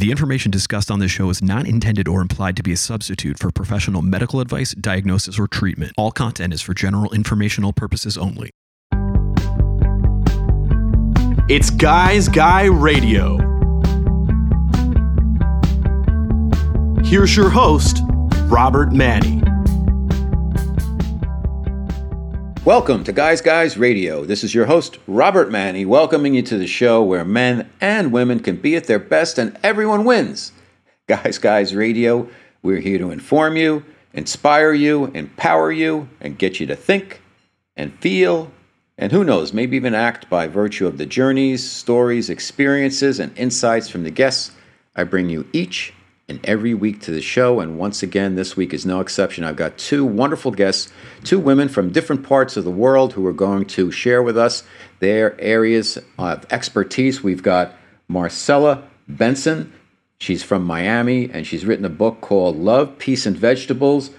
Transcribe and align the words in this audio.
The 0.00 0.10
information 0.10 0.50
discussed 0.50 0.90
on 0.90 0.98
this 0.98 1.10
show 1.10 1.28
is 1.28 1.42
not 1.42 1.66
intended 1.66 2.08
or 2.08 2.22
implied 2.22 2.56
to 2.56 2.62
be 2.62 2.72
a 2.72 2.76
substitute 2.78 3.38
for 3.38 3.50
professional 3.50 4.00
medical 4.00 4.40
advice, 4.40 4.72
diagnosis, 4.72 5.38
or 5.38 5.46
treatment. 5.46 5.92
All 5.98 6.10
content 6.10 6.54
is 6.54 6.62
for 6.62 6.72
general 6.72 7.12
informational 7.12 7.74
purposes 7.74 8.16
only. 8.16 8.48
It's 11.50 11.68
Guys 11.68 12.30
Guy 12.30 12.64
Radio. 12.64 13.36
Here's 17.04 17.36
your 17.36 17.50
host, 17.50 17.98
Robert 18.46 18.92
Manni. 18.92 19.49
Welcome 22.70 23.02
to 23.02 23.12
Guys 23.12 23.40
Guys 23.40 23.76
Radio. 23.76 24.24
This 24.24 24.44
is 24.44 24.54
your 24.54 24.66
host, 24.66 25.00
Robert 25.08 25.50
Manni, 25.50 25.84
welcoming 25.84 26.34
you 26.34 26.42
to 26.42 26.56
the 26.56 26.68
show 26.68 27.02
where 27.02 27.24
men 27.24 27.68
and 27.80 28.12
women 28.12 28.38
can 28.38 28.58
be 28.58 28.76
at 28.76 28.84
their 28.84 29.00
best 29.00 29.38
and 29.38 29.58
everyone 29.64 30.04
wins. 30.04 30.52
Guys 31.08 31.38
Guys 31.38 31.74
Radio, 31.74 32.28
we're 32.62 32.78
here 32.78 32.98
to 32.98 33.10
inform 33.10 33.56
you, 33.56 33.84
inspire 34.14 34.72
you, 34.72 35.06
empower 35.06 35.72
you, 35.72 36.08
and 36.20 36.38
get 36.38 36.60
you 36.60 36.66
to 36.68 36.76
think 36.76 37.20
and 37.74 37.92
feel, 37.98 38.52
and 38.96 39.10
who 39.10 39.24
knows, 39.24 39.52
maybe 39.52 39.76
even 39.76 39.92
act 39.92 40.30
by 40.30 40.46
virtue 40.46 40.86
of 40.86 40.96
the 40.96 41.06
journeys, 41.06 41.68
stories, 41.68 42.30
experiences, 42.30 43.18
and 43.18 43.36
insights 43.36 43.88
from 43.88 44.04
the 44.04 44.12
guests 44.12 44.52
I 44.94 45.02
bring 45.02 45.28
you 45.28 45.44
each 45.52 45.92
and 46.30 46.40
every 46.44 46.72
week 46.72 47.00
to 47.02 47.10
the 47.10 47.20
show. 47.20 47.60
And 47.60 47.76
once 47.76 48.02
again, 48.02 48.36
this 48.36 48.56
week 48.56 48.72
is 48.72 48.86
no 48.86 49.00
exception. 49.00 49.44
I've 49.44 49.56
got 49.56 49.76
two 49.76 50.04
wonderful 50.04 50.52
guests, 50.52 50.90
two 51.24 51.40
women 51.40 51.68
from 51.68 51.90
different 51.90 52.22
parts 52.22 52.56
of 52.56 52.64
the 52.64 52.70
world 52.70 53.12
who 53.12 53.26
are 53.26 53.32
going 53.32 53.66
to 53.66 53.90
share 53.90 54.22
with 54.22 54.38
us 54.38 54.62
their 55.00 55.38
areas 55.40 55.98
of 56.18 56.46
expertise. 56.50 57.22
We've 57.22 57.42
got 57.42 57.74
Marcella 58.08 58.84
Benson. 59.08 59.72
She's 60.18 60.44
from 60.44 60.64
Miami 60.64 61.28
and 61.30 61.46
she's 61.46 61.66
written 61.66 61.84
a 61.84 61.90
book 61.90 62.20
called 62.20 62.56
Love, 62.56 62.96
Peace, 62.98 63.26
and 63.26 63.36
Vegetables 63.36 64.10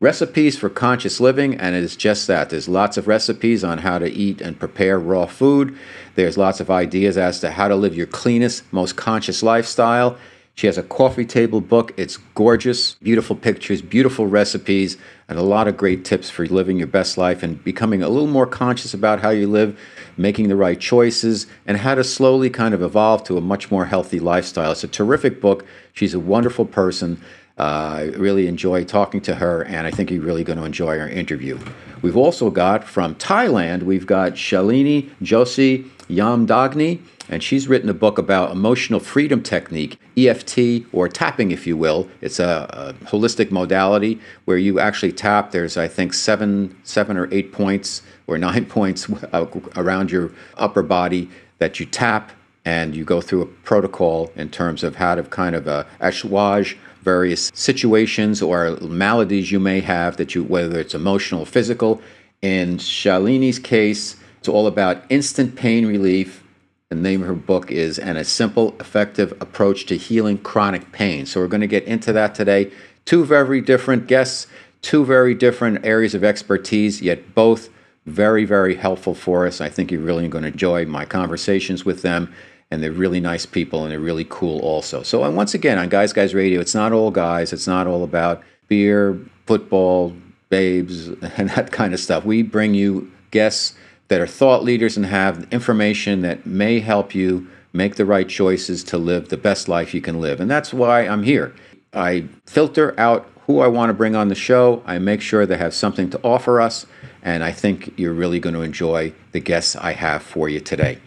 Recipes 0.00 0.56
for 0.56 0.70
Conscious 0.70 1.20
Living. 1.20 1.56
And 1.56 1.76
it 1.76 1.82
is 1.82 1.96
just 1.96 2.28
that. 2.28 2.48
There's 2.48 2.68
lots 2.68 2.96
of 2.96 3.08
recipes 3.08 3.62
on 3.62 3.78
how 3.78 3.98
to 3.98 4.08
eat 4.10 4.40
and 4.40 4.58
prepare 4.58 4.98
raw 4.98 5.26
food. 5.26 5.76
There's 6.14 6.38
lots 6.38 6.60
of 6.60 6.70
ideas 6.70 7.18
as 7.18 7.40
to 7.40 7.50
how 7.50 7.68
to 7.68 7.76
live 7.76 7.94
your 7.94 8.06
cleanest, 8.06 8.72
most 8.72 8.96
conscious 8.96 9.42
lifestyle. 9.42 10.16
She 10.58 10.66
has 10.66 10.76
a 10.76 10.82
coffee 10.82 11.24
table 11.24 11.60
book. 11.60 11.92
It's 11.96 12.16
gorgeous, 12.34 12.96
beautiful 12.96 13.36
pictures, 13.36 13.80
beautiful 13.80 14.26
recipes, 14.26 14.96
and 15.28 15.38
a 15.38 15.42
lot 15.42 15.68
of 15.68 15.76
great 15.76 16.04
tips 16.04 16.30
for 16.30 16.44
living 16.46 16.78
your 16.78 16.88
best 16.88 17.16
life 17.16 17.44
and 17.44 17.62
becoming 17.62 18.02
a 18.02 18.08
little 18.08 18.26
more 18.26 18.44
conscious 18.44 18.92
about 18.92 19.20
how 19.20 19.30
you 19.30 19.46
live, 19.46 19.78
making 20.16 20.48
the 20.48 20.56
right 20.56 20.80
choices, 20.80 21.46
and 21.64 21.76
how 21.76 21.94
to 21.94 22.02
slowly 22.02 22.50
kind 22.50 22.74
of 22.74 22.82
evolve 22.82 23.22
to 23.22 23.36
a 23.36 23.40
much 23.40 23.70
more 23.70 23.84
healthy 23.84 24.18
lifestyle. 24.18 24.72
It's 24.72 24.82
a 24.82 24.88
terrific 24.88 25.40
book. 25.40 25.64
She's 25.92 26.12
a 26.12 26.18
wonderful 26.18 26.64
person. 26.64 27.22
Uh, 27.56 27.62
I 27.62 28.02
really 28.16 28.48
enjoy 28.48 28.82
talking 28.82 29.20
to 29.20 29.36
her, 29.36 29.62
and 29.62 29.86
I 29.86 29.92
think 29.92 30.10
you're 30.10 30.22
really 30.22 30.42
going 30.42 30.58
to 30.58 30.64
enjoy 30.64 30.98
our 30.98 31.08
interview. 31.08 31.56
We've 32.02 32.16
also 32.16 32.50
got 32.50 32.82
from 32.82 33.14
Thailand, 33.14 33.84
we've 33.84 34.06
got 34.06 34.32
Shalini 34.32 35.08
Joshi 35.22 35.88
Yamdagni 36.10 36.98
and 37.28 37.42
she's 37.42 37.68
written 37.68 37.88
a 37.88 37.94
book 37.94 38.18
about 38.18 38.50
emotional 38.52 39.00
freedom 39.00 39.42
technique, 39.42 39.98
EFT, 40.16 40.86
or 40.92 41.08
tapping, 41.08 41.50
if 41.50 41.66
you 41.66 41.76
will. 41.76 42.08
It's 42.20 42.38
a, 42.38 42.94
a, 43.00 43.04
holistic 43.06 43.50
modality 43.50 44.18
where 44.46 44.56
you 44.56 44.80
actually 44.80 45.12
tap. 45.12 45.50
There's, 45.50 45.76
I 45.76 45.88
think, 45.88 46.14
seven, 46.14 46.76
seven 46.84 47.16
or 47.16 47.28
eight 47.32 47.52
points 47.52 48.02
or 48.26 48.38
nine 48.48 48.66
points 48.66 49.08
around 49.76 50.10
your 50.10 50.32
upper 50.56 50.82
body 50.82 51.30
that 51.58 51.78
you 51.78 51.86
tap, 51.86 52.32
and 52.64 52.94
you 52.94 53.04
go 53.04 53.20
through 53.20 53.42
a 53.42 53.46
protocol 53.46 54.30
in 54.36 54.50
terms 54.50 54.82
of 54.82 54.96
how 54.96 55.14
to 55.14 55.22
kind 55.24 55.54
of 55.54 55.66
uh, 55.66 55.84
assuage 56.00 56.78
various 57.02 57.50
situations 57.54 58.42
or 58.42 58.76
maladies 58.82 59.50
you 59.50 59.58
may 59.58 59.80
have 59.80 60.16
that 60.18 60.34
you, 60.34 60.44
whether 60.44 60.78
it's 60.78 60.94
emotional 60.94 61.42
or 61.42 61.46
physical. 61.46 62.00
In 62.42 62.76
Shalini's 62.76 63.58
case, 63.58 64.16
it's 64.38 64.48
all 64.48 64.66
about 64.66 65.02
instant 65.08 65.56
pain 65.56 65.86
relief 65.86 66.44
the 66.88 66.96
name 66.96 67.20
of 67.20 67.28
her 67.28 67.34
book 67.34 67.70
is 67.70 67.98
And 67.98 68.16
a 68.16 68.24
Simple, 68.24 68.74
Effective 68.80 69.32
Approach 69.42 69.84
to 69.86 69.96
Healing 69.96 70.38
Chronic 70.38 70.90
Pain. 70.90 71.26
So 71.26 71.40
we're 71.40 71.48
going 71.48 71.60
to 71.60 71.66
get 71.66 71.84
into 71.84 72.14
that 72.14 72.34
today. 72.34 72.72
Two 73.04 73.26
very 73.26 73.60
different 73.60 74.06
guests, 74.06 74.46
two 74.80 75.04
very 75.04 75.34
different 75.34 75.84
areas 75.84 76.14
of 76.14 76.24
expertise, 76.24 77.02
yet 77.02 77.34
both 77.34 77.68
very, 78.06 78.46
very 78.46 78.74
helpful 78.74 79.14
for 79.14 79.46
us. 79.46 79.60
I 79.60 79.68
think 79.68 79.92
you're 79.92 80.00
really 80.00 80.28
going 80.28 80.44
to 80.44 80.50
enjoy 80.50 80.86
my 80.86 81.04
conversations 81.04 81.84
with 81.84 82.00
them. 82.00 82.32
And 82.70 82.82
they're 82.82 82.92
really 82.92 83.20
nice 83.20 83.44
people 83.44 83.82
and 83.82 83.92
they're 83.92 84.00
really 84.00 84.26
cool 84.28 84.60
also. 84.60 85.02
So, 85.02 85.24
and 85.24 85.36
once 85.36 85.54
again, 85.54 85.78
on 85.78 85.88
Guys 85.88 86.12
Guys 86.14 86.34
Radio, 86.34 86.60
it's 86.60 86.74
not 86.74 86.92
all 86.92 87.10
guys, 87.10 87.52
it's 87.52 87.66
not 87.66 87.86
all 87.86 88.04
about 88.04 88.42
beer, 88.68 89.18
football, 89.46 90.14
babes, 90.48 91.08
and 91.36 91.50
that 91.50 91.70
kind 91.70 91.92
of 91.92 92.00
stuff. 92.00 92.24
We 92.24 92.42
bring 92.42 92.72
you 92.74 93.10
guests 93.30 93.74
that 94.08 94.20
are 94.20 94.26
thought 94.26 94.64
leaders 94.64 94.96
and 94.96 95.06
have 95.06 95.46
information 95.52 96.22
that 96.22 96.46
may 96.46 96.80
help 96.80 97.14
you 97.14 97.46
make 97.72 97.96
the 97.96 98.06
right 98.06 98.28
choices 98.28 98.82
to 98.84 98.98
live 98.98 99.28
the 99.28 99.36
best 99.36 99.68
life 99.68 99.94
you 99.94 100.00
can 100.00 100.20
live. 100.20 100.40
And 100.40 100.50
that's 100.50 100.72
why 100.72 101.06
I'm 101.06 101.22
here. 101.22 101.54
I 101.92 102.26
filter 102.46 102.98
out 102.98 103.30
who 103.46 103.60
I 103.60 103.66
want 103.66 103.90
to 103.90 103.94
bring 103.94 104.16
on 104.16 104.28
the 104.28 104.34
show. 104.34 104.82
I 104.86 104.98
make 104.98 105.20
sure 105.20 105.46
they 105.46 105.56
have 105.56 105.74
something 105.74 106.10
to 106.10 106.20
offer 106.22 106.60
us. 106.60 106.86
And 107.22 107.42
I 107.42 107.52
think 107.52 107.98
you're 107.98 108.12
really 108.12 108.40
going 108.40 108.54
to 108.54 108.62
enjoy 108.62 109.12
the 109.32 109.40
guests 109.40 109.76
I 109.76 109.92
have 109.92 110.22
for 110.22 110.48
you 110.48 110.60
today. 110.60 110.98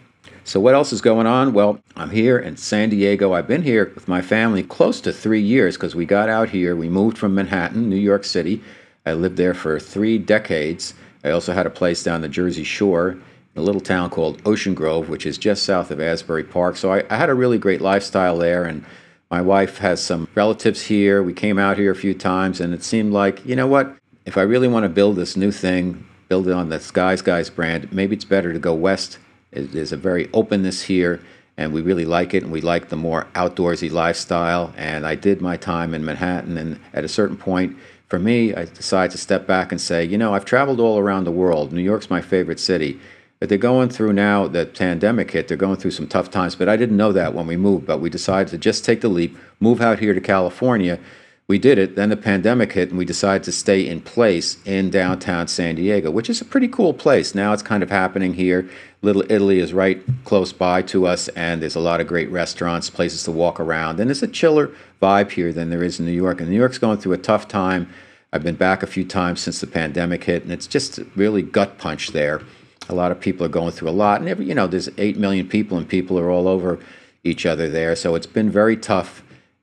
So, 0.44 0.58
what 0.58 0.74
else 0.74 0.92
is 0.92 1.00
going 1.00 1.28
on? 1.28 1.52
Well, 1.52 1.78
I'm 1.94 2.10
here 2.10 2.36
in 2.36 2.56
San 2.56 2.90
Diego. 2.90 3.32
I've 3.32 3.46
been 3.46 3.62
here 3.62 3.92
with 3.94 4.08
my 4.08 4.20
family 4.20 4.64
close 4.64 5.00
to 5.02 5.12
three 5.12 5.40
years 5.40 5.76
because 5.76 5.94
we 5.94 6.04
got 6.04 6.28
out 6.28 6.48
here. 6.48 6.74
We 6.74 6.88
moved 6.88 7.16
from 7.16 7.36
Manhattan, 7.36 7.88
New 7.88 7.94
York 7.94 8.24
City. 8.24 8.60
I 9.06 9.12
lived 9.12 9.36
there 9.36 9.54
for 9.54 9.78
three 9.78 10.18
decades. 10.18 10.94
I 11.24 11.30
also 11.30 11.52
had 11.52 11.66
a 11.66 11.70
place 11.70 12.02
down 12.02 12.20
the 12.20 12.28
Jersey 12.28 12.64
Shore 12.64 13.10
in 13.10 13.20
a 13.56 13.62
little 13.62 13.80
town 13.80 14.10
called 14.10 14.42
Ocean 14.44 14.74
Grove, 14.74 15.08
which 15.08 15.26
is 15.26 15.38
just 15.38 15.62
south 15.62 15.90
of 15.90 16.00
Asbury 16.00 16.44
Park. 16.44 16.76
So 16.76 16.92
I, 16.92 17.04
I 17.10 17.16
had 17.16 17.30
a 17.30 17.34
really 17.34 17.58
great 17.58 17.80
lifestyle 17.80 18.38
there. 18.38 18.64
And 18.64 18.84
my 19.30 19.40
wife 19.40 19.78
has 19.78 20.02
some 20.02 20.28
relatives 20.34 20.82
here. 20.82 21.22
We 21.22 21.32
came 21.32 21.58
out 21.58 21.78
here 21.78 21.90
a 21.90 21.96
few 21.96 22.12
times, 22.12 22.60
and 22.60 22.74
it 22.74 22.84
seemed 22.84 23.14
like, 23.14 23.44
you 23.46 23.56
know 23.56 23.66
what? 23.66 23.96
If 24.26 24.36
I 24.36 24.42
really 24.42 24.68
want 24.68 24.84
to 24.84 24.90
build 24.90 25.16
this 25.16 25.38
new 25.38 25.50
thing, 25.50 26.06
build 26.28 26.48
it 26.48 26.52
on 26.52 26.68
the 26.68 26.90
Guys 26.92 27.22
Guys 27.22 27.48
brand, 27.48 27.90
maybe 27.90 28.14
it's 28.14 28.26
better 28.26 28.52
to 28.52 28.58
go 28.58 28.74
west. 28.74 29.18
There's 29.50 29.92
a 29.92 29.96
very 29.96 30.30
openness 30.34 30.82
here, 30.82 31.18
and 31.56 31.72
we 31.72 31.80
really 31.80 32.04
like 32.04 32.34
it, 32.34 32.42
and 32.42 32.52
we 32.52 32.60
like 32.60 32.90
the 32.90 32.96
more 32.96 33.26
outdoorsy 33.34 33.90
lifestyle. 33.90 34.74
And 34.76 35.06
I 35.06 35.14
did 35.14 35.40
my 35.40 35.56
time 35.56 35.94
in 35.94 36.04
Manhattan, 36.04 36.58
and 36.58 36.78
at 36.92 37.04
a 37.04 37.08
certain 37.08 37.38
point, 37.38 37.74
for 38.12 38.18
me, 38.18 38.54
I 38.54 38.66
decided 38.66 39.10
to 39.12 39.16
step 39.16 39.46
back 39.46 39.72
and 39.72 39.80
say, 39.80 40.04
you 40.04 40.18
know, 40.18 40.34
I've 40.34 40.44
traveled 40.44 40.80
all 40.80 40.98
around 40.98 41.24
the 41.24 41.30
world. 41.30 41.72
New 41.72 41.80
York's 41.80 42.10
my 42.10 42.20
favorite 42.20 42.60
city. 42.60 43.00
But 43.40 43.48
they're 43.48 43.56
going 43.56 43.88
through 43.88 44.12
now 44.12 44.46
the 44.48 44.66
pandemic 44.66 45.30
hit, 45.30 45.48
they're 45.48 45.56
going 45.56 45.78
through 45.78 45.92
some 45.92 46.06
tough 46.06 46.30
times. 46.30 46.54
But 46.54 46.68
I 46.68 46.76
didn't 46.76 46.98
know 46.98 47.10
that 47.12 47.32
when 47.32 47.46
we 47.46 47.56
moved. 47.56 47.86
But 47.86 48.02
we 48.02 48.10
decided 48.10 48.50
to 48.50 48.58
just 48.58 48.84
take 48.84 49.00
the 49.00 49.08
leap, 49.08 49.34
move 49.60 49.80
out 49.80 49.98
here 49.98 50.12
to 50.12 50.20
California. 50.20 51.00
We 51.48 51.58
did 51.58 51.76
it. 51.76 51.96
Then 51.96 52.08
the 52.08 52.16
pandemic 52.16 52.72
hit, 52.72 52.90
and 52.90 52.98
we 52.98 53.04
decided 53.04 53.42
to 53.44 53.52
stay 53.52 53.86
in 53.86 54.00
place 54.00 54.56
in 54.64 54.90
downtown 54.90 55.48
San 55.48 55.74
Diego, 55.74 56.10
which 56.10 56.30
is 56.30 56.40
a 56.40 56.44
pretty 56.44 56.68
cool 56.68 56.94
place. 56.94 57.34
Now 57.34 57.52
it's 57.52 57.62
kind 57.62 57.82
of 57.82 57.90
happening 57.90 58.34
here. 58.34 58.68
Little 59.02 59.24
Italy 59.28 59.58
is 59.58 59.74
right 59.74 60.00
close 60.24 60.52
by 60.52 60.82
to 60.82 61.06
us, 61.06 61.28
and 61.28 61.60
there's 61.60 61.74
a 61.74 61.80
lot 61.80 62.00
of 62.00 62.06
great 62.06 62.30
restaurants, 62.30 62.88
places 62.88 63.24
to 63.24 63.32
walk 63.32 63.58
around. 63.58 63.98
And 63.98 64.10
it's 64.10 64.22
a 64.22 64.28
chiller 64.28 64.70
vibe 65.02 65.32
here 65.32 65.52
than 65.52 65.70
there 65.70 65.82
is 65.82 65.98
in 65.98 66.06
New 66.06 66.12
York. 66.12 66.40
And 66.40 66.48
New 66.48 66.56
York's 66.56 66.78
going 66.78 66.98
through 66.98 67.14
a 67.14 67.18
tough 67.18 67.48
time. 67.48 67.92
I've 68.32 68.44
been 68.44 68.54
back 68.54 68.82
a 68.82 68.86
few 68.86 69.04
times 69.04 69.40
since 69.40 69.60
the 69.60 69.66
pandemic 69.66 70.24
hit, 70.24 70.44
and 70.44 70.52
it's 70.52 70.68
just 70.68 71.00
really 71.16 71.42
gut 71.42 71.76
punch 71.76 72.12
there. 72.12 72.40
A 72.88 72.94
lot 72.94 73.12
of 73.12 73.20
people 73.20 73.44
are 73.44 73.50
going 73.50 73.72
through 73.72 73.90
a 73.90 73.90
lot, 73.90 74.20
and 74.20 74.28
every, 74.28 74.46
you 74.46 74.54
know, 74.54 74.68
there's 74.68 74.88
eight 74.96 75.18
million 75.18 75.48
people, 75.48 75.76
and 75.76 75.88
people 75.88 76.18
are 76.18 76.30
all 76.30 76.46
over 76.46 76.78
each 77.24 77.44
other 77.44 77.68
there. 77.68 77.94
So 77.96 78.14
it's 78.14 78.26
been 78.26 78.48
very 78.48 78.76
tough. 78.76 79.22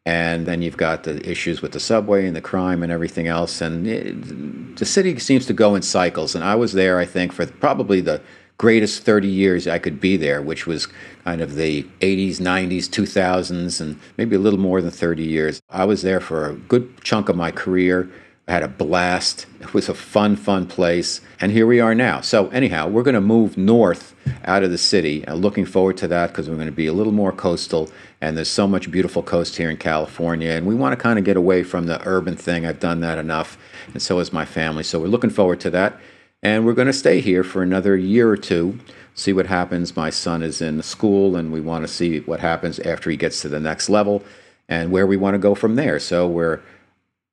And 0.10 0.48
then 0.48 0.64
you've 0.64 0.76
got 0.76 1.04
the 1.04 1.30
issues 1.30 1.62
with 1.62 1.74
the 1.74 1.80
subway 1.80 2.26
and 2.26 2.36
the 2.36 2.42
crime 2.42 2.82
and 2.82 2.92
everything 2.92 3.28
else. 3.28 3.62
And 3.62 3.86
it, 3.86 4.76
the 4.76 4.86
city 4.86 5.20
seems 5.20 5.46
to 5.46 5.54
go 5.54 5.76
in 5.76 5.84
cycles. 5.84 6.34
And 6.34 6.44
I 6.44 6.56
was 6.56 6.74
there, 6.74 6.98
I 6.98 7.06
think, 7.06 7.32
for 7.32 7.46
probably 7.46 8.02
the 8.02 8.20
greatest 8.58 9.04
30 9.04 9.28
years 9.28 9.68
I 9.68 9.78
could 9.78 10.02
be 10.02 10.18
there, 10.18 10.42
which 10.42 10.66
was 10.66 10.88
kind 11.26 11.42
of 11.42 11.54
the 11.54 11.84
80s, 12.02 12.38
90s, 12.38 12.90
2000s, 12.90 13.80
and 13.80 14.00
maybe 14.18 14.36
a 14.36 14.40
little 14.40 14.60
more 14.60 14.82
than 14.82 14.90
30 14.90 15.24
years. 15.24 15.62
I 15.70 15.86
was 15.86 16.02
there 16.02 16.20
for 16.20 16.50
a 16.50 16.56
good 16.56 17.04
chunk 17.04 17.30
of 17.30 17.36
my 17.36 17.52
career. 17.52 18.10
I 18.48 18.54
had 18.54 18.64
a 18.64 18.68
blast. 18.68 19.46
It 19.62 19.76
was 19.76 19.90
a 19.90 19.94
fun, 19.94 20.36
fun 20.36 20.66
place. 20.66 21.22
And 21.40 21.52
here 21.52 21.68
we 21.68 21.80
are 21.80 21.94
now. 21.94 22.22
So, 22.22 22.48
anyhow, 22.48 22.88
we're 22.88 23.04
going 23.04 23.14
to 23.14 23.22
move 23.22 23.60
north 23.60 24.16
out 24.44 24.64
of 24.64 24.72
the 24.72 24.78
city. 24.80 25.24
I'm 25.28 25.36
looking 25.36 25.68
forward 25.68 25.98
to 25.98 26.08
that 26.08 26.32
because 26.32 26.50
we're 26.50 26.56
going 26.56 26.66
to 26.66 26.72
be 26.72 26.88
a 26.88 26.94
little 26.94 27.14
more 27.14 27.32
coastal. 27.32 27.92
And 28.22 28.36
there's 28.36 28.50
so 28.50 28.68
much 28.68 28.92
beautiful 28.92 29.24
coast 29.24 29.56
here 29.58 29.70
in 29.70 29.78
California. 29.78 30.52
And 30.52 30.66
we 30.66 30.76
want 30.76 30.92
to 30.94 31.02
kind 31.02 31.18
of 31.18 31.26
get 31.26 31.38
away 31.38 31.64
from 31.64 31.86
the 31.86 32.06
urban 32.06 32.36
thing. 32.36 32.66
I've 32.66 32.80
done 32.80 33.00
that 33.00 33.18
enough. 33.18 33.58
And 33.94 34.02
so 34.02 34.18
has 34.20 34.34
my 34.34 34.46
family. 34.46 34.84
So, 34.84 35.00
we're 35.00 35.08
looking 35.08 35.30
forward 35.30 35.60
to 35.62 35.70
that. 35.72 36.00
And 36.44 36.66
we're 36.66 36.74
going 36.74 36.88
to 36.88 36.94
stay 36.94 37.22
here 37.22 37.44
for 37.44 37.62
another 37.62 37.98
year 37.98 38.30
or 38.30 38.38
two, 38.38 38.80
see 39.14 39.34
what 39.34 39.48
happens. 39.48 39.96
My 39.96 40.10
son 40.10 40.42
is 40.42 40.62
in 40.62 40.82
school, 40.82 41.36
and 41.36 41.52
we 41.52 41.60
want 41.60 41.86
to 41.86 41.94
see 41.94 42.20
what 42.22 42.40
happens 42.40 42.80
after 42.80 43.10
he 43.10 43.18
gets 43.18 43.42
to 43.42 43.50
the 43.50 43.60
next 43.60 43.90
level. 43.90 44.24
and 44.70 44.92
where 44.92 45.08
we 45.08 45.18
want 45.18 45.34
to 45.34 45.40
go 45.40 45.56
from 45.56 45.76
there. 45.76 46.00
So 46.00 46.28
we're 46.28 46.62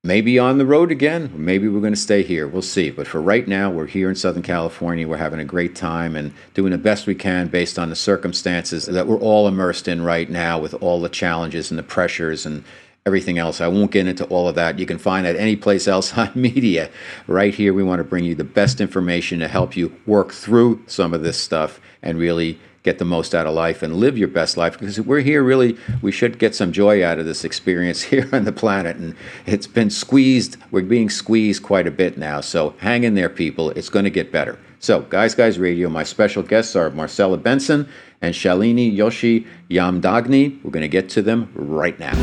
maybe 0.06 0.38
on 0.38 0.58
the 0.58 0.67
road 0.67 0.93
again, 0.93 1.32
maybe 1.35 1.69
we're 1.69 1.81
going 1.81 1.93
to 1.93 1.99
stay 1.99 2.23
here. 2.23 2.47
We'll 2.47 2.62
see. 2.62 2.91
But 2.91 3.08
for 3.08 3.20
right 3.20 3.47
now, 3.47 3.70
we're 3.70 3.87
here 3.87 4.08
in 4.08 4.14
Southern 4.14 4.43
California. 4.43 5.08
We're 5.08 5.17
having 5.17 5.41
a 5.41 5.44
great 5.44 5.75
time 5.75 6.14
and 6.17 6.32
doing 6.55 6.70
the 6.70 6.79
best 6.79 7.06
we 7.06 7.14
can 7.14 7.49
based 7.49 7.79
on 7.79 7.91
the 7.91 7.97
circumstances 7.97 8.87
that 8.87 9.06
we're 9.06 9.19
all 9.19 9.49
immersed 9.49 9.88
in 9.88 10.03
right 10.03 10.31
now 10.31 10.58
with 10.58 10.75
all 10.75 11.00
the 11.00 11.08
challenges 11.08 11.70
and 11.70 11.79
the 11.79 11.82
pressures 11.82 12.47
and 12.47 12.64
everything 13.05 13.38
else. 13.38 13.61
I 13.61 13.69
won't 13.69 13.91
get 13.91 14.06
into 14.06 14.25
all 14.26 14.49
of 14.49 14.55
that. 14.56 14.79
You 14.79 14.87
can 14.87 14.99
find 14.99 15.26
that 15.26 15.37
any 15.37 15.56
place 15.56 15.88
else 15.88 16.17
on 16.17 16.31
media. 16.35 16.91
Right 17.26 17.55
here, 17.55 17.75
we 17.75 17.82
want 17.82 18.00
to 18.00 18.05
bring 18.05 18.25
you 18.25 18.35
the 18.35 18.44
best 18.44 18.81
information 18.81 19.41
to 19.41 19.49
help 19.49 19.76
you 19.76 19.94
work 20.06 20.32
through 20.32 20.85
some 20.87 21.14
of 21.14 21.23
this 21.23 21.38
stuff 21.38 21.81
and 22.02 22.19
really 22.19 22.59
get 22.87 23.00
the 23.00 23.05
most 23.05 23.35
out 23.35 23.47
of 23.47 23.53
life 23.53 23.83
and 23.83 23.97
live 23.97 24.17
your 24.17 24.29
best 24.29 24.56
life 24.56 24.79
because 24.79 25.00
we're 25.00 25.19
here 25.19 25.43
really 25.43 25.77
we 26.03 26.12
should 26.12 26.38
get 26.38 26.55
some 26.55 26.71
joy 26.71 27.05
out 27.05 27.19
of 27.19 27.27
this 27.27 27.44
experience 27.44 28.00
here 28.12 28.29
on 28.33 28.44
the 28.44 28.53
planet 28.53 28.97
and 28.97 29.17
it's 29.44 29.67
been 29.67 29.91
squeezed 29.91 30.56
we're 30.71 30.83
being 30.83 31.11
squeezed 31.11 31.65
quite 31.65 31.88
a 31.88 31.91
bit 31.91 32.17
now 32.17 32.41
so 32.41 32.77
hang 32.79 33.03
in 33.03 33.17
there 33.17 33.29
people 33.29 33.71
it's 33.71 33.88
going 33.88 34.05
to 34.05 34.11
get 34.11 34.31
better. 34.31 34.56
So 34.79 35.00
guys 35.00 35.35
guys 35.35 35.59
radio 35.59 35.88
my 35.88 36.05
special 36.05 36.44
guests 36.44 36.77
are 36.77 36.88
marcella 36.91 37.38
benson 37.38 37.88
and 38.23 38.33
shalini 38.33 38.94
yoshi 38.94 39.49
yamdagni. 39.69 40.62
We're 40.62 40.71
going 40.71 40.83
to 40.83 40.88
get 40.88 41.09
to 41.11 41.23
them 41.23 41.50
right 41.56 41.99
now. 41.99 42.15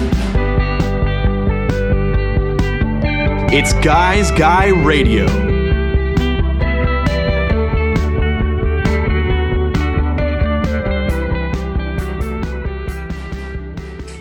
It's 3.52 3.74
guys 3.74 4.32
guy 4.32 4.70
radio 4.70 5.53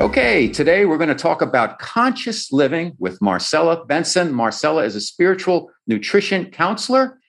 Okay, 0.02 0.48
today 0.48 0.84
we're 0.84 0.98
going 0.98 1.10
to 1.10 1.14
talk 1.14 1.42
about 1.42 1.78
conscious 1.78 2.50
living 2.50 2.94
with 2.98 3.22
Marcella 3.22 3.84
Benson. 3.84 4.32
Marcella 4.32 4.82
is 4.82 4.96
a 4.96 5.00
spiritual 5.00 5.70
nutrition 5.86 6.46
counselor, 6.46 7.20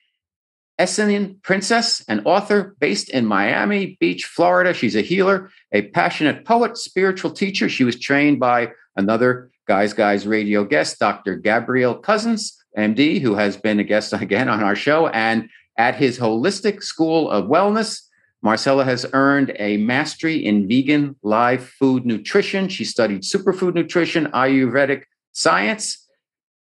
Essenian 0.80 1.40
princess, 1.44 2.04
and 2.08 2.20
author 2.24 2.74
based 2.80 3.10
in 3.10 3.26
Miami 3.26 3.96
Beach, 4.00 4.24
Florida. 4.24 4.74
She's 4.74 4.96
a 4.96 5.02
healer, 5.02 5.52
a 5.70 5.82
passionate 5.90 6.44
poet, 6.44 6.76
spiritual 6.76 7.30
teacher. 7.30 7.68
She 7.68 7.84
was 7.84 7.96
trained 7.96 8.40
by 8.40 8.72
another 8.96 9.52
Guys 9.68 9.92
Guys 9.92 10.26
radio 10.26 10.64
guest, 10.64 10.98
Dr. 10.98 11.36
Gabriel 11.36 12.02
Cousens, 12.02 12.54
MD, 12.76 13.20
who 13.20 13.36
has 13.36 13.56
been 13.56 13.78
a 13.78 13.84
guest 13.84 14.12
again 14.20 14.48
on 14.48 14.64
our 14.64 14.74
show, 14.74 15.06
and 15.06 15.48
at 15.78 15.94
his 15.94 16.18
holistic 16.18 16.82
school 16.82 17.30
of 17.30 17.44
wellness 17.44 18.00
Marcella 18.44 18.84
has 18.84 19.06
earned 19.14 19.56
a 19.58 19.78
mastery 19.78 20.44
in 20.44 20.68
vegan 20.68 21.16
live 21.22 21.66
food 21.66 22.04
nutrition. 22.04 22.68
She 22.68 22.84
studied 22.84 23.22
superfood 23.22 23.74
nutrition, 23.74 24.26
Ayurvedic 24.32 25.04
science, 25.32 26.06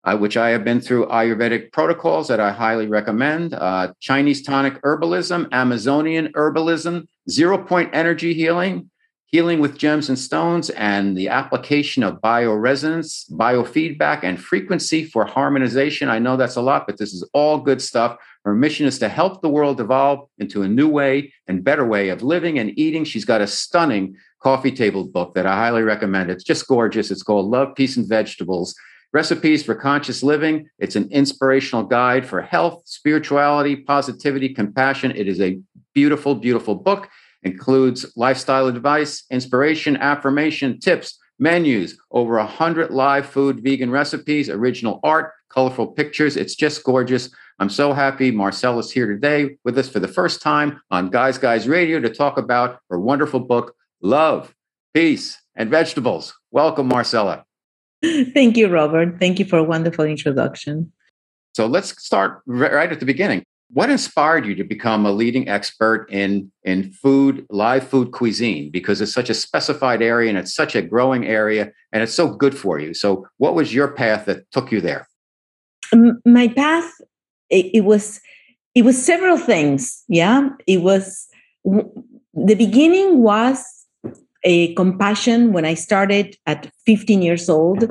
uh, 0.06 0.16
which 0.16 0.38
I 0.38 0.52
have 0.52 0.64
been 0.64 0.80
through 0.80 1.08
Ayurvedic 1.08 1.74
protocols 1.74 2.30
that 2.30 2.40
I 2.40 2.54
highly 2.54 2.88
recommend, 2.88 3.54
uh, 3.54 3.92
Chinese 4.00 4.42
tonic 4.44 4.82
herbalism, 4.82 5.52
Amazonian 5.52 6.32
herbalism, 6.32 7.06
zero 7.30 7.58
point 7.58 7.90
energy 7.92 8.34
healing, 8.34 8.90
healing 9.34 9.60
with 9.60 9.80
gems 9.80 10.10
and 10.10 10.20
stones, 10.20 10.70
and 10.70 11.18
the 11.18 11.28
application 11.28 12.04
of 12.04 12.22
bioresonance, 12.22 13.30
biofeedback, 13.32 14.20
and 14.22 14.40
frequency 14.40 15.04
for 15.04 15.26
harmonization. 15.26 16.08
I 16.08 16.20
know 16.20 16.38
that's 16.38 16.56
a 16.56 16.62
lot, 16.62 16.86
but 16.86 17.00
this 17.00 17.14
is 17.14 17.28
all 17.34 17.58
good 17.58 17.82
stuff 17.82 18.18
her 18.46 18.54
mission 18.54 18.86
is 18.86 19.00
to 19.00 19.10
help 19.10 19.42
the 19.42 19.50
world 19.50 19.80
evolve 19.80 20.28
into 20.38 20.64
a 20.64 20.68
new 20.68 20.88
way 20.88 21.34
and 21.48 21.64
better 21.64 21.86
way 21.86 22.10
of 22.10 22.22
living 22.22 22.60
and 22.60 22.78
eating. 22.78 23.06
She's 23.06 23.26
got 23.26 23.42
a 23.42 23.48
stunning 23.48 24.18
coffee 24.42 24.72
table 24.72 25.06
book 25.06 25.34
that 25.36 25.46
I 25.46 25.56
highly 25.56 25.84
recommend. 25.84 26.30
It's 26.30 26.44
just 26.44 26.68
gorgeous. 26.68 27.10
It's 27.10 27.24
called 27.24 27.50
Love, 27.50 27.74
Peace, 27.76 27.96
and 27.96 28.08
Vegetables 28.08 28.76
Recipes 29.14 29.64
for 29.64 29.76
Conscious 29.76 30.24
Living. 30.24 30.68
It's 30.78 30.98
an 30.98 31.10
inspirational 31.10 31.86
guide 31.86 32.26
for 32.26 32.42
health, 32.42 32.84
spirituality, 32.86 33.78
positivity, 33.78 34.54
compassion. 34.54 35.12
It 35.16 35.30
is 35.30 35.40
a 35.40 35.60
beautiful, 35.94 36.36
beautiful 36.36 36.76
book. 36.76 37.08
Includes 37.44 38.12
lifestyle 38.16 38.68
advice, 38.68 39.26
inspiration, 39.30 39.98
affirmation, 39.98 40.80
tips, 40.80 41.20
menus, 41.40 41.98
over 42.12 42.38
100 42.38 42.92
live 42.92 43.26
food 43.26 43.62
vegan 43.64 43.92
recipes, 43.92 44.50
original 44.50 45.00
art, 45.04 45.34
colorful 45.50 45.88
pictures. 45.88 46.38
It's 46.38 46.56
just 46.56 46.84
gorgeous. 46.84 47.30
I'm 47.60 47.70
so 47.70 47.94
happy 47.94 48.32
Marcella's 48.32 48.92
here 48.92 49.08
today 49.08 49.58
with 49.64 49.78
us 49.78 49.90
for 49.90 50.00
the 50.00 50.08
first 50.08 50.42
time 50.42 50.82
on 50.90 51.10
Guys 51.10 51.38
Guys 51.38 51.68
Radio 51.68 52.00
to 52.00 52.10
talk 52.10 52.38
about 52.38 52.80
her 52.90 53.00
wonderful 53.00 53.40
book, 53.40 53.76
Love, 54.02 54.54
Peace, 54.94 55.40
and 55.56 55.70
Vegetables. 55.70 56.34
Welcome, 56.52 56.88
Marcella. 56.88 57.46
Thank 58.04 58.58
you, 58.58 58.68
Robert. 58.68 59.20
Thank 59.20 59.40
you 59.40 59.46
for 59.46 59.60
a 59.60 59.64
wonderful 59.64 60.06
introduction. 60.06 60.92
So 61.56 61.68
let's 61.68 62.04
start 62.04 62.42
right 62.46 62.92
at 62.92 63.00
the 63.00 63.06
beginning. 63.06 63.46
What 63.74 63.90
inspired 63.90 64.46
you 64.46 64.56
to 64.56 64.64
become 64.64 65.06
a 65.06 65.12
leading 65.12 65.50
expert 65.50 66.08
in, 66.12 66.52
in 66.64 66.92
food, 66.92 67.46
live 67.50 67.88
food 67.88 68.12
cuisine? 68.12 68.70
Because 68.70 69.02
it's 69.02 69.14
such 69.14 69.30
a 69.30 69.34
specified 69.34 70.02
area 70.02 70.30
and 70.30 70.38
it's 70.38 70.54
such 70.54 70.76
a 70.76 70.82
growing 70.82 71.26
area 71.26 71.72
and 71.92 72.04
it's 72.04 72.14
so 72.14 72.30
good 72.30 72.56
for 72.58 72.80
you. 72.80 72.94
So, 72.94 73.28
what 73.38 73.56
was 73.56 73.74
your 73.74 73.90
path 73.90 74.26
that 74.26 74.50
took 74.52 74.72
you 74.72 74.80
there? 74.80 75.08
My 76.26 76.48
path 76.48 76.92
it, 77.54 77.70
it 77.74 77.82
was 77.82 78.20
it 78.76 78.84
was 78.84 79.04
several 79.04 79.38
things 79.38 80.04
yeah 80.08 80.50
it 80.68 80.82
was 80.82 81.28
the 81.64 82.56
beginning 82.56 83.22
was 83.22 83.64
a 84.44 84.74
compassion 84.74 85.54
when 85.54 85.66
i 85.66 85.74
started 85.74 86.36
at 86.46 86.72
15 86.86 87.22
years 87.22 87.50
old 87.50 87.86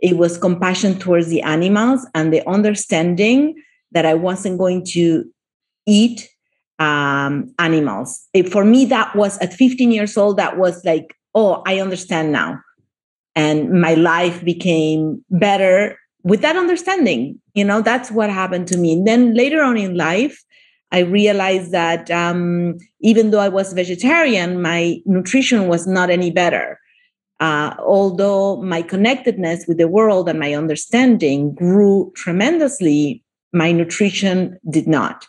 it 0.00 0.16
was 0.16 0.38
compassion 0.38 0.98
towards 0.98 1.28
the 1.28 1.42
animals 1.42 2.06
and 2.14 2.32
the 2.32 2.48
understanding 2.48 3.54
that 3.92 4.06
i 4.06 4.14
wasn't 4.14 4.58
going 4.58 4.84
to 4.84 5.24
eat 5.88 6.28
um, 6.78 7.52
animals. 7.58 8.28
It, 8.32 8.52
for 8.52 8.64
me 8.64 8.84
that 8.84 9.16
was 9.16 9.38
at 9.38 9.52
15 9.52 9.90
years 9.90 10.16
old 10.16 10.36
that 10.36 10.58
was 10.58 10.84
like 10.84 11.14
oh 11.34 11.62
i 11.66 11.80
understand 11.80 12.32
now. 12.32 12.60
And 13.34 13.80
my 13.80 13.94
life 13.94 14.44
became 14.44 15.24
better 15.30 15.96
with 16.24 16.40
that 16.42 16.56
understanding 16.56 17.40
you 17.54 17.64
know 17.64 17.80
that's 17.80 18.10
what 18.10 18.30
happened 18.30 18.68
to 18.68 18.78
me. 18.78 18.92
And 18.92 19.06
then 19.06 19.34
later 19.34 19.62
on 19.62 19.76
in 19.76 19.96
life 19.96 20.40
i 20.92 21.00
realized 21.00 21.72
that 21.72 22.10
um, 22.10 22.76
even 23.00 23.30
though 23.30 23.40
i 23.40 23.48
was 23.48 23.72
vegetarian 23.72 24.62
my 24.62 24.98
nutrition 25.06 25.68
was 25.68 25.86
not 25.86 26.10
any 26.10 26.30
better. 26.30 26.78
Uh, 27.40 27.72
although 27.78 28.60
my 28.62 28.82
connectedness 28.82 29.64
with 29.68 29.78
the 29.78 29.86
world 29.86 30.28
and 30.28 30.40
my 30.40 30.54
understanding 30.54 31.54
grew 31.54 32.12
tremendously 32.16 33.22
my 33.52 33.72
nutrition 33.72 34.58
did 34.68 34.86
not. 34.86 35.26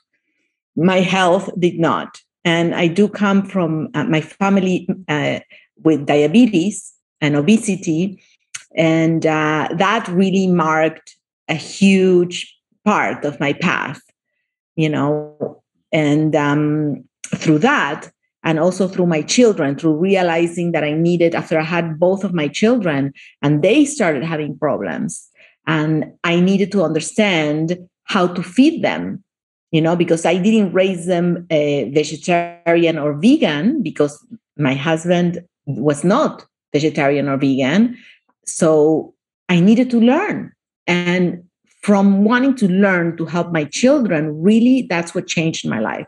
My 0.76 1.00
health 1.00 1.50
did 1.60 1.80
not. 1.80 2.22
And 2.46 2.74
i 2.74 2.88
do 2.88 3.08
come 3.08 3.46
from 3.46 3.90
uh, 3.94 4.06
my 4.06 4.22
family 4.22 4.88
uh, 5.08 5.40
with 5.84 6.06
diabetes 6.06 6.94
and 7.22 7.36
obesity. 7.36 8.24
And 8.76 9.26
uh, 9.26 9.68
that 9.76 10.08
really 10.08 10.48
marked 10.48 11.16
a 11.48 11.56
huge 11.56 12.56
part 12.86 13.26
of 13.26 13.40
my 13.40 13.54
path, 13.54 14.02
you 14.76 14.90
know. 14.90 15.62
And 15.92 16.36
um, 16.36 17.04
through 17.36 17.60
that, 17.60 18.12
and 18.44 18.60
also 18.60 18.88
through 18.88 19.08
my 19.08 19.22
children, 19.22 19.76
through 19.76 19.98
realizing 19.98 20.72
that 20.72 20.84
I 20.84 20.94
needed, 20.94 21.36
after 21.36 21.60
I 21.60 21.64
had 21.64 22.00
both 22.00 22.24
of 22.24 22.34
my 22.34 22.48
children 22.48 23.14
and 23.42 23.62
they 23.62 23.86
started 23.86 24.24
having 24.24 24.58
problems, 24.58 25.28
and 25.68 26.14
I 26.24 26.40
needed 26.40 26.72
to 26.72 26.84
understand 26.84 27.78
how 28.10 28.28
to 28.28 28.44
feed 28.44 28.84
them, 28.84 29.24
you 29.72 29.82
know, 29.82 29.96
because 29.96 30.26
I 30.26 30.38
didn't 30.38 30.74
raise 30.74 31.06
them 31.06 31.46
a 31.52 31.90
vegetarian 31.92 32.98
or 32.98 33.14
vegan 33.14 33.84
because 33.84 34.26
my 34.58 34.74
husband 34.74 35.44
was 35.66 36.04
not 36.04 36.46
vegetarian 36.74 37.30
or 37.30 37.38
vegan. 37.38 37.96
So 38.46 39.14
I 39.48 39.60
needed 39.60 39.92
to 39.92 40.00
learn. 40.00 40.52
And 40.88 41.44
from 41.82 42.24
wanting 42.24 42.56
to 42.56 42.68
learn 42.68 43.16
to 43.18 43.26
help 43.26 43.52
my 43.52 43.64
children, 43.66 44.42
really, 44.42 44.88
that's 44.90 45.14
what 45.14 45.28
changed 45.28 45.68
my 45.70 45.80
life. 45.80 46.08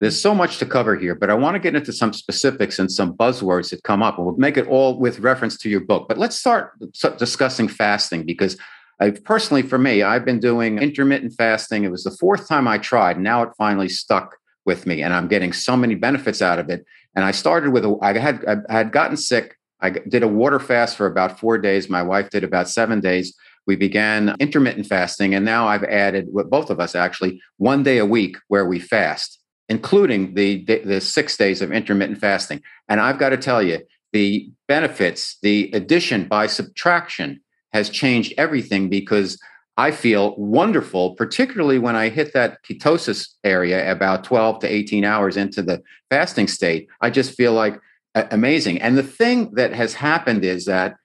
There's 0.00 0.20
so 0.20 0.34
much 0.34 0.58
to 0.58 0.66
cover 0.66 0.94
here, 0.96 1.14
but 1.14 1.30
I 1.30 1.34
want 1.34 1.54
to 1.54 1.58
get 1.58 1.74
into 1.74 1.92
some 1.92 2.12
specifics 2.12 2.78
and 2.78 2.92
some 2.92 3.16
buzzwords 3.16 3.70
that 3.70 3.82
come 3.84 4.02
up, 4.02 4.18
and 4.18 4.26
we'll 4.26 4.36
make 4.36 4.58
it 4.58 4.66
all 4.66 4.98
with 4.98 5.20
reference 5.20 5.56
to 5.58 5.70
your 5.70 5.80
book. 5.80 6.06
But 6.06 6.18
let's 6.18 6.36
start 6.36 6.72
discussing 7.18 7.66
fasting 7.68 8.26
because 8.26 8.58
I 8.98 9.10
personally, 9.10 9.62
for 9.62 9.78
me, 9.78 10.02
I've 10.02 10.24
been 10.24 10.40
doing 10.40 10.78
intermittent 10.78 11.34
fasting. 11.34 11.84
It 11.84 11.90
was 11.90 12.04
the 12.04 12.10
fourth 12.10 12.48
time 12.48 12.66
I 12.66 12.78
tried. 12.78 13.20
Now 13.20 13.42
it 13.42 13.50
finally 13.58 13.88
stuck 13.88 14.36
with 14.64 14.86
me, 14.86 15.02
and 15.02 15.12
I'm 15.12 15.28
getting 15.28 15.52
so 15.52 15.76
many 15.76 15.94
benefits 15.94 16.40
out 16.40 16.58
of 16.58 16.70
it. 16.70 16.84
And 17.14 17.24
I 17.24 17.30
started 17.30 17.70
with 17.72 17.84
a, 17.84 17.96
I 18.02 18.18
had 18.18 18.44
I 18.68 18.72
had 18.72 18.92
gotten 18.92 19.16
sick 19.16 19.56
I 19.80 19.90
did 19.90 20.22
a 20.22 20.28
water 20.28 20.58
fast 20.58 20.96
for 20.96 21.06
about 21.06 21.38
four 21.38 21.58
days. 21.58 21.88
My 21.88 22.02
wife 22.02 22.30
did 22.30 22.44
about 22.44 22.68
seven 22.68 23.00
days. 23.00 23.36
We 23.66 23.76
began 23.76 24.36
intermittent 24.38 24.86
fasting, 24.86 25.34
and 25.34 25.44
now 25.44 25.66
I've 25.66 25.84
added, 25.84 26.28
with 26.32 26.48
both 26.48 26.70
of 26.70 26.78
us 26.78 26.94
actually, 26.94 27.40
one 27.56 27.82
day 27.82 27.98
a 27.98 28.06
week 28.06 28.36
where 28.48 28.64
we 28.64 28.78
fast, 28.78 29.40
including 29.68 30.34
the, 30.34 30.64
the, 30.64 30.78
the 30.80 31.00
six 31.00 31.36
days 31.36 31.60
of 31.62 31.72
intermittent 31.72 32.20
fasting. 32.20 32.62
And 32.88 33.00
I've 33.00 33.18
got 33.18 33.30
to 33.30 33.36
tell 33.36 33.62
you, 33.62 33.80
the 34.12 34.50
benefits, 34.68 35.36
the 35.42 35.70
addition 35.72 36.28
by 36.28 36.46
subtraction 36.46 37.40
has 37.76 37.90
changed 37.90 38.32
everything 38.38 38.88
because 38.88 39.38
I 39.76 39.90
feel 39.90 40.34
wonderful, 40.36 41.14
particularly 41.14 41.78
when 41.78 41.94
I 41.94 42.08
hit 42.08 42.32
that 42.32 42.64
ketosis 42.64 43.28
area 43.44 43.92
about 43.92 44.24
12 44.24 44.60
to 44.60 44.66
18 44.66 45.04
hours 45.04 45.36
into 45.36 45.62
the 45.62 45.82
fasting 46.08 46.48
state. 46.48 46.88
I 47.02 47.10
just 47.10 47.36
feel 47.36 47.52
like 47.52 47.78
amazing. 48.14 48.80
And 48.80 48.96
the 48.96 49.02
thing 49.02 49.52
that 49.54 49.74
has 49.74 49.92
happened 49.92 50.42
is 50.44 50.64
that 50.64 50.96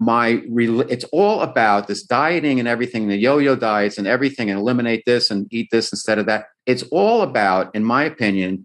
my 0.00 0.42
it's 0.88 1.04
all 1.12 1.40
about 1.42 1.86
this 1.86 2.02
dieting 2.02 2.58
and 2.58 2.68
everything 2.68 3.08
the 3.08 3.16
yo-yo 3.16 3.54
diets 3.56 3.98
and 3.98 4.06
everything 4.06 4.50
and 4.50 4.58
eliminate 4.58 5.02
this 5.06 5.30
and 5.30 5.46
eat 5.50 5.68
this 5.72 5.92
instead 5.92 6.20
of 6.20 6.26
that 6.26 6.46
it's 6.66 6.84
all 6.92 7.22
about 7.22 7.74
in 7.74 7.82
my 7.82 8.04
opinion 8.04 8.64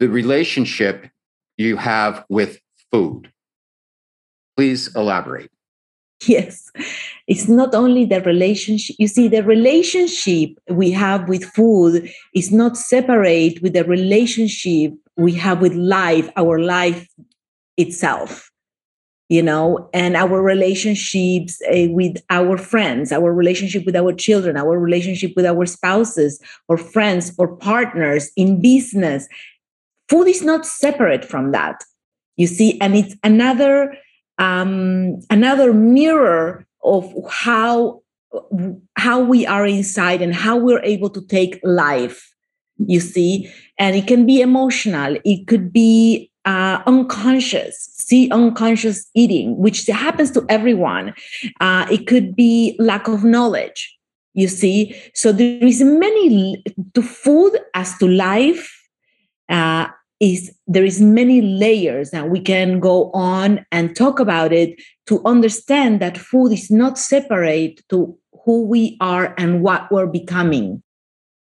the 0.00 0.08
relationship 0.08 1.10
you 1.58 1.76
have 1.76 2.24
with 2.30 2.58
food 2.90 3.30
please 4.56 4.96
elaborate 4.96 5.50
yes. 6.26 6.70
It's 7.26 7.48
not 7.48 7.74
only 7.74 8.04
the 8.04 8.20
relationship 8.20 8.96
you 8.98 9.08
see 9.08 9.28
the 9.28 9.42
relationship 9.42 10.50
we 10.68 10.90
have 10.90 11.28
with 11.28 11.44
food 11.44 12.10
is 12.34 12.52
not 12.52 12.76
separate 12.76 13.62
with 13.62 13.72
the 13.72 13.84
relationship 13.84 14.92
we 15.16 15.32
have 15.34 15.60
with 15.60 15.74
life 15.74 16.28
our 16.36 16.58
life 16.58 17.08
itself 17.76 18.50
you 19.28 19.42
know 19.42 19.88
and 19.94 20.16
our 20.16 20.42
relationships 20.42 21.60
uh, 21.70 21.86
with 21.90 22.16
our 22.28 22.58
friends 22.58 23.12
our 23.12 23.32
relationship 23.32 23.86
with 23.86 23.96
our 23.96 24.12
children 24.12 24.56
our 24.56 24.78
relationship 24.78 25.32
with 25.36 25.46
our 25.46 25.64
spouses 25.64 26.40
or 26.68 26.76
friends 26.76 27.32
or 27.38 27.56
partners 27.56 28.30
in 28.36 28.60
business. 28.60 29.28
Food 30.08 30.28
is 30.28 30.42
not 30.42 30.66
separate 30.66 31.24
from 31.24 31.52
that 31.52 31.82
you 32.36 32.46
see 32.46 32.78
and 32.80 32.94
it's 32.94 33.14
another 33.22 33.94
um, 34.42 35.20
another 35.30 35.72
mirror 35.72 36.66
of 36.82 37.12
how 37.30 38.02
how 38.96 39.20
we 39.20 39.46
are 39.46 39.66
inside 39.66 40.22
and 40.22 40.34
how 40.34 40.56
we're 40.56 40.82
able 40.82 41.10
to 41.10 41.20
take 41.26 41.60
life 41.62 42.34
you 42.78 42.98
see 42.98 43.50
and 43.78 43.94
it 43.94 44.06
can 44.06 44.24
be 44.24 44.40
emotional 44.40 45.16
it 45.24 45.46
could 45.46 45.72
be 45.72 46.30
uh, 46.44 46.82
unconscious, 46.86 47.76
see 47.96 48.30
unconscious 48.30 49.08
eating, 49.14 49.56
which 49.56 49.86
happens 49.86 50.30
to 50.32 50.44
everyone. 50.48 51.14
Uh, 51.60 51.86
it 51.90 52.06
could 52.06 52.34
be 52.34 52.74
lack 52.78 53.08
of 53.08 53.24
knowledge. 53.24 53.96
You 54.34 54.48
see, 54.48 55.00
so 55.14 55.30
there 55.30 55.62
is 55.62 55.82
many 55.82 56.64
to 56.94 57.02
food 57.02 57.58
as 57.74 57.96
to 57.98 58.08
life. 58.08 58.70
Uh, 59.48 59.88
is 60.22 60.54
there 60.66 60.84
is 60.84 61.00
many 61.00 61.42
layers 61.42 62.10
and 62.10 62.30
we 62.30 62.40
can 62.40 62.78
go 62.78 63.10
on 63.10 63.66
and 63.72 63.96
talk 63.96 64.20
about 64.20 64.52
it 64.52 64.80
to 65.06 65.20
understand 65.24 66.00
that 66.00 66.16
food 66.16 66.52
is 66.52 66.70
not 66.70 66.96
separate 66.96 67.82
to 67.88 68.16
who 68.44 68.64
we 68.64 68.96
are 69.00 69.34
and 69.36 69.62
what 69.62 69.90
we're 69.90 70.06
becoming 70.06 70.82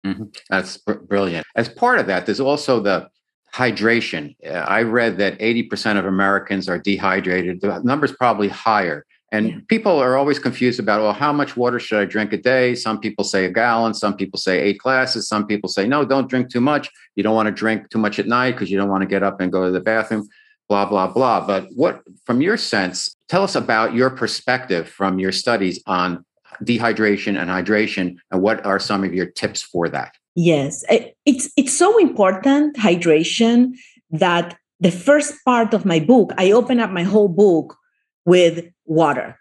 mm-hmm. 0.05 0.23
that's 0.50 0.77
br- 0.77 0.93
brilliant 0.93 1.45
as 1.55 1.69
part 1.69 2.00
of 2.00 2.07
that 2.07 2.25
there's 2.25 2.39
also 2.39 2.79
the 2.81 3.07
hydration. 3.53 4.35
Uh, 4.45 4.50
I 4.50 4.83
read 4.83 5.17
that 5.17 5.38
80% 5.39 6.00
of 6.00 6.05
Americans 6.05 6.69
are 6.69 6.79
dehydrated. 6.79 7.61
The 7.61 7.81
number's 7.83 8.13
probably 8.13 8.47
higher. 8.47 9.05
And 9.31 9.50
yeah. 9.50 9.57
people 9.69 9.97
are 9.97 10.17
always 10.17 10.39
confused 10.39 10.79
about, 10.79 11.01
well, 11.01 11.13
how 11.13 11.31
much 11.31 11.55
water 11.55 11.79
should 11.79 12.00
I 12.00 12.05
drink 12.05 12.33
a 12.33 12.38
day? 12.38 12.75
Some 12.75 13.00
people 13.00 13.23
say 13.23 13.45
a 13.45 13.50
gallon, 13.50 13.93
some 13.93 14.15
people 14.15 14.38
say 14.38 14.59
eight 14.59 14.77
glasses, 14.79 15.27
some 15.27 15.47
people 15.47 15.69
say, 15.69 15.88
no, 15.88 16.03
don't 16.03 16.29
drink 16.29 16.50
too 16.50 16.59
much. 16.59 16.89
You 17.15 17.23
don't 17.23 17.35
want 17.35 17.47
to 17.47 17.51
drink 17.51 17.89
too 17.89 18.00
much 18.00 18.19
at 18.19 18.27
night 18.27 18.51
because 18.51 18.69
you 18.69 18.77
don't 18.77 18.89
want 18.89 19.03
to 19.03 19.07
get 19.07 19.23
up 19.23 19.39
and 19.39 19.51
go 19.51 19.65
to 19.65 19.71
the 19.71 19.79
bathroom, 19.79 20.27
blah, 20.67 20.85
blah, 20.85 21.07
blah. 21.07 21.45
But 21.45 21.67
what, 21.75 22.01
from 22.25 22.41
your 22.41 22.57
sense, 22.57 23.15
tell 23.29 23.43
us 23.43 23.55
about 23.55 23.93
your 23.93 24.09
perspective 24.09 24.89
from 24.89 25.17
your 25.17 25.31
studies 25.31 25.81
on 25.85 26.25
dehydration 26.63 27.39
and 27.39 27.50
hydration, 27.50 28.17
and 28.31 28.41
what 28.41 28.65
are 28.65 28.79
some 28.79 29.03
of 29.03 29.13
your 29.13 29.25
tips 29.25 29.61
for 29.61 29.88
that? 29.89 30.15
Yes, 30.35 30.85
it's 31.25 31.51
it's 31.57 31.77
so 31.77 31.97
important 31.97 32.77
hydration 32.77 33.73
that 34.11 34.57
the 34.79 34.91
first 34.91 35.33
part 35.43 35.73
of 35.73 35.85
my 35.85 36.00
book, 36.00 36.31
I 36.38 36.51
open 36.51 36.79
up 36.79 36.91
my 36.91 37.03
whole 37.03 37.27
book 37.27 37.77
with 38.25 38.65
water. 38.91 39.38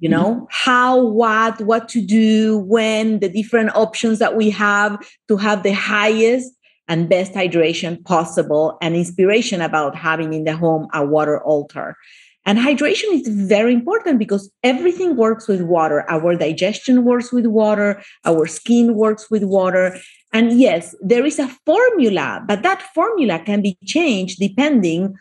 You 0.00 0.08
know, 0.08 0.34
mm-hmm. 0.34 0.44
how, 0.50 1.02
what, 1.02 1.60
what 1.60 1.88
to 1.90 2.00
do, 2.00 2.58
when, 2.58 3.20
the 3.20 3.28
different 3.28 3.74
options 3.74 4.18
that 4.18 4.36
we 4.36 4.50
have 4.50 4.92
to 5.28 5.36
have 5.36 5.62
the 5.62 5.72
highest 5.72 6.52
and 6.88 7.08
best 7.08 7.32
hydration 7.32 8.04
possible, 8.04 8.78
and 8.80 8.94
inspiration 8.94 9.60
about 9.60 9.96
having 9.96 10.32
in 10.32 10.44
the 10.44 10.56
home 10.56 10.86
a 10.94 11.04
water 11.04 11.42
altar. 11.42 11.96
And 12.44 12.60
hydration 12.60 13.10
is 13.12 13.26
very 13.26 13.72
important 13.72 14.20
because 14.20 14.48
everything 14.62 15.16
works 15.16 15.48
with 15.48 15.62
water. 15.62 16.08
Our 16.08 16.36
digestion 16.36 17.04
works 17.04 17.32
with 17.32 17.46
water, 17.46 18.00
our 18.24 18.46
skin 18.46 18.94
works 18.94 19.28
with 19.28 19.42
water. 19.42 19.98
And 20.32 20.60
yes, 20.60 20.94
there 21.00 21.26
is 21.26 21.40
a 21.40 21.48
formula, 21.66 22.44
but 22.46 22.62
that 22.62 22.82
formula 22.94 23.40
can 23.40 23.62
be 23.62 23.76
changed 23.84 24.38
depending 24.38 25.16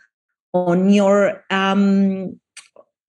on 0.53 0.91
your 0.91 1.43
um, 1.49 2.39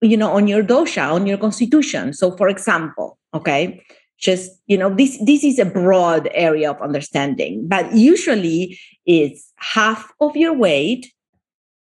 you 0.01 0.17
know 0.17 0.31
on 0.31 0.47
your 0.47 0.63
dosha 0.63 1.11
on 1.11 1.27
your 1.27 1.37
constitution. 1.37 2.13
So 2.13 2.35
for 2.35 2.49
example 2.49 3.17
okay 3.33 3.83
just 4.19 4.51
you 4.67 4.77
know 4.77 4.93
this 4.93 5.17
this 5.25 5.43
is 5.43 5.59
a 5.59 5.65
broad 5.65 6.29
area 6.33 6.69
of 6.69 6.81
understanding 6.81 7.67
but 7.67 7.91
usually 7.93 8.79
it's 9.05 9.51
half 9.57 10.11
of 10.19 10.35
your 10.35 10.53
weight 10.53 11.11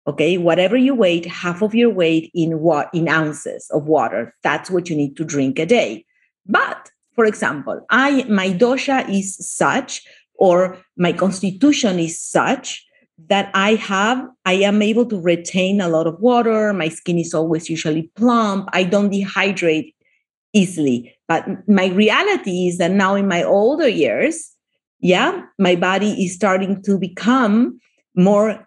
okay 0.06 0.38
whatever 0.38 0.76
you 0.76 0.94
weight 0.94 1.26
half 1.26 1.62
of 1.62 1.74
your 1.74 1.90
weight 1.90 2.30
in 2.34 2.60
what 2.60 2.88
in 2.94 3.08
ounces 3.08 3.68
of 3.70 3.84
water. 3.86 4.34
That's 4.42 4.70
what 4.70 4.88
you 4.88 4.96
need 4.96 5.16
to 5.16 5.24
drink 5.24 5.58
a 5.58 5.66
day. 5.66 6.04
But 6.46 6.90
for 7.14 7.24
example 7.24 7.84
i 7.90 8.24
my 8.24 8.50
dosha 8.50 9.08
is 9.08 9.36
such 9.36 10.02
or 10.34 10.78
my 10.96 11.12
constitution 11.12 11.98
is 11.98 12.20
such 12.20 12.86
that 13.26 13.50
i 13.54 13.74
have 13.74 14.24
i 14.46 14.52
am 14.52 14.80
able 14.80 15.04
to 15.04 15.20
retain 15.20 15.80
a 15.80 15.88
lot 15.88 16.06
of 16.06 16.18
water. 16.20 16.72
My 16.72 16.88
skin 16.88 17.18
is 17.18 17.34
always 17.34 17.68
usually 17.68 18.10
plump. 18.14 18.68
I 18.72 18.84
don't 18.84 19.12
dehydrate 19.12 19.94
easily. 20.52 21.14
But 21.26 21.46
my 21.68 21.88
reality 21.88 22.68
is 22.68 22.78
that 22.78 22.92
now 22.92 23.14
in 23.14 23.28
my 23.28 23.42
older 23.42 23.88
years 23.88 24.54
yeah 25.00 25.42
my 25.58 25.76
body 25.76 26.10
is 26.24 26.34
starting 26.34 26.82
to 26.82 26.98
become 26.98 27.78
more 28.16 28.66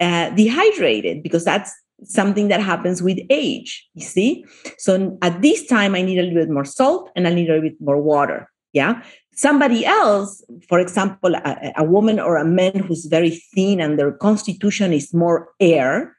uh, 0.00 0.30
dehydrated 0.30 1.22
because 1.22 1.44
that's 1.44 1.72
something 2.04 2.48
that 2.48 2.60
happens 2.60 3.02
with 3.02 3.18
age 3.30 3.88
you 3.94 4.02
see? 4.02 4.44
So 4.78 5.18
at 5.22 5.42
this 5.42 5.66
time 5.66 5.94
i 5.94 6.02
need 6.02 6.18
a 6.18 6.22
little 6.22 6.40
bit 6.40 6.50
more 6.50 6.64
salt 6.64 7.10
and 7.14 7.26
a 7.26 7.30
little 7.30 7.60
bit 7.60 7.74
more 7.80 8.00
water 8.00 8.50
yeah 8.72 9.02
somebody 9.38 9.86
else 9.86 10.44
for 10.68 10.78
example 10.78 11.34
a, 11.34 11.72
a 11.76 11.84
woman 11.84 12.18
or 12.20 12.36
a 12.36 12.44
man 12.44 12.74
who's 12.74 13.06
very 13.06 13.30
thin 13.54 13.80
and 13.80 13.98
their 13.98 14.12
constitution 14.12 14.92
is 14.92 15.14
more 15.14 15.48
air 15.60 16.16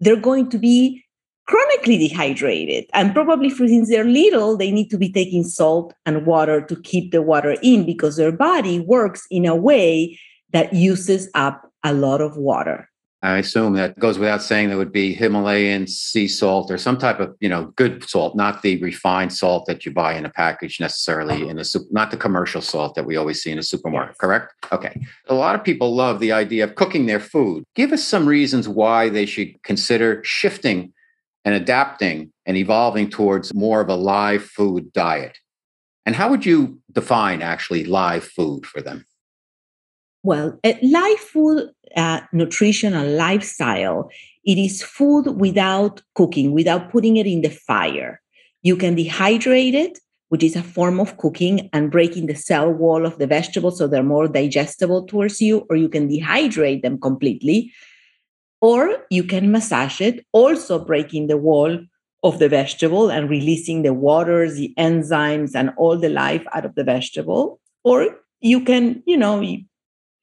they're 0.00 0.16
going 0.16 0.48
to 0.48 0.58
be 0.58 1.04
chronically 1.50 1.98
dehydrated. 1.98 2.88
And 2.94 3.12
probably 3.12 3.50
since 3.50 3.88
they're 3.88 4.04
little 4.04 4.56
they 4.56 4.70
need 4.70 4.88
to 4.90 4.98
be 4.98 5.12
taking 5.12 5.44
salt 5.44 5.92
and 6.06 6.26
water 6.26 6.60
to 6.60 6.76
keep 6.82 7.12
the 7.12 7.22
water 7.22 7.56
in 7.62 7.84
because 7.84 8.16
their 8.16 8.32
body 8.32 8.80
works 8.80 9.26
in 9.30 9.46
a 9.46 9.56
way 9.56 10.18
that 10.52 10.72
uses 10.72 11.28
up 11.34 11.70
a 11.82 11.92
lot 11.92 12.20
of 12.20 12.36
water 12.36 12.89
I 13.22 13.36
assume 13.36 13.74
that 13.74 13.98
goes 13.98 14.18
without 14.18 14.42
saying 14.42 14.68
there 14.68 14.78
would 14.78 14.92
be 14.92 15.12
Himalayan 15.12 15.86
sea 15.86 16.26
salt 16.26 16.70
or 16.70 16.78
some 16.78 16.96
type 16.96 17.20
of, 17.20 17.36
you 17.38 17.50
know, 17.50 17.66
good 17.76 18.08
salt, 18.08 18.34
not 18.34 18.62
the 18.62 18.80
refined 18.80 19.32
salt 19.32 19.66
that 19.66 19.84
you 19.84 19.92
buy 19.92 20.14
in 20.14 20.24
a 20.24 20.30
package 20.30 20.80
necessarily 20.80 21.42
uh-huh. 21.42 21.50
in 21.50 21.56
the 21.56 21.64
soup, 21.64 21.86
not 21.90 22.10
the 22.10 22.16
commercial 22.16 22.62
salt 22.62 22.94
that 22.94 23.04
we 23.04 23.16
always 23.16 23.42
see 23.42 23.50
in 23.50 23.58
a 23.58 23.62
supermarket, 23.62 24.16
correct? 24.16 24.54
Okay. 24.72 24.98
A 25.28 25.34
lot 25.34 25.54
of 25.54 25.62
people 25.62 25.94
love 25.94 26.18
the 26.18 26.32
idea 26.32 26.64
of 26.64 26.76
cooking 26.76 27.04
their 27.04 27.20
food. 27.20 27.64
Give 27.74 27.92
us 27.92 28.02
some 28.02 28.26
reasons 28.26 28.68
why 28.68 29.10
they 29.10 29.26
should 29.26 29.62
consider 29.64 30.22
shifting 30.24 30.94
and 31.44 31.54
adapting 31.54 32.32
and 32.46 32.56
evolving 32.56 33.10
towards 33.10 33.52
more 33.52 33.82
of 33.82 33.90
a 33.90 33.94
live 33.96 34.44
food 34.44 34.92
diet. 34.94 35.36
And 36.06 36.16
how 36.16 36.30
would 36.30 36.46
you 36.46 36.80
define 36.90 37.42
actually 37.42 37.84
live 37.84 38.24
food 38.24 38.64
for 38.64 38.80
them? 38.80 39.04
Well, 40.22 40.58
a 40.64 40.78
live 40.82 41.18
food 41.18 41.70
uh, 41.96 42.20
nutrition 42.32 42.94
and 42.94 43.16
lifestyle, 43.16 44.10
it 44.44 44.58
is 44.58 44.82
food 44.82 45.40
without 45.40 46.02
cooking, 46.14 46.52
without 46.52 46.90
putting 46.90 47.16
it 47.16 47.26
in 47.26 47.40
the 47.40 47.50
fire. 47.50 48.20
You 48.62 48.76
can 48.76 48.96
dehydrate 48.96 49.74
it, 49.74 49.98
which 50.28 50.42
is 50.42 50.56
a 50.56 50.62
form 50.62 51.00
of 51.00 51.16
cooking 51.16 51.70
and 51.72 51.90
breaking 51.90 52.26
the 52.26 52.34
cell 52.34 52.70
wall 52.70 53.06
of 53.06 53.18
the 53.18 53.26
vegetable 53.26 53.70
so 53.70 53.86
they're 53.86 54.02
more 54.02 54.28
digestible 54.28 55.06
towards 55.06 55.40
you, 55.40 55.66
or 55.70 55.76
you 55.76 55.88
can 55.88 56.08
dehydrate 56.08 56.82
them 56.82 57.00
completely. 57.00 57.72
Or 58.60 59.06
you 59.10 59.24
can 59.24 59.50
massage 59.50 60.02
it, 60.02 60.24
also 60.32 60.84
breaking 60.84 61.28
the 61.28 61.38
wall 61.38 61.78
of 62.22 62.38
the 62.38 62.50
vegetable 62.50 63.10
and 63.10 63.30
releasing 63.30 63.82
the 63.82 63.94
waters, 63.94 64.56
the 64.56 64.74
enzymes, 64.78 65.52
and 65.54 65.70
all 65.78 65.96
the 65.96 66.10
life 66.10 66.44
out 66.52 66.66
of 66.66 66.74
the 66.74 66.84
vegetable. 66.84 67.58
Or 67.82 68.18
you 68.40 68.62
can, 68.62 69.02
you 69.06 69.16
know, 69.16 69.42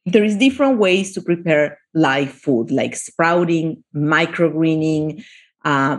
there 0.08 0.24
is 0.24 0.38
different 0.38 0.80
ways 0.80 1.14
to 1.14 1.22
prepare 1.22 1.78
live 1.94 2.32
food 2.32 2.72
like 2.72 2.96
sprouting 2.96 3.84
microgreening 3.94 5.24
uh, 5.66 5.98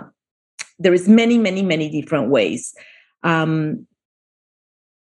there 0.79 0.95
is 0.95 1.09
many 1.09 1.39
many 1.39 1.63
many 1.63 1.91
different 1.91 2.31
ways. 2.31 2.75
Um, 3.23 3.87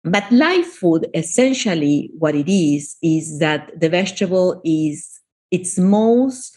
but 0.02 0.30
live 0.30 0.66
food 0.66 1.08
essentially 1.14 2.10
what 2.18 2.34
it 2.34 2.50
is 2.50 2.96
is 3.02 3.38
that 3.40 3.78
the 3.78 3.88
vegetable 3.88 4.60
is 4.64 5.20
its 5.50 5.78
most 5.78 6.56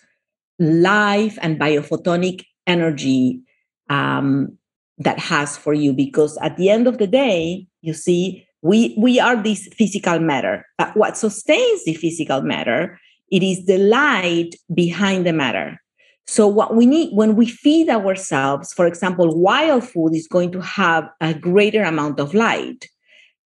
live 0.60 1.38
and 1.42 1.60
biophotonic 1.60 2.46
energy 2.68 3.42
um, 3.90 4.58
that 4.98 5.18
has 5.18 5.58
for 5.58 5.74
you 5.74 5.94
because 5.94 6.38
at 6.42 6.58
the 6.58 6.70
end 6.70 6.88
of 6.88 6.98
the 6.98 7.08
day 7.08 7.66
you 7.82 7.94
see 7.94 8.46
we 8.62 8.96
we 8.98 9.20
are 9.20 9.42
this 9.42 9.68
physical 9.74 10.20
matter 10.20 10.66
but 10.78 10.96
what 10.96 11.18
sustains 11.18 11.86
the 11.86 11.94
physical 11.94 12.42
matter 12.42 13.00
it 13.32 13.44
is 13.44 13.66
the 13.66 13.78
light 13.78 14.56
behind 14.74 15.26
the 15.26 15.34
matter. 15.34 15.82
So 16.28 16.48
what 16.48 16.76
we 16.76 16.86
need 16.86 17.16
when 17.16 17.36
we 17.36 17.48
feed 17.48 17.90
ourselves 17.90 18.74
for 18.74 18.86
example 18.86 19.40
wild 19.40 19.84
food 19.84 20.16
is 20.16 20.28
going 20.28 20.52
to 20.52 20.62
have 20.62 21.10
a 21.22 21.34
greater 21.34 21.84
amount 21.84 22.20
of 22.20 22.34
light. 22.34 22.88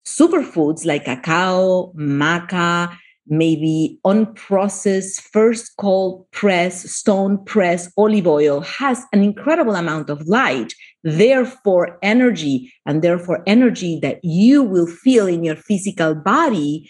Superfoods 0.05 0.85
like 0.85 1.05
cacao 1.05 1.93
maca 1.97 2.97
maybe 3.29 4.01
unprocessed 4.05 5.21
first 5.21 5.77
cold 5.79 6.29
press 6.33 6.91
stone 6.91 7.43
press 7.45 7.91
olive 7.97 8.27
oil 8.27 8.61
has 8.63 9.05
an 9.13 9.23
incredible 9.23 9.77
amount 9.77 10.11
of 10.11 10.27
light 10.27 10.75
therefore 11.05 11.99
energy 12.03 12.73
and 12.87 13.03
therefore 13.03 13.43
energy 13.47 13.99
that 14.01 14.21
you 14.25 14.63
will 14.63 14.87
feel 14.87 15.27
in 15.27 15.45
your 15.45 15.57
physical 15.57 16.15
body 16.15 16.89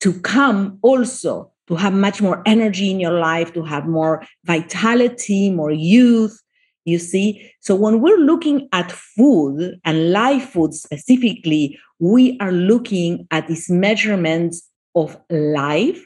to 0.00 0.18
come 0.20 0.78
also 0.82 1.52
to 1.68 1.76
have 1.76 1.92
much 1.92 2.20
more 2.22 2.42
energy 2.46 2.90
in 2.90 2.98
your 2.98 3.12
life 3.18 3.52
to 3.52 3.62
have 3.62 3.86
more 3.86 4.22
vitality 4.44 5.50
more 5.50 5.70
youth 5.70 6.40
you 6.86 6.98
see 6.98 7.52
so 7.60 7.74
when 7.74 8.00
we're 8.00 8.16
looking 8.18 8.68
at 8.72 8.90
food 8.90 9.78
and 9.84 10.10
live 10.10 10.42
food 10.42 10.72
specifically 10.72 11.78
we 11.98 12.38
are 12.40 12.52
looking 12.52 13.26
at 13.30 13.46
these 13.46 13.68
measurements 13.70 14.66
of 14.94 15.16
life 15.30 16.02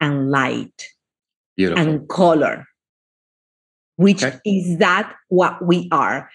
and 0.00 0.30
light 0.30 0.88
Beautiful. 1.56 1.82
and 1.82 2.08
color, 2.08 2.66
which 3.96 4.22
Okay. 4.22 4.38
is 4.44 4.78
that 4.78 5.14
what 5.28 5.64
we 5.64 5.88
are. 5.90 6.30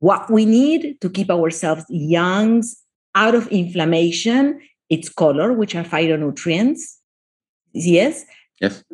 What 0.00 0.30
we 0.30 0.44
need 0.44 1.00
to 1.00 1.10
keep 1.10 1.30
ourselves 1.30 1.84
young, 1.88 2.62
out 3.14 3.34
of 3.34 3.48
inflammation, 3.48 4.60
it's 4.88 5.08
color, 5.08 5.52
which 5.52 5.74
are 5.74 5.84
phytonutrients. 5.84 6.80
Yes. 7.72 8.24
yes. 8.60 8.84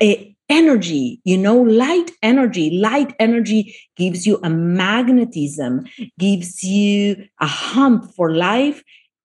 Eh, 0.00 0.32
energy, 0.48 1.20
you 1.24 1.36
know, 1.38 1.60
light 1.60 2.10
energy. 2.22 2.70
Light 2.70 3.14
energy 3.18 3.76
gives 3.96 4.26
you 4.26 4.38
a 4.42 4.50
magnetism, 4.50 5.84
gives 6.18 6.62
you 6.62 7.28
a 7.40 7.46
hump 7.46 8.12
for 8.14 8.34
life 8.34 8.82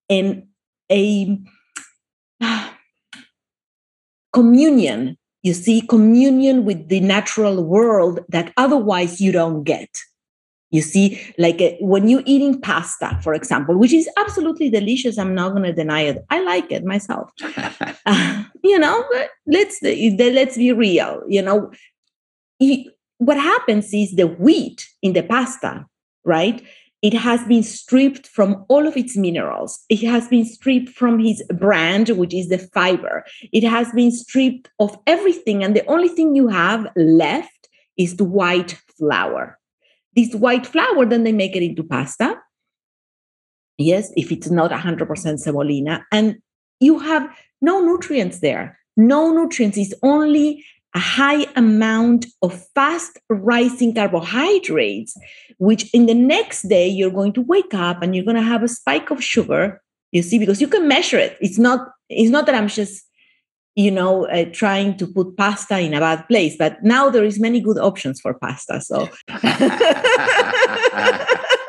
and 0.09 0.43
a 0.91 1.39
communion. 4.33 5.17
You 5.41 5.53
see, 5.53 5.81
communion 5.81 6.63
with 6.63 6.87
the 6.87 7.01
natural 7.01 7.63
world 7.63 8.21
that 8.29 8.53
otherwise 8.55 9.19
you 9.19 9.31
don't 9.31 9.63
get. 9.63 9.89
You 10.73 10.81
see, 10.81 11.21
like 11.37 11.61
uh, 11.61 11.73
when 11.79 12.09
you're 12.09 12.23
eating 12.25 12.59
pasta, 12.59 13.19
for 13.21 13.35
example, 13.35 13.77
which 13.77 13.93
is 13.93 14.09
absolutely 14.17 14.71
delicious. 14.71 15.19
I'm 15.19 15.35
not 15.35 15.51
going 15.51 15.63
to 15.63 15.71
deny 15.71 16.01
it. 16.01 16.25
I 16.31 16.41
like 16.41 16.71
it 16.71 16.83
myself. 16.83 17.29
Uh, 18.07 18.43
you 18.63 18.79
know, 18.79 19.05
but 19.11 19.29
let's 19.45 19.77
let's 19.83 20.57
be 20.57 20.71
real. 20.73 21.21
You 21.27 21.43
know, 21.43 21.71
what 23.19 23.37
happens 23.37 23.93
is 23.93 24.15
the 24.15 24.25
wheat 24.25 24.87
in 25.03 25.13
the 25.13 25.21
pasta, 25.21 25.85
right? 26.25 26.63
It 27.03 27.13
has 27.13 27.43
been 27.45 27.63
stripped 27.63 28.25
from 28.25 28.65
all 28.67 28.87
of 28.87 28.97
its 28.97 29.15
minerals. 29.15 29.79
It 29.89 30.01
has 30.07 30.27
been 30.27 30.45
stripped 30.45 30.89
from 30.89 31.19
his 31.19 31.43
brand, 31.53 32.09
which 32.09 32.33
is 32.33 32.49
the 32.49 32.57
fiber. 32.57 33.25
It 33.51 33.63
has 33.63 33.91
been 33.91 34.11
stripped 34.11 34.69
of 34.79 34.97
everything, 35.05 35.63
and 35.63 35.75
the 35.75 35.85
only 35.85 36.07
thing 36.07 36.35
you 36.35 36.47
have 36.47 36.87
left 36.95 37.69
is 37.95 38.15
the 38.15 38.23
white 38.23 38.81
flour. 38.97 39.59
This 40.15 40.35
white 40.35 40.65
flour, 40.65 41.05
then 41.05 41.23
they 41.23 41.31
make 41.31 41.55
it 41.55 41.63
into 41.63 41.83
pasta. 41.83 42.39
Yes, 43.77 44.11
if 44.15 44.31
it's 44.31 44.49
not 44.49 44.71
100% 44.71 45.39
semolina, 45.39 46.05
and 46.11 46.37
you 46.79 46.99
have 46.99 47.35
no 47.61 47.81
nutrients 47.81 48.39
there. 48.39 48.77
No 48.95 49.31
nutrients. 49.31 49.77
It's 49.77 49.93
only 50.03 50.63
a 50.95 50.99
high 50.99 51.47
amount 51.55 52.27
of 52.43 52.63
fast 52.75 53.17
rising 53.29 53.95
carbohydrates, 53.95 55.17
which 55.57 55.91
in 55.93 56.05
the 56.05 56.13
next 56.13 56.69
day 56.69 56.87
you're 56.87 57.09
going 57.09 57.33
to 57.33 57.41
wake 57.41 57.73
up 57.73 58.03
and 58.03 58.15
you're 58.15 58.25
going 58.25 58.35
to 58.35 58.43
have 58.43 58.61
a 58.61 58.67
spike 58.67 59.09
of 59.09 59.23
sugar. 59.23 59.81
You 60.11 60.21
see, 60.21 60.37
because 60.37 60.61
you 60.61 60.67
can 60.67 60.87
measure 60.87 61.17
it. 61.17 61.37
It's 61.41 61.57
not. 61.57 61.89
It's 62.09 62.29
not 62.29 62.45
that 62.45 62.53
I'm 62.53 62.67
just, 62.67 63.03
you 63.75 63.91
know, 63.91 64.25
uh, 64.27 64.45
trying 64.51 64.97
to 64.97 65.07
put 65.07 65.37
pasta 65.37 65.79
in 65.79 65.93
a 65.93 65.99
bad 65.99 66.27
place. 66.27 66.55
But 66.57 66.83
now 66.83 67.09
there 67.09 67.25
is 67.25 67.39
many 67.39 67.59
good 67.59 67.77
options 67.77 68.21
for 68.21 68.33
pasta. 68.33 68.81
So 68.81 69.09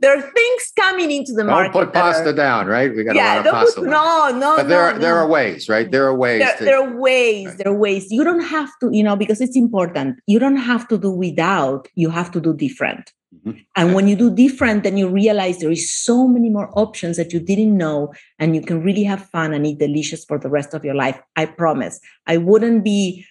there 0.00 0.16
are 0.16 0.20
things 0.20 0.72
coming 0.78 1.10
into 1.10 1.32
the 1.32 1.42
Don't 1.42 1.50
market. 1.50 1.72
put 1.72 1.92
that 1.92 2.04
are- 2.04 2.12
pasta 2.12 2.32
down, 2.32 2.66
right? 2.66 2.94
We 2.94 3.04
got 3.04 3.14
yeah, 3.14 3.34
a 3.34 3.36
lot 3.38 3.46
of 3.46 3.52
pasta. 3.52 3.80
left. 3.80 3.90
no, 3.92 4.38
no, 4.38 4.56
but 4.56 4.68
there 4.68 4.78
no, 4.78 4.84
are 4.96 4.98
there 4.98 5.14
no 5.14 5.20
are 5.22 5.28
ways, 5.28 5.68
right? 5.68 5.90
There 5.90 6.04
are 6.06 6.14
ways 6.14 6.40
there, 6.42 6.56
to 6.58 6.64
there 6.64 6.78
are 6.82 6.96
ways 6.98 7.46
Right. 7.48 7.58
there 7.58 7.68
are 7.72 7.76
ways 7.86 8.10
you 8.10 8.24
don't 8.24 8.46
have 8.56 8.70
to 8.80 8.90
you 8.92 9.02
know 9.02 9.16
because 9.16 9.40
it's 9.40 9.56
important 9.56 10.18
you 10.26 10.38
don't 10.38 10.56
have 10.72 10.86
to 10.88 10.96
do 10.98 11.10
without 11.10 11.88
you 11.94 12.10
have 12.10 12.30
to 12.32 12.40
do 12.40 12.52
different 12.54 13.12
Mhm. 13.34 13.56
and 13.76 13.94
when 13.96 14.06
you 14.10 14.14
do 14.24 14.30
different 14.30 14.84
then 14.84 14.96
you 14.96 15.08
realize 15.08 15.58
there 15.58 15.70
is 15.78 15.90
so 15.90 16.28
many 16.28 16.48
more 16.50 16.68
options 16.84 17.16
that 17.16 17.32
you 17.32 17.40
didn't 17.40 17.76
know 17.76 18.12
and 18.38 18.54
you 18.54 18.62
can 18.62 18.78
really 18.88 19.02
have 19.02 19.22
fun 19.36 19.52
and 19.52 19.66
eat 19.66 19.78
delicious 19.78 20.24
for 20.24 20.38
the 20.38 20.48
rest 20.48 20.72
of 20.72 20.84
your 20.84 20.94
life 20.94 21.18
i 21.34 21.44
promise 21.44 21.98
i 22.28 22.36
wouldn't 22.36 22.84
be 22.84 23.24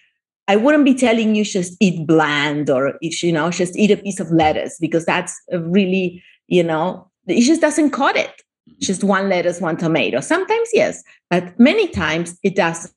i 0.46 0.56
wouldn't 0.56 0.84
be 0.84 0.94
telling 1.06 1.34
you 1.34 1.42
just 1.42 1.72
eat 1.80 2.06
bland 2.06 2.68
or 2.68 2.82
you 3.00 3.32
know 3.32 3.48
just 3.50 3.74
eat 3.82 3.90
a 3.90 3.96
piece 3.96 4.20
of 4.20 4.30
lettuce 4.30 4.76
because 4.78 5.04
that's 5.06 5.34
a 5.52 5.58
really 5.58 6.22
you 6.48 6.62
know 6.62 7.10
it 7.26 7.40
just 7.42 7.60
doesn't 7.60 7.90
cut 7.90 8.16
it 8.16 8.42
just 8.80 9.04
one 9.04 9.28
lettuce 9.28 9.60
one 9.60 9.76
tomato 9.76 10.20
sometimes 10.20 10.68
yes 10.72 11.02
but 11.30 11.58
many 11.58 11.88
times 11.88 12.38
it 12.42 12.54
doesn't 12.56 12.94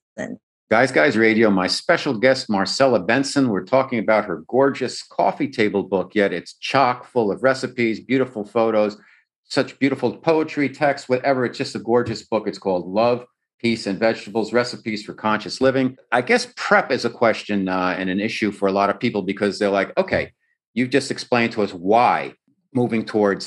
Guys 0.69 0.91
Guys 0.91 1.15
Radio, 1.15 1.49
my 1.49 1.67
special 1.67 2.19
guest, 2.19 2.49
Marcella 2.49 2.99
Benson. 2.99 3.47
We're 3.47 3.63
talking 3.63 3.99
about 3.99 4.25
her 4.25 4.43
gorgeous 4.49 5.01
coffee 5.01 5.47
table 5.47 5.81
book, 5.81 6.13
yet 6.13 6.33
it's 6.33 6.55
chock 6.55 7.05
full 7.05 7.31
of 7.31 7.41
recipes, 7.41 8.01
beautiful 8.01 8.43
photos, 8.43 8.97
such 9.45 9.79
beautiful 9.79 10.17
poetry, 10.17 10.67
text, 10.67 11.07
whatever. 11.07 11.45
It's 11.45 11.57
just 11.57 11.75
a 11.75 11.79
gorgeous 11.79 12.23
book. 12.23 12.49
It's 12.49 12.57
called 12.57 12.85
Love, 12.85 13.25
Peace, 13.59 13.87
and 13.87 13.97
Vegetables 13.97 14.51
Recipes 14.51 15.05
for 15.05 15.13
Conscious 15.13 15.61
Living. 15.61 15.95
I 16.11 16.21
guess 16.21 16.51
prep 16.57 16.91
is 16.91 17.05
a 17.05 17.09
question 17.09 17.69
uh, 17.69 17.95
and 17.97 18.09
an 18.09 18.19
issue 18.19 18.51
for 18.51 18.67
a 18.67 18.73
lot 18.73 18.89
of 18.89 18.99
people 18.99 19.21
because 19.21 19.59
they're 19.59 19.69
like, 19.69 19.97
okay, 19.97 20.33
you've 20.73 20.89
just 20.89 21.11
explained 21.11 21.53
to 21.53 21.63
us 21.63 21.73
why 21.73 22.33
moving 22.81 23.03
towards 23.03 23.43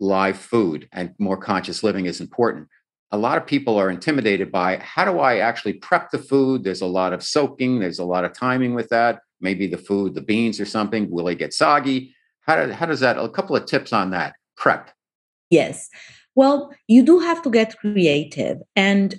live 0.00 0.38
food 0.52 0.88
and 0.92 1.06
more 1.18 1.36
conscious 1.36 1.82
living 1.82 2.06
is 2.06 2.20
important 2.20 2.66
a 3.12 3.18
lot 3.18 3.36
of 3.36 3.46
people 3.46 3.76
are 3.76 3.90
intimidated 3.90 4.52
by 4.52 4.76
how 4.78 5.04
do 5.04 5.18
I 5.18 5.38
actually 5.38 5.74
prep 5.74 6.10
the 6.10 6.18
food? 6.18 6.62
There's 6.62 6.80
a 6.80 6.86
lot 6.86 7.12
of 7.12 7.22
soaking, 7.22 7.80
there's 7.80 7.98
a 7.98 8.04
lot 8.04 8.24
of 8.24 8.32
timing 8.32 8.74
with 8.74 8.88
that. 8.90 9.20
Maybe 9.40 9.66
the 9.66 9.78
food, 9.78 10.14
the 10.14 10.20
beans 10.20 10.60
or 10.60 10.66
something, 10.66 11.10
will 11.10 11.26
it 11.28 11.38
get 11.38 11.52
soggy? 11.52 12.14
How, 12.42 12.66
do, 12.66 12.72
how 12.72 12.86
does 12.86 13.00
that? 13.00 13.18
A 13.18 13.28
couple 13.28 13.56
of 13.56 13.66
tips 13.66 13.92
on 13.92 14.10
that 14.10 14.34
prep. 14.56 14.90
Yes. 15.50 15.88
Well, 16.34 16.72
you 16.86 17.02
do 17.02 17.18
have 17.18 17.42
to 17.42 17.50
get 17.50 17.76
creative. 17.78 18.58
And 18.76 19.16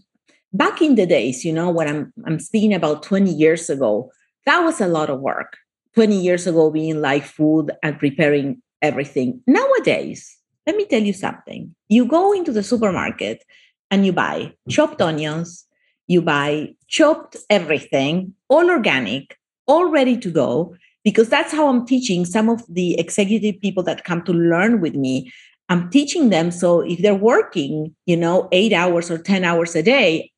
back 0.53 0.81
in 0.81 0.95
the 0.95 1.05
days, 1.05 1.43
you 1.43 1.51
know, 1.51 1.69
when 1.69 1.87
I'm 1.87 2.13
I'm 2.25 2.39
speaking 2.39 2.73
about 2.73 3.03
20 3.03 3.31
years 3.31 3.69
ago, 3.69 4.11
that 4.45 4.59
was 4.61 4.79
a 4.79 4.87
lot 4.87 5.09
of 5.09 5.19
work. 5.19 5.57
20 5.95 6.21
years 6.21 6.47
ago 6.47 6.71
being 6.71 7.01
live 7.01 7.25
food 7.25 7.71
and 7.83 7.99
preparing 7.99 8.61
everything. 8.81 9.41
Nowadays, 9.47 10.37
let 10.65 10.75
me 10.75 10.85
tell 10.85 11.01
you 11.01 11.13
something. 11.13 11.73
You 11.89 12.05
go 12.05 12.33
into 12.33 12.51
the 12.51 12.63
supermarket 12.63 13.43
and 13.89 14.05
you 14.05 14.13
buy 14.13 14.53
chopped 14.69 15.01
onions, 15.01 15.65
you 16.07 16.21
buy 16.21 16.69
chopped 16.87 17.37
everything, 17.49 18.33
all 18.49 18.69
organic, 18.69 19.37
all 19.67 19.89
ready 19.89 20.17
to 20.17 20.29
go 20.29 20.75
because 21.03 21.29
that's 21.29 21.51
how 21.51 21.67
I'm 21.67 21.85
teaching 21.85 22.25
some 22.25 22.49
of 22.49 22.63
the 22.69 22.99
executive 22.99 23.59
people 23.59 23.83
that 23.83 24.03
come 24.03 24.23
to 24.23 24.33
learn 24.33 24.81
with 24.81 24.95
me 24.95 25.31
I'm 25.71 25.89
teaching 25.89 26.31
them 26.31 26.51
so 26.51 26.81
if 26.81 26.99
they're 26.99 27.15
working, 27.15 27.95
you 28.05 28.17
know, 28.17 28.49
eight 28.51 28.73
hours 28.73 29.09
or 29.09 29.17
10 29.17 29.45
hours 29.45 29.73
a 29.73 29.81
day, 29.81 30.29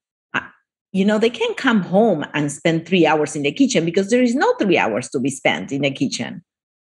you 0.92 1.04
know, 1.04 1.18
they 1.18 1.32
can't 1.32 1.58
come 1.58 1.82
home 1.82 2.24
and 2.36 2.52
spend 2.52 2.86
three 2.86 3.08
hours 3.08 3.36
in 3.36 3.42
the 3.42 3.52
kitchen 3.52 3.84
because 3.84 4.12
there 4.12 4.22
is 4.22 4.36
no 4.36 4.54
three 4.60 4.78
hours 4.78 5.10
to 5.10 5.20
be 5.20 5.32
spent 5.32 5.72
in 5.72 5.82
the 5.82 5.90
kitchen. 5.90 6.44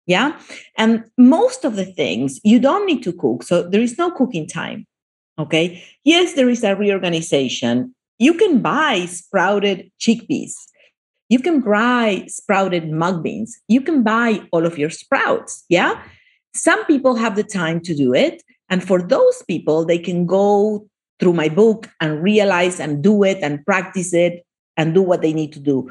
Yeah. 0.07 0.39
And 0.77 1.05
most 1.17 1.65
of 1.65 1.77
the 1.77 1.85
things 1.85 2.41
you 2.43 2.59
don't 2.59 2.87
need 2.87 3.03
to 3.05 3.13
cook. 3.13 3.43
So 3.43 3.63
there 3.63 3.83
is 3.83 3.97
no 3.99 4.11
cooking 4.11 4.47
time. 4.47 4.87
Okay. 5.39 5.83
Yes, 6.05 6.35
there 6.35 6.51
is 6.51 6.65
a 6.65 6.75
reorganization. 6.75 7.95
you 8.19 8.35
can 8.35 8.61
buy 8.61 9.07
sprouted 9.07 9.91
chickpeas. 9.99 10.53
You 11.31 11.39
can 11.39 11.61
buy 11.61 12.25
sprouted 12.29 12.91
mung 12.91 13.23
beans. 13.23 13.59
You 13.67 13.81
can 13.81 14.03
buy 14.03 14.43
all 14.53 14.67
of 14.67 14.77
your 14.77 14.91
sprouts. 14.91 15.65
Yeah. 15.71 16.03
Some 16.55 16.85
people 16.85 17.15
have 17.15 17.35
the 17.35 17.45
time 17.45 17.81
to 17.81 17.95
do 17.95 18.13
it. 18.13 18.43
And 18.69 18.85
for 18.85 19.01
those 19.01 19.43
people, 19.49 19.87
they 19.87 19.99
can 19.99 20.27
go 20.27 20.87
through 21.19 21.33
my 21.33 21.49
book 21.49 21.89
and 22.01 22.23
realize 22.23 22.79
and 22.79 23.03
do 23.03 23.23
it 23.23 23.39
and 23.43 23.65
practice 23.65 24.13
it 24.13 24.45
and 24.77 24.93
do 24.93 25.03
what 25.03 25.23
they 25.23 25.33
need 25.33 25.53
to 25.53 25.61
do. 25.61 25.91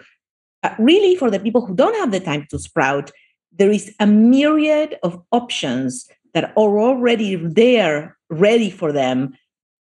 Uh, 0.62 0.76
really, 0.78 1.16
for 1.16 1.32
the 1.32 1.40
people 1.40 1.66
who 1.66 1.74
don't 1.74 1.96
have 1.96 2.12
the 2.12 2.20
time 2.20 2.46
to 2.50 2.60
sprout, 2.60 3.12
there 3.52 3.72
is 3.72 3.94
a 4.00 4.08
myriad 4.08 4.98
of 5.04 5.22
options 5.32 6.08
that 6.34 6.52
are 6.56 6.80
already 6.80 7.36
there, 7.36 8.18
ready 8.30 8.70
for 8.70 8.92
them 8.92 9.34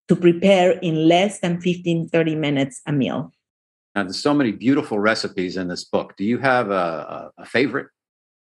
to 0.07 0.15
prepare 0.15 0.71
in 0.71 1.07
less 1.07 1.39
than 1.39 1.61
15, 1.61 2.09
30 2.09 2.35
minutes 2.35 2.81
a 2.87 2.91
meal. 2.91 3.31
Now, 3.95 4.03
there's 4.03 4.21
so 4.21 4.33
many 4.33 4.51
beautiful 4.51 4.99
recipes 4.99 5.57
in 5.57 5.67
this 5.67 5.83
book. 5.83 6.15
Do 6.17 6.23
you 6.23 6.37
have 6.39 6.69
a, 6.71 7.31
a, 7.37 7.43
a 7.43 7.45
favorite? 7.45 7.87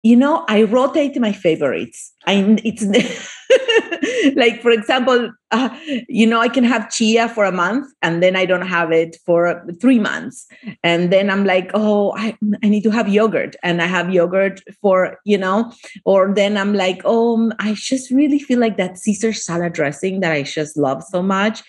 You 0.02 0.16
know, 0.16 0.44
I 0.48 0.64
rotate 0.64 1.18
my 1.20 1.32
favorites. 1.32 2.12
I 2.26 2.58
it's 2.64 2.82
like, 4.36 4.60
for 4.62 4.70
example, 4.70 5.30
uh, 5.50 5.68
you 6.08 6.26
know, 6.26 6.40
I 6.40 6.48
can 6.48 6.64
have 6.64 6.90
chia 6.90 7.28
for 7.28 7.44
a 7.44 7.52
month 7.52 7.92
and 8.02 8.22
then 8.22 8.36
I 8.36 8.46
don't 8.46 8.66
have 8.66 8.90
it 8.90 9.16
for 9.24 9.64
three 9.80 9.98
months, 9.98 10.46
and 10.82 11.12
then 11.12 11.30
I'm 11.30 11.44
like, 11.44 11.70
oh, 11.74 12.12
I, 12.16 12.36
I 12.62 12.68
need 12.68 12.82
to 12.84 12.90
have 12.90 13.08
yogurt, 13.08 13.56
and 13.62 13.82
I 13.82 13.86
have 13.86 14.10
yogurt 14.10 14.60
for 14.80 15.18
you 15.24 15.38
know, 15.38 15.72
or 16.04 16.32
then 16.34 16.56
I'm 16.56 16.74
like, 16.74 17.02
oh, 17.04 17.52
I 17.58 17.74
just 17.74 18.10
really 18.10 18.38
feel 18.38 18.58
like 18.58 18.76
that 18.76 18.98
Caesar 18.98 19.32
salad 19.32 19.72
dressing 19.72 20.20
that 20.20 20.32
I 20.32 20.42
just 20.42 20.76
love 20.76 21.02
so 21.02 21.22
much. 21.22 21.62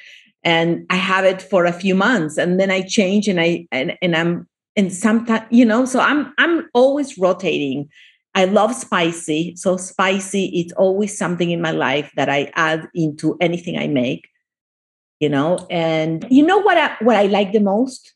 And 0.43 0.85
I 0.89 0.95
have 0.95 1.23
it 1.23 1.41
for 1.41 1.65
a 1.65 1.71
few 1.71 1.95
months 1.95 2.37
and 2.37 2.59
then 2.59 2.69
I 2.69 2.81
change 2.81 3.29
and 3.29 3.39
I 3.39 3.65
and, 3.71 3.97
and 4.01 4.15
I'm 4.15 4.47
and 4.75 4.91
sometimes 4.91 5.45
you 5.51 5.63
know 5.65 5.85
so 5.85 5.99
I'm 5.99 6.33
I'm 6.37 6.67
always 6.73 7.17
rotating. 7.17 7.89
I 8.35 8.45
love 8.45 8.73
spicy. 8.75 9.55
So 9.55 9.77
spicy 9.77 10.45
it's 10.59 10.73
always 10.73 11.17
something 11.17 11.51
in 11.51 11.61
my 11.61 11.71
life 11.71 12.11
that 12.15 12.29
I 12.29 12.51
add 12.55 12.87
into 12.93 13.37
anything 13.39 13.77
I 13.77 13.87
make. 13.87 14.27
You 15.19 15.29
know, 15.29 15.65
and 15.69 16.25
you 16.29 16.45
know 16.45 16.57
what 16.57 16.77
I, 16.77 16.95
what 17.01 17.15
I 17.15 17.27
like 17.27 17.53
the 17.53 17.59
most? 17.59 18.13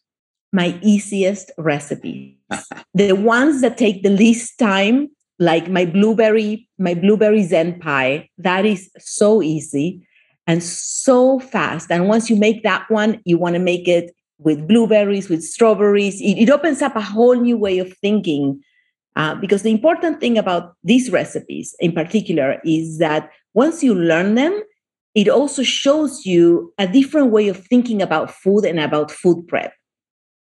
My 0.51 0.77
easiest 0.81 1.51
recipes. 1.57 2.35
the 2.93 3.13
ones 3.13 3.61
that 3.61 3.77
take 3.77 4.03
the 4.03 4.09
least 4.09 4.57
time 4.57 5.09
like 5.39 5.69
my 5.69 5.85
blueberry 5.85 6.67
my 6.79 6.95
blueberry 6.95 7.43
zen 7.43 7.79
pie 7.79 8.27
that 8.39 8.65
is 8.65 8.89
so 8.97 9.43
easy 9.43 10.01
and 10.47 10.63
so 10.63 11.39
fast. 11.39 11.91
And 11.91 12.07
once 12.07 12.29
you 12.29 12.37
make 12.37 12.63
that 12.63 12.89
one, 12.89 13.21
you 13.25 13.37
want 13.37 13.53
to 13.55 13.59
make 13.59 13.87
it 13.87 14.15
with 14.39 14.67
blueberries, 14.67 15.29
with 15.29 15.43
strawberries. 15.43 16.21
It, 16.21 16.37
it 16.39 16.49
opens 16.49 16.81
up 16.81 16.95
a 16.95 17.01
whole 17.01 17.35
new 17.35 17.57
way 17.57 17.79
of 17.79 17.93
thinking. 17.97 18.61
Uh, 19.17 19.35
because 19.35 19.63
the 19.63 19.71
important 19.71 20.19
thing 20.19 20.37
about 20.37 20.73
these 20.83 21.11
recipes 21.11 21.75
in 21.79 21.91
particular 21.91 22.61
is 22.63 22.99
that 22.99 23.29
once 23.53 23.83
you 23.83 23.93
learn 23.93 24.35
them, 24.35 24.61
it 25.15 25.27
also 25.27 25.63
shows 25.63 26.25
you 26.25 26.73
a 26.77 26.87
different 26.87 27.31
way 27.31 27.49
of 27.49 27.65
thinking 27.65 28.01
about 28.01 28.31
food 28.31 28.63
and 28.63 28.79
about 28.79 29.11
food 29.11 29.47
prep. 29.47 29.73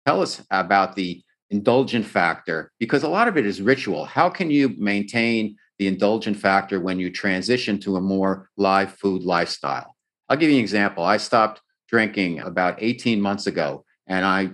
Tell 0.05 0.21
us 0.21 0.43
about 0.51 0.95
the 0.95 1.23
indulgent 1.49 2.05
factor 2.05 2.71
because 2.79 3.01
a 3.01 3.07
lot 3.07 3.27
of 3.27 3.37
it 3.37 3.45
is 3.45 3.61
ritual. 3.61 4.05
How 4.05 4.29
can 4.29 4.51
you 4.51 4.75
maintain 4.77 5.55
the 5.79 5.87
indulgent 5.87 6.37
factor 6.37 6.79
when 6.79 6.99
you 6.99 7.09
transition 7.09 7.79
to 7.79 7.95
a 7.95 8.01
more 8.01 8.49
live 8.57 8.93
food 8.93 9.23
lifestyle. 9.23 9.95
I'll 10.27 10.37
give 10.37 10.49
you 10.49 10.57
an 10.57 10.61
example. 10.61 11.03
I 11.03 11.17
stopped 11.17 11.61
drinking 11.87 12.41
about 12.41 12.77
18 12.79 13.19
months 13.19 13.47
ago, 13.47 13.85
and 14.05 14.25
I, 14.25 14.51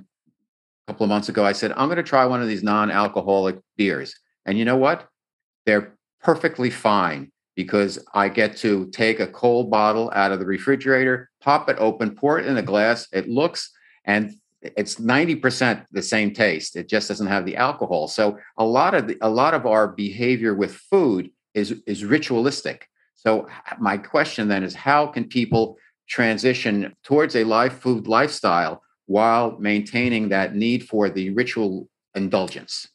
a 0.88 0.92
couple 0.94 1.06
of 1.06 1.10
months 1.10 1.30
ago, 1.30 1.46
I 1.46 1.54
said, 1.54 1.72
I'm 1.74 1.88
going 1.88 1.98
to 1.98 2.04
try 2.04 2.26
one 2.26 2.42
of 2.42 2.48
these 2.48 2.64
non 2.64 2.92
alcoholic 2.92 3.58
beers. 3.78 4.16
And 4.46 4.58
you 4.58 4.66
know 4.66 4.78
what? 4.78 5.08
They're 5.66 5.96
perfectly 6.22 6.70
fine 6.70 7.32
because 7.56 7.98
I 8.14 8.30
get 8.30 8.58
to 8.58 8.88
take 8.92 9.20
a 9.20 9.28
cold 9.28 9.72
bottle 9.72 10.12
out 10.14 10.32
of 10.32 10.40
the 10.40 10.46
refrigerator, 10.46 11.30
pop 11.42 11.70
it 11.70 11.78
open, 11.80 12.16
pour 12.16 12.38
it 12.38 12.46
in 12.46 12.58
a 12.58 12.62
glass. 12.62 13.08
It 13.12 13.30
looks 13.30 13.72
and 14.04 14.34
it's 14.62 14.96
90% 14.96 15.86
the 15.92 16.02
same 16.02 16.34
taste 16.34 16.76
it 16.76 16.90
just 16.90 17.08
doesn't 17.08 17.28
have 17.28 17.46
the 17.46 17.56
alcohol 17.56 18.08
so 18.08 18.38
a 18.58 18.66
lot 18.66 18.96
of 18.96 19.08
the, 19.08 19.18
a 19.22 19.30
lot 19.30 19.54
of 19.54 19.66
our 19.66 19.88
behavior 19.88 20.56
with 20.56 20.74
food 20.74 21.30
is 21.54 21.84
is 21.86 22.04
ritualistic 22.04 22.88
so 23.14 23.48
my 23.80 23.98
question 23.98 24.48
then 24.48 24.64
is 24.64 24.74
how 24.74 25.06
can 25.06 25.26
people 25.26 25.78
transition 26.08 26.96
towards 27.04 27.36
a 27.36 27.44
live 27.44 27.74
food 27.74 28.08
lifestyle 28.08 28.82
while 29.06 29.58
maintaining 29.60 30.30
that 30.30 30.56
need 30.56 30.88
for 30.88 31.10
the 31.10 31.30
ritual 31.32 31.88
indulgence. 32.16 32.88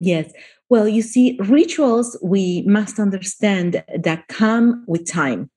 Yes. 0.00 0.32
Well 0.68 0.88
you 0.88 1.02
see 1.02 1.38
rituals 1.40 2.16
we 2.22 2.62
must 2.62 2.98
understand 2.98 3.82
that 4.02 4.28
come 4.28 4.84
with 4.86 5.10
time 5.10 5.50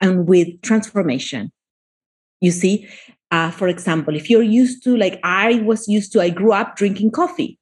and 0.00 0.28
with 0.28 0.60
transformation. 0.62 1.52
You 2.40 2.50
see 2.50 2.88
uh, 3.30 3.50
for 3.50 3.68
example, 3.68 4.16
if 4.16 4.28
you're 4.28 4.42
used 4.42 4.82
to, 4.84 4.96
like 4.96 5.20
I 5.22 5.60
was 5.60 5.86
used 5.88 6.12
to, 6.12 6.20
I 6.20 6.30
grew 6.30 6.52
up 6.52 6.76
drinking 6.76 7.12
coffee 7.12 7.58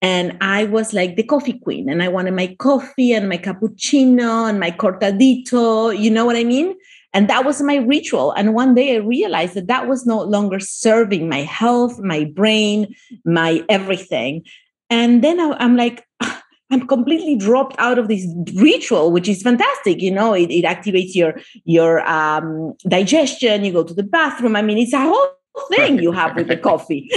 and 0.00 0.36
I 0.40 0.64
was 0.64 0.92
like 0.92 1.16
the 1.16 1.22
coffee 1.22 1.58
queen 1.58 1.88
and 1.88 2.02
I 2.02 2.08
wanted 2.08 2.34
my 2.34 2.56
coffee 2.58 3.12
and 3.12 3.28
my 3.28 3.36
cappuccino 3.36 4.48
and 4.48 4.58
my 4.58 4.70
cortadito, 4.70 5.96
you 5.98 6.10
know 6.10 6.24
what 6.24 6.36
I 6.36 6.44
mean? 6.44 6.74
And 7.14 7.28
that 7.28 7.44
was 7.44 7.60
my 7.60 7.76
ritual. 7.76 8.32
And 8.32 8.54
one 8.54 8.74
day 8.74 8.94
I 8.94 8.98
realized 8.98 9.54
that 9.54 9.66
that 9.66 9.86
was 9.86 10.06
no 10.06 10.22
longer 10.22 10.58
serving 10.60 11.28
my 11.28 11.42
health, 11.42 11.98
my 11.98 12.24
brain, 12.24 12.94
my 13.24 13.64
everything. 13.68 14.44
And 14.88 15.22
then 15.22 15.40
I, 15.40 15.62
am 15.62 15.76
like, 15.76 16.06
I'm 16.70 16.86
completely 16.86 17.36
dropped 17.36 17.76
out 17.78 17.98
of 17.98 18.08
this 18.08 18.26
ritual, 18.54 19.12
which 19.12 19.28
is 19.28 19.42
fantastic. 19.42 20.00
You 20.00 20.10
know, 20.10 20.32
it, 20.32 20.50
it 20.50 20.64
activates 20.64 21.14
your 21.14 21.38
your 21.64 22.00
um, 22.08 22.72
digestion. 22.88 23.64
You 23.64 23.72
go 23.72 23.84
to 23.84 23.92
the 23.92 24.02
bathroom. 24.02 24.56
I 24.56 24.62
mean, 24.62 24.78
it's 24.78 24.94
a 24.94 25.00
whole 25.00 25.28
thing 25.68 25.98
you 25.98 26.12
have 26.12 26.34
with 26.34 26.48
the 26.48 26.56
coffee. 26.56 27.10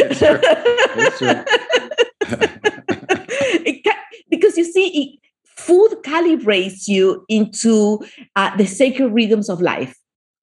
because 4.30 4.58
you 4.58 4.66
see, 4.66 5.04
it, 5.04 5.20
food 5.66 5.92
calibrates 6.04 6.88
you 6.88 7.26
into 7.28 8.00
uh, 8.36 8.56
the 8.58 8.66
sacred 8.66 9.10
rhythms 9.10 9.50
of 9.50 9.62
life. 9.62 9.96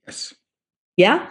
Yes. 0.07 0.35
Yeah, 0.97 1.31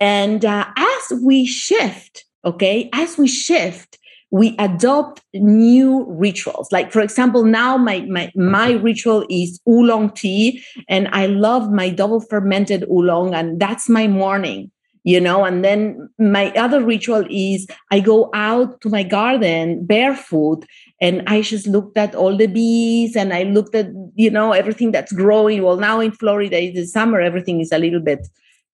and 0.00 0.42
uh, 0.42 0.66
as 0.74 1.20
we 1.22 1.44
shift, 1.46 2.24
okay, 2.44 2.88
as 2.94 3.18
we 3.18 3.28
shift 3.28 3.98
we 4.32 4.56
adopt 4.58 5.20
new 5.34 6.04
rituals. 6.08 6.72
Like, 6.72 6.90
for 6.90 7.02
example, 7.02 7.44
now 7.44 7.76
my, 7.76 8.00
my, 8.08 8.32
my 8.34 8.72
ritual 8.72 9.26
is 9.28 9.60
oolong 9.68 10.10
tea, 10.10 10.64
and 10.88 11.06
I 11.12 11.26
love 11.26 11.70
my 11.70 11.90
double 11.90 12.20
fermented 12.20 12.84
oolong, 12.90 13.34
and 13.34 13.60
that's 13.60 13.90
my 13.90 14.08
morning, 14.08 14.70
you 15.04 15.20
know. 15.20 15.44
And 15.44 15.62
then 15.62 16.08
my 16.18 16.50
other 16.52 16.82
ritual 16.82 17.26
is 17.28 17.66
I 17.90 18.00
go 18.00 18.30
out 18.32 18.80
to 18.80 18.88
my 18.88 19.02
garden 19.02 19.84
barefoot, 19.84 20.64
and 21.02 21.22
I 21.26 21.42
just 21.42 21.66
looked 21.66 21.98
at 21.98 22.14
all 22.14 22.34
the 22.34 22.46
bees, 22.46 23.14
and 23.14 23.34
I 23.34 23.42
looked 23.42 23.74
at, 23.74 23.88
you 24.14 24.30
know, 24.30 24.52
everything 24.52 24.90
that's 24.90 25.12
growing. 25.12 25.62
Well, 25.62 25.76
now 25.76 26.00
in 26.00 26.12
Florida, 26.12 26.58
it's 26.62 26.78
the 26.78 26.86
summer, 26.86 27.20
everything 27.20 27.60
is 27.60 27.72
a 27.72 27.78
little 27.78 28.00
bit 28.00 28.26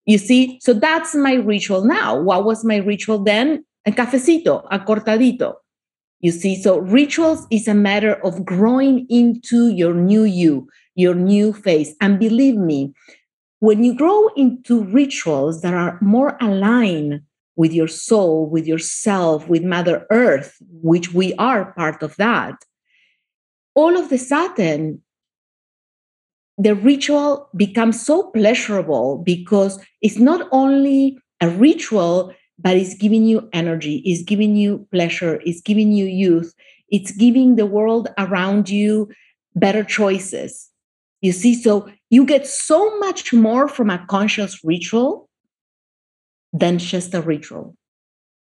you 0.06 0.16
see 0.16 0.58
so 0.62 0.72
that's 0.72 1.14
my 1.14 1.34
ritual 1.34 1.84
now 1.84 2.18
what 2.18 2.42
was 2.42 2.64
my 2.64 2.76
ritual 2.76 3.22
then 3.22 3.62
a 3.88 3.90
cafecito, 3.90 4.66
a 4.70 4.78
cortadito. 4.78 5.54
You 6.20 6.32
see, 6.32 6.60
so 6.60 6.78
rituals 6.78 7.46
is 7.50 7.68
a 7.68 7.74
matter 7.74 8.14
of 8.26 8.44
growing 8.44 9.06
into 9.08 9.68
your 9.68 9.94
new 9.94 10.24
you, 10.24 10.68
your 10.94 11.14
new 11.14 11.52
face. 11.52 11.94
And 12.00 12.18
believe 12.18 12.56
me, 12.56 12.92
when 13.60 13.84
you 13.84 13.94
grow 13.94 14.28
into 14.36 14.84
rituals 14.84 15.62
that 15.62 15.74
are 15.74 15.98
more 16.02 16.36
aligned 16.40 17.22
with 17.58 17.72
your 17.72 17.88
soul, 17.88 18.48
with 18.48 18.66
yourself, 18.66 19.48
with 19.48 19.64
Mother 19.64 20.06
Earth, 20.10 20.56
which 20.70 21.12
we 21.12 21.34
are 21.34 21.72
part 21.72 22.04
of 22.04 22.14
that, 22.16 22.54
all 23.74 23.98
of 23.98 24.10
a 24.12 24.16
sudden, 24.16 25.02
the 26.56 26.76
ritual 26.76 27.48
becomes 27.56 28.04
so 28.04 28.30
pleasurable 28.30 29.18
because 29.18 29.78
it's 30.02 30.18
not 30.18 30.48
only 30.52 31.18
a 31.40 31.50
ritual 31.50 32.32
but 32.60 32.76
it's 32.76 32.94
giving 32.94 33.24
you 33.24 33.48
energy, 33.52 34.02
it's 34.04 34.22
giving 34.22 34.56
you 34.56 34.84
pleasure, 34.90 35.40
it's 35.44 35.60
giving 35.60 35.92
you 35.92 36.06
youth, 36.06 36.52
it's 36.88 37.12
giving 37.12 37.54
the 37.54 37.66
world 37.66 38.08
around 38.18 38.68
you 38.68 39.08
better 39.54 39.84
choices. 39.84 40.68
You 41.20 41.30
see, 41.30 41.54
so 41.54 41.88
you 42.10 42.24
get 42.24 42.46
so 42.46 42.98
much 42.98 43.32
more 43.32 43.68
from 43.68 43.90
a 43.90 44.04
conscious 44.06 44.64
ritual 44.64 45.27
than 46.52 46.78
just 46.78 47.14
a 47.14 47.20
ritual. 47.22 47.76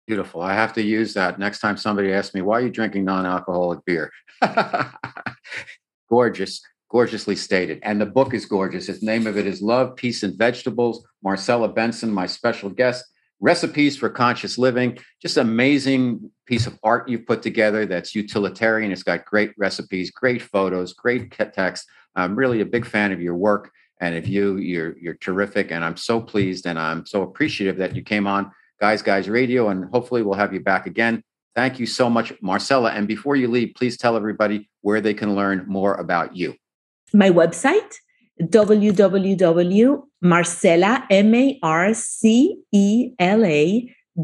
Beautiful. 0.07 0.43
I 0.43 0.53
have 0.55 0.75
to 0.75 0.83
use 0.83 1.15
that 1.15 1.39
next 1.39 1.61
time 1.61 1.77
somebody 1.77 2.13
asks 2.13 2.35
me, 2.35 2.43
why 2.43 2.59
are 2.59 2.63
you 2.63 2.71
drinking 2.71 3.05
non 3.05 3.25
alcoholic 3.27 3.85
beer? 3.85 4.11
Gorgeous 6.11 6.61
gorgeously 6.95 7.35
stated. 7.35 7.81
And 7.83 8.01
the 8.01 8.07
book 8.07 8.35
is 8.35 8.47
gorgeous. 8.47 8.87
The 8.87 9.05
name 9.05 9.27
of 9.27 9.37
it 9.37 9.49
is 9.49 9.61
Love, 9.61 9.97
Peace, 9.97 10.23
and 10.23 10.39
Vegetables. 10.39 11.05
Marcella 11.25 11.69
Benson, 11.69 12.13
my 12.13 12.27
special 12.27 12.71
guest. 12.71 13.05
recipes 13.41 13.97
for 13.97 14.09
conscious 14.09 14.59
living. 14.59 14.97
Just 15.21 15.37
amazing 15.37 16.31
piece 16.47 16.69
of 16.69 16.79
art 16.85 17.09
you've 17.09 17.27
put 17.27 17.43
together 17.43 17.85
that's 17.85 18.15
utilitarian. 18.15 18.93
It's 18.93 19.03
got 19.03 19.25
great 19.25 19.51
recipes, 19.59 20.13
great 20.13 20.41
photos, 20.41 20.93
great 20.93 21.33
text. 21.53 21.85
I'm 22.15 22.37
really 22.37 22.61
a 22.61 22.65
big 22.65 22.87
fan 22.87 23.11
of 23.11 23.21
your 23.21 23.35
work 23.35 23.73
and 24.01 24.15
if 24.15 24.29
you. 24.29 24.57
You're 24.57 24.99
you're 24.99 25.15
terrific, 25.15 25.71
and 25.71 25.85
I'm 25.85 25.97
so 25.97 26.21
pleased 26.21 26.67
and 26.67 26.79
I'm 26.79 27.07
so 27.07 27.23
appreciative 27.23 27.77
that 27.79 27.95
you 27.97 28.03
came 28.03 28.27
on 28.27 28.51
Guys 28.81 29.03
Guys 29.03 29.29
Radio, 29.29 29.69
and 29.69 29.85
hopefully 29.87 30.23
we'll 30.23 30.35
have 30.35 30.53
you 30.53 30.61
back 30.61 30.87
again. 30.87 31.23
Thank 31.55 31.79
you 31.79 31.87
so 31.87 32.11
much, 32.11 32.33
Marcella. 32.43 32.91
And 32.91 33.07
before 33.07 33.37
you 33.37 33.47
leave, 33.49 33.75
please 33.77 33.97
tell 33.97 34.17
everybody 34.17 34.69
where 34.81 35.01
they 35.01 35.15
can 35.15 35.35
learn 35.37 35.65
more 35.69 35.95
about 35.95 36.37
you. 36.37 36.55
My 37.13 37.31
website, 37.31 37.95
www.marcella, 38.41 40.03
M-A-R-C-E-L-A 41.11 41.55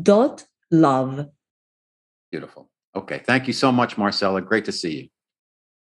dot 0.02 0.44
love. 0.72 1.26
Beautiful. 2.33 2.68
Okay. 2.96 3.22
Thank 3.24 3.46
you 3.46 3.52
so 3.52 3.70
much, 3.70 3.96
Marcella. 3.96 4.40
Great 4.40 4.64
to 4.64 4.72
see 4.72 5.02
you. 5.02 5.09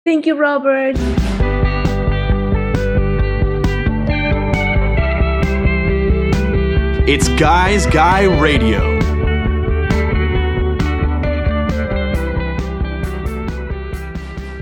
Thank 0.04 0.26
you, 0.26 0.36
Robert. 0.36 0.96
It's 7.04 7.28
Guys 7.30 7.84
Guy 7.86 8.22
Radio. 8.40 8.78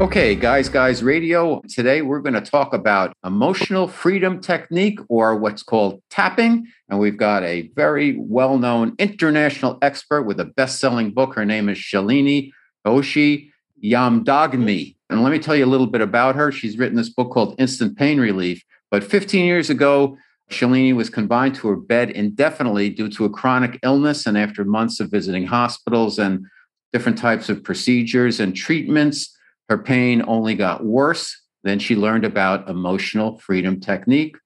Okay, 0.00 0.34
Guys 0.34 0.70
Guys 0.70 1.02
Radio. 1.02 1.60
Today 1.68 2.00
we're 2.00 2.20
going 2.20 2.32
to 2.32 2.40
talk 2.40 2.72
about 2.72 3.12
emotional 3.26 3.88
freedom 3.88 4.40
technique 4.40 4.98
or 5.10 5.36
what's 5.36 5.62
called 5.62 6.02
tapping. 6.08 6.66
And 6.88 6.98
we've 6.98 7.18
got 7.18 7.42
a 7.42 7.68
very 7.76 8.16
well 8.18 8.56
known 8.56 8.94
international 8.98 9.76
expert 9.82 10.22
with 10.22 10.40
a 10.40 10.46
best 10.46 10.80
selling 10.80 11.10
book. 11.10 11.34
Her 11.34 11.44
name 11.44 11.68
is 11.68 11.76
Shalini 11.76 12.52
Hoshi 12.86 13.52
Yamdagni. 13.84 14.96
And 15.10 15.22
let 15.22 15.30
me 15.30 15.40
tell 15.40 15.54
you 15.54 15.66
a 15.66 15.66
little 15.66 15.86
bit 15.86 16.00
about 16.00 16.36
her. 16.36 16.50
She's 16.50 16.78
written 16.78 16.96
this 16.96 17.10
book 17.10 17.32
called 17.32 17.54
Instant 17.58 17.98
Pain 17.98 18.18
Relief. 18.18 18.64
But 18.90 19.04
15 19.04 19.44
years 19.44 19.68
ago, 19.68 20.16
Shalini 20.50 20.94
was 20.94 21.10
confined 21.10 21.54
to 21.56 21.68
her 21.68 21.76
bed 21.76 22.10
indefinitely 22.10 22.90
due 22.90 23.08
to 23.10 23.24
a 23.24 23.30
chronic 23.30 23.78
illness. 23.82 24.26
And 24.26 24.36
after 24.36 24.64
months 24.64 25.00
of 25.00 25.10
visiting 25.10 25.46
hospitals 25.46 26.18
and 26.18 26.44
different 26.92 27.18
types 27.18 27.48
of 27.48 27.62
procedures 27.62 28.40
and 28.40 28.54
treatments, 28.54 29.36
her 29.68 29.78
pain 29.78 30.22
only 30.26 30.54
got 30.54 30.84
worse. 30.84 31.40
Then 31.62 31.78
she 31.78 31.94
learned 31.94 32.24
about 32.24 32.68
emotional 32.68 33.38
freedom 33.38 33.80
technique, 33.80 34.36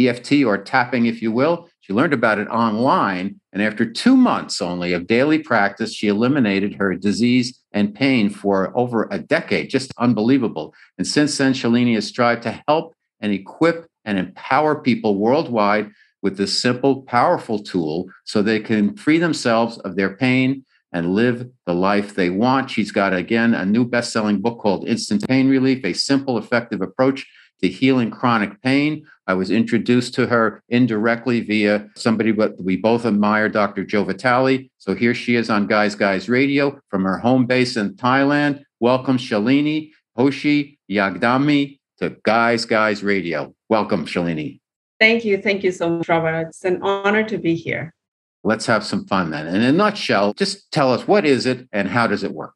EFT 0.00 0.42
or 0.44 0.58
tapping, 0.58 1.06
if 1.06 1.22
you 1.22 1.30
will. 1.30 1.68
She 1.80 1.92
learned 1.92 2.12
about 2.12 2.38
it 2.38 2.48
online. 2.48 3.40
And 3.52 3.62
after 3.62 3.84
two 3.84 4.16
months 4.16 4.60
only 4.60 4.92
of 4.92 5.06
daily 5.06 5.38
practice, 5.38 5.94
she 5.94 6.08
eliminated 6.08 6.74
her 6.74 6.94
disease 6.94 7.60
and 7.72 7.94
pain 7.94 8.30
for 8.30 8.76
over 8.76 9.08
a 9.10 9.18
decade. 9.18 9.70
Just 9.70 9.92
unbelievable. 9.98 10.74
And 10.98 11.06
since 11.06 11.36
then, 11.38 11.52
Shalini 11.52 11.94
has 11.94 12.06
strived 12.06 12.42
to 12.44 12.62
help 12.66 12.94
and 13.20 13.32
equip 13.32 13.86
and 14.04 14.18
empower 14.18 14.74
people 14.80 15.16
worldwide 15.16 15.90
with 16.22 16.36
this 16.36 16.60
simple, 16.60 17.02
powerful 17.02 17.58
tool 17.58 18.08
so 18.24 18.42
they 18.42 18.60
can 18.60 18.96
free 18.96 19.18
themselves 19.18 19.78
of 19.78 19.96
their 19.96 20.16
pain 20.16 20.64
and 20.92 21.14
live 21.14 21.48
the 21.66 21.74
life 21.74 22.14
they 22.14 22.30
want. 22.30 22.70
She's 22.70 22.92
got, 22.92 23.14
again, 23.14 23.54
a 23.54 23.64
new 23.64 23.84
best 23.84 24.12
selling 24.12 24.40
book 24.40 24.60
called 24.60 24.86
Instant 24.86 25.26
Pain 25.26 25.48
Relief 25.48 25.84
A 25.84 25.92
Simple, 25.92 26.38
Effective 26.38 26.82
Approach 26.82 27.26
to 27.62 27.68
Healing 27.68 28.10
Chronic 28.10 28.60
Pain. 28.60 29.06
I 29.26 29.34
was 29.34 29.50
introduced 29.50 30.14
to 30.14 30.26
her 30.26 30.62
indirectly 30.68 31.40
via 31.40 31.88
somebody 31.96 32.32
but 32.32 32.62
we 32.62 32.76
both 32.76 33.06
admire, 33.06 33.48
Dr. 33.48 33.84
Joe 33.84 34.04
Vitale. 34.04 34.70
So 34.78 34.94
here 34.94 35.14
she 35.14 35.36
is 35.36 35.48
on 35.48 35.66
Guys 35.66 35.94
Guys 35.94 36.28
Radio 36.28 36.80
from 36.88 37.04
her 37.04 37.18
home 37.18 37.46
base 37.46 37.76
in 37.76 37.94
Thailand. 37.94 38.62
Welcome, 38.80 39.16
Shalini 39.16 39.92
Hoshi 40.16 40.78
Yamdagni 40.90 41.78
to 42.02 42.16
Guys 42.24 42.64
Guys 42.64 43.04
Radio. 43.04 43.54
Welcome, 43.68 44.06
Shalini. 44.06 44.60
Thank 44.98 45.24
you. 45.24 45.40
Thank 45.40 45.62
you 45.62 45.70
so 45.70 45.88
much, 45.88 46.08
Robert. 46.08 46.48
It's 46.48 46.64
an 46.64 46.82
honor 46.82 47.22
to 47.22 47.38
be 47.38 47.54
here. 47.54 47.94
Let's 48.42 48.66
have 48.66 48.84
some 48.84 49.06
fun 49.06 49.30
then. 49.30 49.46
In 49.46 49.62
a 49.62 49.70
nutshell, 49.70 50.34
just 50.34 50.72
tell 50.72 50.92
us 50.92 51.06
what 51.06 51.24
is 51.24 51.46
it 51.46 51.68
and 51.72 51.86
how 51.88 52.08
does 52.08 52.24
it 52.24 52.32
work? 52.32 52.54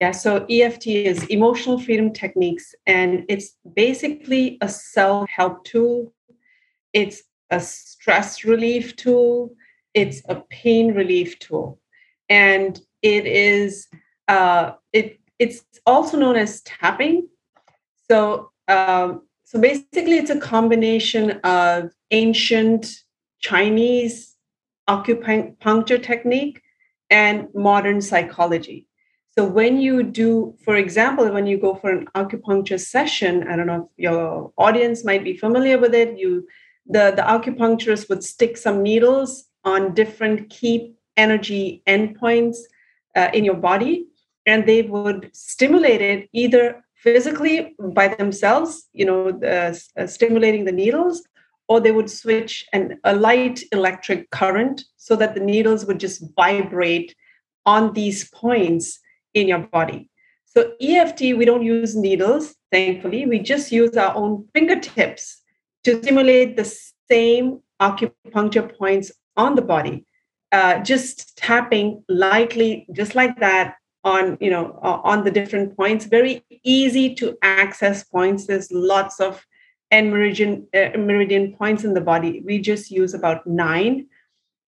Yeah, 0.00 0.10
so 0.10 0.44
EFT 0.50 0.88
is 0.88 1.24
emotional 1.26 1.78
freedom 1.78 2.12
techniques, 2.12 2.74
and 2.86 3.24
it's 3.28 3.56
basically 3.74 4.58
a 4.60 4.68
self 4.68 5.30
help 5.30 5.64
tool. 5.64 6.12
It's 6.92 7.22
a 7.50 7.60
stress 7.60 8.44
relief 8.44 8.96
tool. 8.96 9.54
It's 9.94 10.22
a 10.28 10.42
pain 10.50 10.92
relief 10.92 11.38
tool, 11.38 11.80
and 12.28 12.80
it 13.02 13.26
is 13.26 13.86
uh, 14.26 14.72
it 14.92 15.20
it's 15.38 15.64
also 15.86 16.16
known 16.18 16.34
as 16.34 16.62
tapping. 16.62 17.28
So 18.10 18.50
um, 18.68 19.22
so 19.44 19.58
basically, 19.58 20.18
it's 20.18 20.30
a 20.30 20.38
combination 20.38 21.40
of 21.42 21.90
ancient 22.10 23.02
Chinese 23.40 24.36
acupuncture 24.88 26.02
technique 26.02 26.62
and 27.10 27.48
modern 27.54 28.00
psychology. 28.00 28.86
So 29.30 29.44
when 29.44 29.80
you 29.80 30.02
do, 30.02 30.54
for 30.64 30.76
example, 30.76 31.30
when 31.32 31.46
you 31.46 31.58
go 31.58 31.74
for 31.76 31.90
an 31.90 32.06
acupuncture 32.14 32.80
session, 32.80 33.46
I 33.48 33.56
don't 33.56 33.66
know 33.66 33.88
if 33.96 34.02
your 34.02 34.52
audience 34.58 35.04
might 35.04 35.24
be 35.24 35.36
familiar 35.36 35.78
with 35.78 35.94
it. 35.94 36.18
You, 36.18 36.46
the 36.86 37.12
the 37.16 37.22
acupuncturist 37.22 38.08
would 38.08 38.24
stick 38.24 38.56
some 38.56 38.82
needles 38.82 39.44
on 39.64 39.94
different 39.94 40.50
key 40.50 40.94
energy 41.16 41.82
endpoints 41.86 42.56
uh, 43.16 43.30
in 43.32 43.44
your 43.44 43.56
body, 43.56 44.06
and 44.44 44.66
they 44.66 44.82
would 44.82 45.30
stimulate 45.32 46.00
it 46.02 46.28
either 46.32 46.84
physically 46.98 47.74
by 47.78 48.08
themselves, 48.08 48.88
you 48.92 49.04
know, 49.04 49.28
uh, 49.40 50.06
stimulating 50.06 50.64
the 50.64 50.72
needles, 50.72 51.26
or 51.68 51.80
they 51.80 51.92
would 51.92 52.10
switch 52.10 52.66
an, 52.72 52.98
a 53.04 53.14
light 53.14 53.62
electric 53.72 54.30
current 54.30 54.82
so 54.96 55.14
that 55.16 55.34
the 55.34 55.40
needles 55.40 55.84
would 55.84 56.00
just 56.00 56.24
vibrate 56.36 57.14
on 57.66 57.92
these 57.92 58.28
points 58.30 58.98
in 59.34 59.48
your 59.48 59.58
body. 59.58 60.10
So 60.46 60.72
EFT, 60.80 61.20
we 61.36 61.44
don't 61.44 61.62
use 61.62 61.94
needles, 61.94 62.54
thankfully. 62.72 63.26
We 63.26 63.38
just 63.38 63.70
use 63.70 63.96
our 63.96 64.14
own 64.16 64.48
fingertips 64.54 65.42
to 65.84 66.02
stimulate 66.02 66.56
the 66.56 66.64
same 67.10 67.60
acupuncture 67.80 68.76
points 68.76 69.12
on 69.36 69.54
the 69.54 69.62
body. 69.62 70.06
Uh, 70.50 70.78
just 70.78 71.36
tapping 71.36 72.02
lightly, 72.08 72.86
just 72.92 73.14
like 73.14 73.38
that, 73.40 73.74
on 74.08 74.38
you 74.40 74.50
know 74.54 74.66
uh, 74.88 75.00
on 75.12 75.24
the 75.24 75.30
different 75.38 75.76
points. 75.76 76.04
Very 76.18 76.34
easy 76.64 77.14
to 77.16 77.36
access 77.42 78.04
points. 78.04 78.46
There's 78.46 78.70
lots 78.72 79.20
of 79.20 79.44
end 79.90 80.10
meridian 80.10 80.66
uh, 80.74 80.90
meridian 81.10 81.46
points 81.60 81.84
in 81.84 81.94
the 81.94 82.06
body. 82.12 82.42
We 82.44 82.58
just 82.70 82.90
use 82.90 83.14
about 83.14 83.46
9 83.46 84.06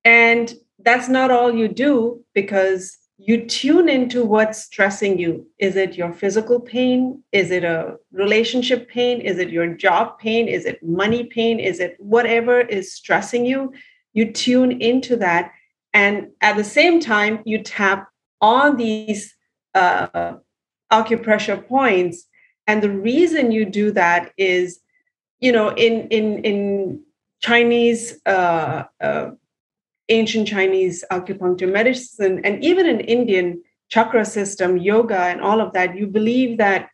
and 0.05 0.53
that's 0.79 1.09
not 1.09 1.31
all 1.31 1.53
you 1.53 1.67
do 1.67 2.23
because 2.33 2.97
you 3.17 3.45
tune 3.45 3.89
into 3.89 4.23
what's 4.23 4.63
stressing 4.63 5.19
you. 5.19 5.45
Is 5.57 5.75
it 5.75 5.95
your 5.95 6.13
physical 6.13 6.59
pain? 6.59 7.21
Is 7.33 7.51
it 7.51 7.65
a 7.65 7.97
relationship 8.13 8.87
pain? 8.87 9.19
Is 9.19 9.39
it 9.39 9.49
your 9.49 9.67
job 9.75 10.17
pain? 10.19 10.47
Is 10.47 10.65
it 10.65 10.81
money 10.81 11.25
pain? 11.25 11.59
Is 11.59 11.81
it 11.81 11.97
whatever 11.99 12.61
is 12.61 12.93
stressing 12.93 13.45
you? 13.45 13.73
You 14.13 14.31
tune 14.31 14.81
into 14.81 15.17
that. 15.17 15.51
And 15.93 16.29
at 16.39 16.55
the 16.55 16.63
same 16.63 17.01
time 17.01 17.41
you 17.45 17.61
tap 17.61 18.08
on 18.41 18.77
these 18.77 19.35
uh, 19.75 20.33
acupressure 20.91 21.65
points. 21.67 22.25
And 22.67 22.81
the 22.81 22.89
reason 22.89 23.51
you 23.51 23.65
do 23.65 23.91
that 23.91 24.31
is, 24.37 24.79
you 25.39 25.51
know, 25.51 25.69
in 25.69 26.07
in 26.09 26.43
in 26.43 27.01
Chinese, 27.41 28.19
uh, 28.25 28.83
uh, 29.01 29.31
ancient 30.09 30.47
Chinese 30.47 31.03
acupuncture 31.11 31.71
medicine, 31.71 32.41
and 32.43 32.63
even 32.63 32.85
in 32.85 32.99
Indian 32.99 33.61
chakra 33.89 34.25
system, 34.25 34.77
yoga, 34.77 35.17
and 35.17 35.41
all 35.41 35.61
of 35.61 35.73
that, 35.73 35.97
you 35.97 36.05
believe 36.05 36.57
that 36.57 36.89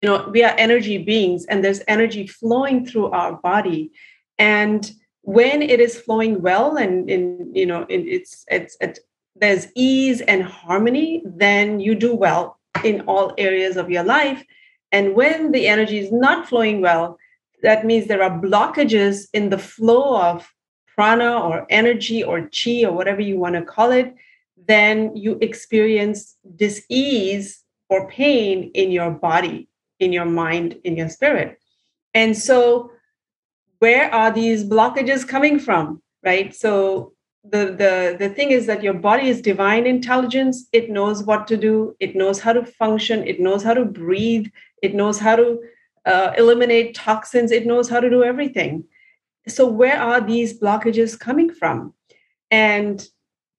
you 0.00 0.08
know 0.08 0.28
we 0.30 0.44
are 0.44 0.54
energy 0.58 0.98
beings, 0.98 1.44
and 1.46 1.64
there's 1.64 1.82
energy 1.88 2.26
flowing 2.26 2.86
through 2.86 3.10
our 3.10 3.34
body, 3.42 3.90
and 4.38 4.92
when 5.22 5.62
it 5.62 5.80
is 5.80 6.00
flowing 6.00 6.42
well 6.42 6.76
and 6.76 7.08
in 7.08 7.50
you 7.54 7.66
know 7.66 7.84
in, 7.88 8.06
it's 8.06 8.44
it's 8.48 8.76
at 8.80 8.98
there's 9.36 9.68
ease 9.74 10.20
and 10.22 10.42
harmony, 10.42 11.22
then 11.24 11.80
you 11.80 11.94
do 11.94 12.14
well 12.14 12.58
in 12.84 13.02
all 13.02 13.34
areas 13.38 13.76
of 13.76 13.90
your 13.90 14.04
life. 14.04 14.44
And 14.90 15.14
when 15.14 15.52
the 15.52 15.66
energy 15.66 15.98
is 15.98 16.12
not 16.12 16.48
flowing 16.48 16.80
well, 16.80 17.18
that 17.62 17.86
means 17.86 18.06
there 18.06 18.22
are 18.22 18.30
blockages 18.30 19.28
in 19.32 19.50
the 19.50 19.58
flow 19.58 20.20
of 20.20 20.52
prana 20.94 21.40
or 21.40 21.66
energy 21.70 22.22
or 22.22 22.48
chi 22.48 22.84
or 22.84 22.92
whatever 22.92 23.20
you 23.20 23.38
want 23.38 23.54
to 23.54 23.62
call 23.62 23.90
it, 23.90 24.14
then 24.68 25.14
you 25.16 25.38
experience 25.40 26.36
dis-ease 26.56 27.62
or 27.88 28.08
pain 28.08 28.70
in 28.74 28.90
your 28.90 29.10
body, 29.10 29.68
in 29.98 30.12
your 30.12 30.24
mind, 30.24 30.78
in 30.84 30.96
your 30.96 31.08
spirit. 31.08 31.58
And 32.14 32.36
so, 32.36 32.90
where 33.78 34.12
are 34.14 34.30
these 34.30 34.64
blockages 34.64 35.26
coming 35.26 35.58
from? 35.58 36.02
Right. 36.22 36.54
So, 36.54 37.14
the 37.44 37.66
the 37.66 38.16
the 38.18 38.28
thing 38.28 38.52
is 38.52 38.66
that 38.66 38.82
your 38.82 38.94
body 38.94 39.28
is 39.28 39.40
divine 39.40 39.86
intelligence. 39.86 40.68
It 40.72 40.90
knows 40.90 41.24
what 41.24 41.46
to 41.48 41.56
do. 41.56 41.96
It 41.98 42.14
knows 42.14 42.40
how 42.40 42.52
to 42.52 42.64
function. 42.64 43.26
It 43.26 43.40
knows 43.40 43.62
how 43.64 43.74
to 43.74 43.84
breathe. 43.84 44.46
It 44.82 44.94
knows 44.94 45.18
how 45.18 45.36
to 45.36 45.60
uh, 46.06 46.32
eliminate 46.38 46.94
toxins. 46.94 47.50
It 47.50 47.66
knows 47.66 47.88
how 47.88 48.00
to 48.00 48.08
do 48.08 48.22
everything. 48.22 48.84
So 49.48 49.66
where 49.66 50.00
are 50.00 50.20
these 50.20 50.58
blockages 50.58 51.18
coming 51.18 51.52
from? 51.52 51.94
And 52.50 53.06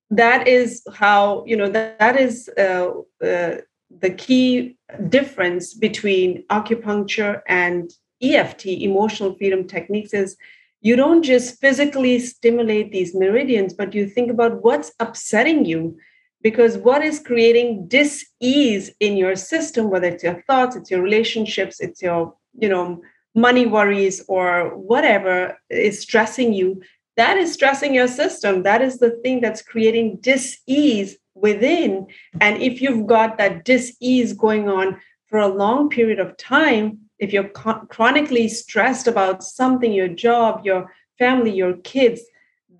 that 0.09 0.47
is 0.47 0.83
how 0.93 1.43
you 1.45 1.57
know 1.57 1.69
that, 1.69 1.99
that 1.99 2.19
is 2.19 2.49
uh, 2.57 2.91
uh, 3.21 3.57
the 3.99 4.09
key 4.17 4.77
difference 5.09 5.73
between 5.73 6.45
acupuncture 6.49 7.41
and 7.47 7.91
eft 8.21 8.65
emotional 8.65 9.35
freedom 9.35 9.67
techniques 9.67 10.13
is 10.13 10.37
you 10.83 10.95
don't 10.97 11.23
just 11.23 11.59
physically 11.59 12.19
stimulate 12.19 12.91
these 12.91 13.15
meridians, 13.15 13.73
but 13.73 13.95
you 13.95 14.05
think 14.07 14.29
about 14.29 14.61
what's 14.61 14.91
upsetting 14.99 15.65
you. 15.65 15.97
Because 16.41 16.77
what 16.77 17.01
is 17.01 17.19
creating 17.19 17.87
dis-ease 17.87 18.91
in 18.99 19.15
your 19.15 19.37
system, 19.37 19.89
whether 19.89 20.09
it's 20.09 20.25
your 20.25 20.43
thoughts, 20.45 20.75
it's 20.75 20.91
your 20.91 21.01
relationships, 21.01 21.79
it's 21.79 22.01
your, 22.01 22.35
you 22.59 22.67
know, 22.67 23.01
money 23.33 23.65
worries 23.65 24.25
or 24.27 24.75
whatever 24.75 25.57
is 25.69 26.01
stressing 26.01 26.51
you, 26.51 26.81
that 27.15 27.37
is 27.37 27.53
stressing 27.53 27.95
your 27.95 28.09
system. 28.09 28.63
That 28.63 28.81
is 28.81 28.97
the 28.97 29.11
thing 29.23 29.39
that's 29.39 29.61
creating 29.61 30.17
dis-ease 30.19 31.15
within. 31.33 32.07
And 32.41 32.61
if 32.61 32.81
you've 32.81 33.07
got 33.07 33.37
that 33.37 33.63
dis-ease 33.63 34.33
going 34.33 34.67
on 34.67 34.99
for 35.27 35.39
a 35.39 35.47
long 35.47 35.89
period 35.89 36.19
of 36.19 36.35
time, 36.35 37.02
if 37.19 37.31
you're 37.31 37.49
chronically 37.49 38.47
stressed 38.47 39.07
about 39.07 39.43
something, 39.43 39.93
your 39.93 40.07
job, 40.07 40.65
your 40.65 40.93
family, 41.17 41.51
your 41.51 41.77
kids, 41.77 42.21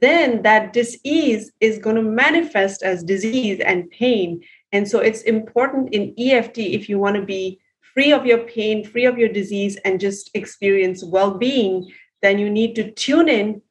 then 0.01 0.41
that 0.41 0.73
disease 0.73 1.51
is 1.61 1.79
going 1.79 1.95
to 1.95 2.01
manifest 2.01 2.83
as 2.83 3.03
disease 3.03 3.59
and 3.59 3.89
pain. 3.91 4.41
And 4.71 4.87
so 4.87 4.99
it's 4.99 5.21
important 5.21 5.93
in 5.93 6.13
EFT 6.17 6.57
if 6.57 6.89
you 6.89 6.99
want 6.99 7.15
to 7.15 7.21
be 7.21 7.59
free 7.93 8.11
of 8.11 8.25
your 8.25 8.39
pain, 8.39 8.83
free 8.83 9.05
of 9.05 9.17
your 9.17 9.29
disease, 9.29 9.77
and 9.85 9.99
just 9.99 10.29
experience 10.33 11.03
well 11.03 11.37
being, 11.37 11.91
then 12.21 12.39
you 12.39 12.49
need 12.49 12.75
to 12.75 12.91
tune 12.91 13.29
in 13.29 13.61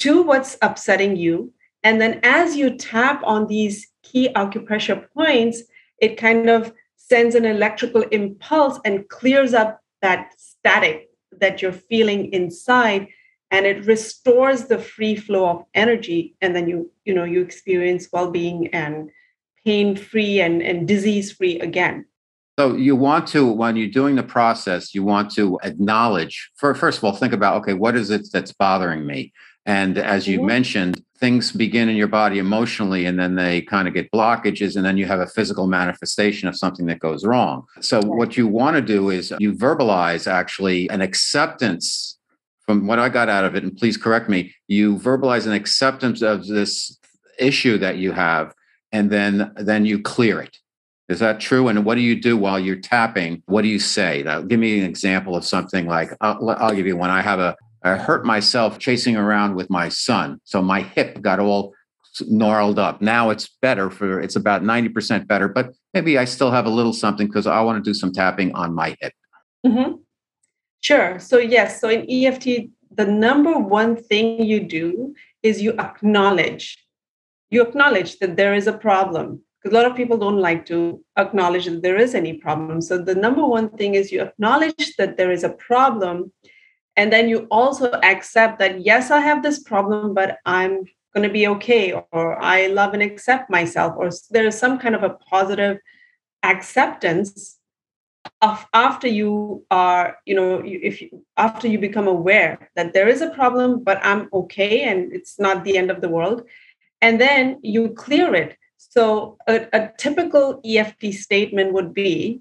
to 0.00 0.22
what's 0.22 0.58
upsetting 0.62 1.16
you. 1.16 1.52
And 1.82 2.00
then 2.00 2.20
as 2.22 2.56
you 2.56 2.76
tap 2.76 3.22
on 3.24 3.46
these 3.46 3.88
key 4.02 4.30
acupressure 4.34 5.08
points, 5.12 5.62
it 5.98 6.16
kind 6.16 6.50
of 6.50 6.72
sends 7.10 7.34
an 7.34 7.44
electrical 7.44 8.02
impulse 8.12 8.78
and 8.84 9.08
clears 9.08 9.52
up 9.52 9.80
that 10.00 10.32
static 10.38 11.10
that 11.40 11.60
you're 11.60 11.72
feeling 11.72 12.32
inside 12.32 13.08
and 13.50 13.66
it 13.66 13.84
restores 13.84 14.66
the 14.66 14.78
free 14.78 15.16
flow 15.16 15.48
of 15.48 15.64
energy 15.74 16.36
and 16.40 16.54
then 16.54 16.68
you 16.68 16.90
you 17.04 17.12
know 17.12 17.24
you 17.24 17.40
experience 17.40 18.08
well-being 18.12 18.68
and 18.68 19.10
pain 19.64 19.96
free 19.96 20.40
and, 20.40 20.62
and 20.62 20.86
disease 20.86 21.32
free 21.32 21.58
again 21.60 22.04
so 22.58 22.74
you 22.76 22.94
want 22.94 23.26
to 23.26 23.44
when 23.46 23.76
you're 23.76 23.98
doing 24.00 24.14
the 24.14 24.22
process 24.22 24.94
you 24.94 25.02
want 25.02 25.30
to 25.30 25.58
acknowledge 25.64 26.50
for, 26.56 26.74
first 26.74 26.98
of 26.98 27.04
all 27.04 27.12
think 27.12 27.32
about 27.32 27.56
okay 27.56 27.74
what 27.74 27.96
is 27.96 28.10
it 28.10 28.26
that's 28.32 28.52
bothering 28.52 29.04
me 29.04 29.32
and 29.66 29.98
as 29.98 30.26
you 30.26 30.38
mm-hmm. 30.38 30.46
mentioned, 30.46 31.04
things 31.20 31.52
begin 31.52 31.88
in 31.90 31.96
your 31.96 32.08
body 32.08 32.38
emotionally 32.38 33.04
and 33.04 33.18
then 33.18 33.34
they 33.34 33.60
kind 33.60 33.86
of 33.86 33.92
get 33.92 34.10
blockages 34.10 34.74
and 34.74 34.84
then 34.84 34.96
you 34.96 35.04
have 35.04 35.20
a 35.20 35.26
physical 35.26 35.66
manifestation 35.66 36.48
of 36.48 36.56
something 36.56 36.86
that 36.86 36.98
goes 36.98 37.26
wrong. 37.26 37.66
So, 37.80 38.00
what 38.02 38.36
you 38.36 38.46
want 38.46 38.76
to 38.76 38.82
do 38.82 39.10
is 39.10 39.32
you 39.38 39.52
verbalize 39.52 40.26
actually 40.26 40.88
an 40.88 41.02
acceptance 41.02 42.18
from 42.64 42.86
what 42.86 42.98
I 42.98 43.08
got 43.08 43.28
out 43.28 43.44
of 43.44 43.54
it. 43.54 43.62
And 43.62 43.76
please 43.76 43.96
correct 43.96 44.28
me, 44.28 44.54
you 44.66 44.96
verbalize 44.96 45.46
an 45.46 45.52
acceptance 45.52 46.22
of 46.22 46.46
this 46.46 46.98
issue 47.38 47.78
that 47.78 47.98
you 47.98 48.12
have 48.12 48.54
and 48.92 49.10
then 49.10 49.52
then 49.56 49.84
you 49.84 50.00
clear 50.00 50.40
it. 50.40 50.56
Is 51.08 51.18
that 51.18 51.40
true? 51.40 51.68
And 51.68 51.84
what 51.84 51.96
do 51.96 52.02
you 52.02 52.20
do 52.20 52.36
while 52.36 52.58
you're 52.58 52.76
tapping? 52.76 53.42
What 53.46 53.62
do 53.62 53.68
you 53.68 53.80
say? 53.80 54.22
Now, 54.22 54.42
give 54.42 54.60
me 54.60 54.78
an 54.78 54.86
example 54.86 55.34
of 55.34 55.44
something 55.44 55.86
like 55.86 56.12
uh, 56.12 56.36
I'll, 56.40 56.50
I'll 56.50 56.74
give 56.74 56.86
you 56.86 56.96
one. 56.96 57.10
I 57.10 57.20
have 57.20 57.40
a 57.40 57.56
I 57.82 57.96
hurt 57.96 58.24
myself 58.24 58.78
chasing 58.78 59.16
around 59.16 59.54
with 59.54 59.70
my 59.70 59.88
son. 59.88 60.40
So 60.44 60.62
my 60.62 60.82
hip 60.82 61.20
got 61.22 61.40
all 61.40 61.74
gnarled 62.22 62.78
up. 62.78 63.00
Now 63.00 63.30
it's 63.30 63.48
better 63.62 63.90
for 63.90 64.20
it's 64.20 64.36
about 64.36 64.62
90% 64.62 65.26
better, 65.26 65.48
but 65.48 65.72
maybe 65.94 66.18
I 66.18 66.24
still 66.24 66.50
have 66.50 66.66
a 66.66 66.70
little 66.70 66.92
something 66.92 67.26
because 67.26 67.46
I 67.46 67.60
want 67.60 67.82
to 67.82 67.88
do 67.88 67.94
some 67.94 68.12
tapping 68.12 68.54
on 68.54 68.74
my 68.74 68.96
hip. 69.00 69.12
Mm-hmm. 69.66 69.96
Sure. 70.80 71.18
So, 71.18 71.38
yes. 71.38 71.80
So 71.80 71.88
in 71.88 72.06
EFT, 72.10 72.70
the 72.90 73.06
number 73.06 73.58
one 73.58 73.96
thing 73.96 74.42
you 74.42 74.60
do 74.60 75.14
is 75.42 75.62
you 75.62 75.72
acknowledge. 75.78 76.78
You 77.50 77.62
acknowledge 77.62 78.18
that 78.18 78.36
there 78.36 78.54
is 78.54 78.66
a 78.66 78.72
problem. 78.72 79.42
Because 79.62 79.76
a 79.76 79.80
lot 79.80 79.90
of 79.90 79.96
people 79.96 80.16
don't 80.16 80.38
like 80.38 80.64
to 80.66 81.04
acknowledge 81.18 81.66
that 81.66 81.82
there 81.82 81.98
is 81.98 82.14
any 82.14 82.32
problem. 82.32 82.80
So 82.80 82.96
the 82.96 83.14
number 83.14 83.46
one 83.46 83.68
thing 83.70 83.94
is 83.94 84.10
you 84.10 84.22
acknowledge 84.22 84.94
that 84.96 85.18
there 85.18 85.30
is 85.30 85.44
a 85.44 85.50
problem 85.50 86.32
and 86.96 87.12
then 87.12 87.28
you 87.28 87.46
also 87.50 87.92
accept 88.02 88.58
that 88.58 88.84
yes 88.84 89.10
i 89.10 89.20
have 89.20 89.42
this 89.42 89.62
problem 89.62 90.14
but 90.14 90.38
i'm 90.46 90.84
going 91.14 91.26
to 91.26 91.32
be 91.32 91.46
okay 91.46 91.92
or 92.12 92.42
i 92.42 92.66
love 92.66 92.94
and 92.94 93.02
accept 93.02 93.50
myself 93.50 93.94
or 93.96 94.10
there 94.30 94.46
is 94.46 94.58
some 94.58 94.78
kind 94.78 94.94
of 94.94 95.02
a 95.02 95.10
positive 95.10 95.78
acceptance 96.42 97.58
of 98.42 98.66
after 98.74 99.08
you 99.08 99.64
are 99.70 100.18
you 100.26 100.34
know 100.34 100.62
if 100.64 101.00
you, 101.00 101.24
after 101.36 101.68
you 101.68 101.78
become 101.78 102.06
aware 102.06 102.70
that 102.76 102.92
there 102.92 103.08
is 103.08 103.20
a 103.20 103.30
problem 103.30 103.82
but 103.82 103.98
i'm 104.04 104.28
okay 104.32 104.82
and 104.82 105.12
it's 105.12 105.38
not 105.38 105.64
the 105.64 105.76
end 105.76 105.90
of 105.90 106.00
the 106.00 106.08
world 106.08 106.42
and 107.00 107.20
then 107.20 107.58
you 107.62 107.90
clear 107.90 108.34
it 108.34 108.56
so 108.76 109.36
a, 109.46 109.66
a 109.72 109.90
typical 109.98 110.60
eft 110.64 111.04
statement 111.12 111.72
would 111.72 111.92
be 111.94 112.40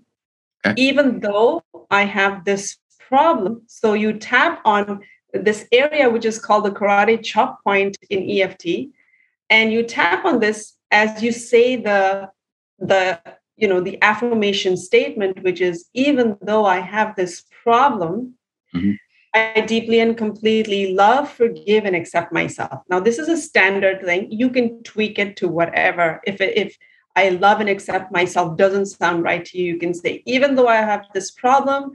okay. 0.65 0.81
even 0.81 1.19
though 1.19 1.63
i 1.89 2.03
have 2.03 2.45
this 2.45 2.77
problem. 3.09 3.63
So 3.67 3.93
you 3.93 4.13
tap 4.13 4.61
on 4.63 5.01
this 5.33 5.65
area, 5.71 6.09
which 6.09 6.25
is 6.25 6.39
called 6.39 6.65
the 6.65 6.71
karate 6.71 7.21
chop 7.23 7.63
point 7.63 7.97
in 8.09 8.29
EFT, 8.29 8.65
and 9.49 9.73
you 9.73 9.83
tap 9.83 10.25
on 10.25 10.39
this 10.39 10.75
as 10.91 11.21
you 11.21 11.31
say 11.31 11.75
the 11.75 12.29
the 12.79 13.19
you 13.57 13.67
know 13.67 13.81
the 13.81 13.97
affirmation 14.01 14.77
statement, 14.77 15.43
which 15.43 15.59
is 15.59 15.89
even 15.93 16.37
though 16.41 16.65
I 16.65 16.79
have 16.79 17.15
this 17.15 17.43
problem. 17.63 18.35
Mm-hmm. 18.75 18.93
I 19.35 19.61
deeply 19.61 19.99
and 19.99 20.17
completely 20.17 20.95
love, 20.95 21.31
forgive, 21.31 21.85
and 21.85 21.95
accept 21.95 22.33
myself. 22.33 22.81
Now, 22.89 22.99
this 22.99 23.19
is 23.19 23.29
a 23.29 23.37
standard 23.37 24.03
thing. 24.03 24.31
You 24.31 24.49
can 24.49 24.81
tweak 24.81 25.19
it 25.19 25.35
to 25.37 25.47
whatever. 25.47 26.19
If 26.25 26.41
if 26.41 26.75
I 27.15 27.29
love 27.29 27.59
and 27.59 27.69
accept 27.69 28.11
myself 28.11 28.57
doesn't 28.57 28.87
sound 28.87 29.23
right 29.23 29.45
to 29.45 29.57
you, 29.57 29.73
you 29.73 29.79
can 29.79 29.93
say, 29.93 30.23
even 30.25 30.55
though 30.55 30.67
I 30.67 30.77
have 30.77 31.05
this 31.13 31.29
problem, 31.29 31.91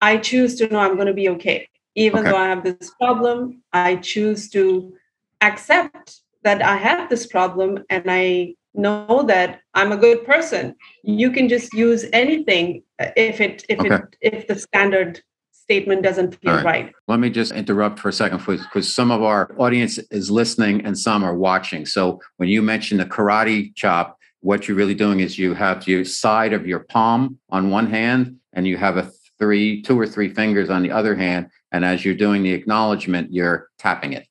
I 0.00 0.16
choose 0.16 0.54
to 0.56 0.68
know 0.68 0.80
I'm 0.80 0.94
going 0.94 1.06
to 1.06 1.14
be 1.14 1.28
okay. 1.30 1.68
Even 1.94 2.20
okay. 2.20 2.30
though 2.30 2.36
I 2.36 2.48
have 2.48 2.64
this 2.64 2.90
problem, 3.00 3.62
I 3.72 3.96
choose 3.96 4.48
to 4.50 4.94
accept 5.40 6.20
that 6.42 6.62
I 6.62 6.76
have 6.76 7.10
this 7.10 7.26
problem 7.26 7.84
and 7.90 8.04
I 8.08 8.54
know 8.74 9.24
that 9.26 9.60
I'm 9.74 9.92
a 9.92 9.96
good 9.96 10.24
person. 10.24 10.76
You 11.02 11.30
can 11.30 11.48
just 11.48 11.72
use 11.72 12.06
anything 12.12 12.82
uh, 12.98 13.10
if 13.16 13.40
it 13.40 13.64
if 13.68 13.80
okay. 13.80 13.96
it 13.96 14.16
if 14.20 14.46
the 14.46 14.58
standard 14.58 15.20
statement 15.52 16.02
doesn't 16.02 16.36
feel 16.40 16.54
right. 16.54 16.64
right. 16.64 16.92
Let 17.06 17.20
me 17.20 17.30
just 17.30 17.52
interrupt 17.52 17.98
for 17.98 18.08
a 18.08 18.12
second 18.12 18.44
because 18.44 18.92
some 18.92 19.10
of 19.10 19.22
our 19.22 19.54
audience 19.58 19.98
is 20.10 20.30
listening 20.30 20.84
and 20.84 20.98
some 20.98 21.22
are 21.22 21.34
watching. 21.34 21.86
So 21.86 22.20
when 22.38 22.48
you 22.48 22.62
mention 22.62 22.98
the 22.98 23.04
karate 23.04 23.74
chop, 23.76 24.18
what 24.40 24.66
you're 24.66 24.76
really 24.76 24.94
doing 24.94 25.20
is 25.20 25.38
you 25.38 25.54
have 25.54 25.86
your 25.86 26.04
side 26.04 26.52
of 26.52 26.66
your 26.66 26.80
palm 26.80 27.38
on 27.50 27.70
one 27.70 27.88
hand 27.88 28.36
and 28.52 28.66
you 28.66 28.76
have 28.78 28.96
a 28.96 29.10
three, 29.40 29.82
two 29.82 29.98
or 29.98 30.06
three 30.06 30.28
fingers 30.28 30.70
on 30.70 30.82
the 30.82 30.90
other 30.92 31.16
hand. 31.16 31.50
And 31.72 31.84
as 31.84 32.04
you're 32.04 32.14
doing 32.14 32.42
the 32.42 32.52
acknowledgement, 32.52 33.32
you're 33.32 33.68
tapping 33.78 34.12
it. 34.12 34.26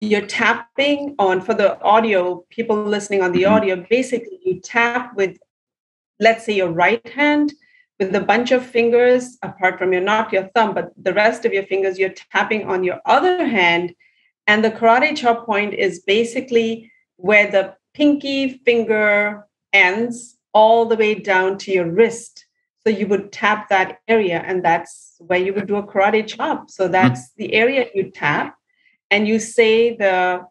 You're 0.00 0.26
tapping 0.26 1.14
on 1.18 1.40
for 1.40 1.54
the 1.54 1.80
audio, 1.82 2.44
people 2.50 2.84
listening 2.84 3.22
on 3.22 3.32
the 3.32 3.42
mm-hmm. 3.42 3.54
audio, 3.54 3.86
basically 3.90 4.38
you 4.44 4.60
tap 4.60 5.16
with, 5.16 5.36
let's 6.20 6.44
say, 6.44 6.54
your 6.54 6.70
right 6.70 7.06
hand 7.08 7.52
with 7.98 8.14
a 8.14 8.20
bunch 8.20 8.50
of 8.50 8.64
fingers, 8.64 9.36
apart 9.42 9.78
from 9.78 9.92
your 9.92 10.00
not 10.00 10.32
your 10.32 10.48
thumb, 10.54 10.74
but 10.74 10.90
the 10.96 11.12
rest 11.12 11.44
of 11.44 11.52
your 11.52 11.64
fingers, 11.64 11.98
you're 11.98 12.14
tapping 12.32 12.64
on 12.64 12.82
your 12.82 13.00
other 13.04 13.46
hand. 13.46 13.94
And 14.46 14.64
the 14.64 14.70
karate 14.70 15.16
chop 15.16 15.44
point 15.44 15.74
is 15.74 16.00
basically 16.00 16.90
where 17.16 17.50
the 17.50 17.74
pinky 17.92 18.58
finger 18.64 19.46
ends 19.72 20.38
all 20.54 20.86
the 20.86 20.96
way 20.96 21.14
down 21.14 21.58
to 21.58 21.72
your 21.72 21.90
wrist 21.90 22.46
so 22.82 22.90
you 22.90 23.06
would 23.08 23.32
tap 23.32 23.68
that 23.68 24.00
area, 24.08 24.42
and 24.46 24.64
that's 24.64 25.16
where 25.18 25.38
you 25.38 25.52
would 25.54 25.66
do 25.66 25.76
a 25.76 25.82
karate 25.82 26.26
chop. 26.26 26.70
So 26.70 26.88
that's 26.88 27.20
mm-hmm. 27.20 27.42
the 27.42 27.54
area 27.54 27.86
you 27.94 28.10
tap, 28.10 28.56
and 29.10 29.28
you 29.28 29.38
say 29.38 29.96
the 29.96 30.44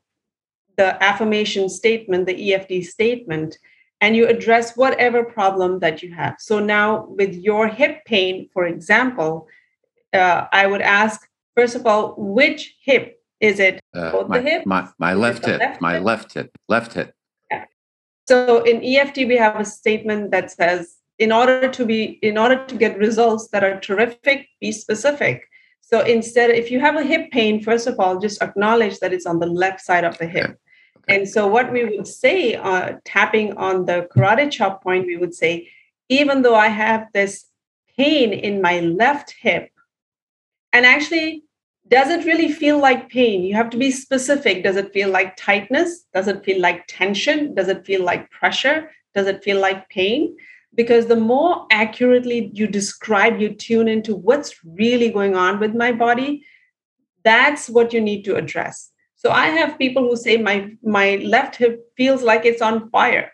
the 0.77 1.03
affirmation 1.03 1.67
statement, 1.67 2.25
the 2.25 2.53
EFT 2.53 2.85
statement, 2.85 3.57
and 3.99 4.15
you 4.15 4.27
address 4.27 4.77
whatever 4.77 5.23
problem 5.23 5.79
that 5.79 6.01
you 6.01 6.13
have. 6.13 6.35
So 6.39 6.59
now, 6.59 7.05
with 7.07 7.33
your 7.35 7.67
hip 7.67 8.05
pain, 8.05 8.47
for 8.53 8.65
example, 8.65 9.47
uh, 10.13 10.45
I 10.53 10.67
would 10.67 10.81
ask 10.81 11.27
first 11.59 11.75
of 11.75 11.85
all, 11.85 12.15
which 12.17 12.75
hip 12.81 13.15
Is 13.39 13.59
it 13.59 13.79
Uh, 13.95 14.11
both 14.11 14.27
my, 14.27 14.37
the 14.37 14.49
hip? 14.49 14.65
my, 14.65 14.81
my 14.97 15.13
left 15.13 15.45
hip, 15.45 15.59
left 15.59 15.81
my 15.81 15.93
hip? 15.93 16.03
left 16.03 16.33
hip, 16.33 16.49
left 16.67 16.91
hip. 16.93 17.13
Yeah. 17.51 17.65
So 18.27 18.63
in 18.63 18.83
EFT, 18.83 19.17
we 19.31 19.37
have 19.37 19.55
a 19.59 19.63
statement 19.63 20.31
that 20.31 20.51
says, 20.51 20.98
in 21.19 21.31
order 21.31 21.69
to 21.69 21.85
be, 21.85 22.17
in 22.21 22.37
order 22.37 22.65
to 22.65 22.75
get 22.75 22.97
results 22.97 23.49
that 23.49 23.63
are 23.63 23.79
terrific, 23.79 24.47
be 24.59 24.71
specific. 24.71 25.43
So 25.81 26.01
instead, 26.01 26.49
if 26.49 26.71
you 26.71 26.79
have 26.79 26.95
a 26.95 27.03
hip 27.03 27.31
pain, 27.31 27.61
first 27.61 27.87
of 27.87 27.99
all, 27.99 28.19
just 28.19 28.41
acknowledge 28.41 28.99
that 28.99 29.11
it's 29.11 29.25
on 29.25 29.39
the 29.39 29.47
left 29.47 29.81
side 29.81 30.05
of 30.05 30.17
the 30.17 30.27
hip. 30.27 30.45
Okay. 30.45 31.15
And 31.15 31.27
so 31.27 31.47
what 31.47 31.71
we 31.71 31.83
would 31.85 32.07
say, 32.07 32.55
uh, 32.55 32.93
tapping 33.05 33.57
on 33.57 33.85
the 33.85 34.07
karate 34.15 34.49
chop 34.49 34.83
point, 34.83 35.07
we 35.07 35.17
would 35.17 35.33
say, 35.33 35.69
even 36.07 36.41
though 36.41 36.55
I 36.55 36.67
have 36.67 37.07
this 37.13 37.45
pain 37.97 38.31
in 38.31 38.61
my 38.61 38.79
left 38.79 39.35
hip, 39.41 39.71
and 40.71 40.85
actually, 40.85 41.43
does 41.87 42.09
it 42.09 42.25
really 42.25 42.51
feel 42.51 42.77
like 42.77 43.09
pain? 43.09 43.41
You 43.41 43.55
have 43.55 43.71
to 43.71 43.77
be 43.77 43.89
specific. 43.89 44.63
Does 44.63 44.75
it 44.75 44.93
feel 44.93 45.09
like 45.09 45.35
tightness? 45.35 46.05
Does 46.13 46.27
it 46.27 46.45
feel 46.45 46.61
like 46.61 46.85
tension? 46.87 47.55
Does 47.55 47.67
it 47.67 47.85
feel 47.85 48.03
like 48.03 48.29
pressure? 48.29 48.91
Does 49.15 49.25
it 49.25 49.43
feel 49.43 49.59
like 49.59 49.89
pain? 49.89 50.37
Because 50.75 51.07
the 51.07 51.15
more 51.15 51.65
accurately 51.71 52.51
you 52.53 52.67
describe, 52.67 53.41
you 53.41 53.53
tune 53.53 53.87
into 53.87 54.15
what's 54.15 54.55
really 54.63 55.09
going 55.09 55.35
on 55.35 55.59
with 55.59 55.75
my 55.75 55.91
body, 55.91 56.45
that's 57.23 57.69
what 57.69 57.91
you 57.93 58.01
need 58.01 58.23
to 58.25 58.35
address. 58.35 58.91
So 59.15 59.31
I 59.31 59.47
have 59.47 59.77
people 59.77 60.03
who 60.03 60.15
say 60.15 60.37
my 60.37 60.71
my 60.81 61.17
left 61.17 61.57
hip 61.57 61.91
feels 61.97 62.23
like 62.23 62.45
it's 62.45 62.61
on 62.61 62.89
fire. 62.89 63.31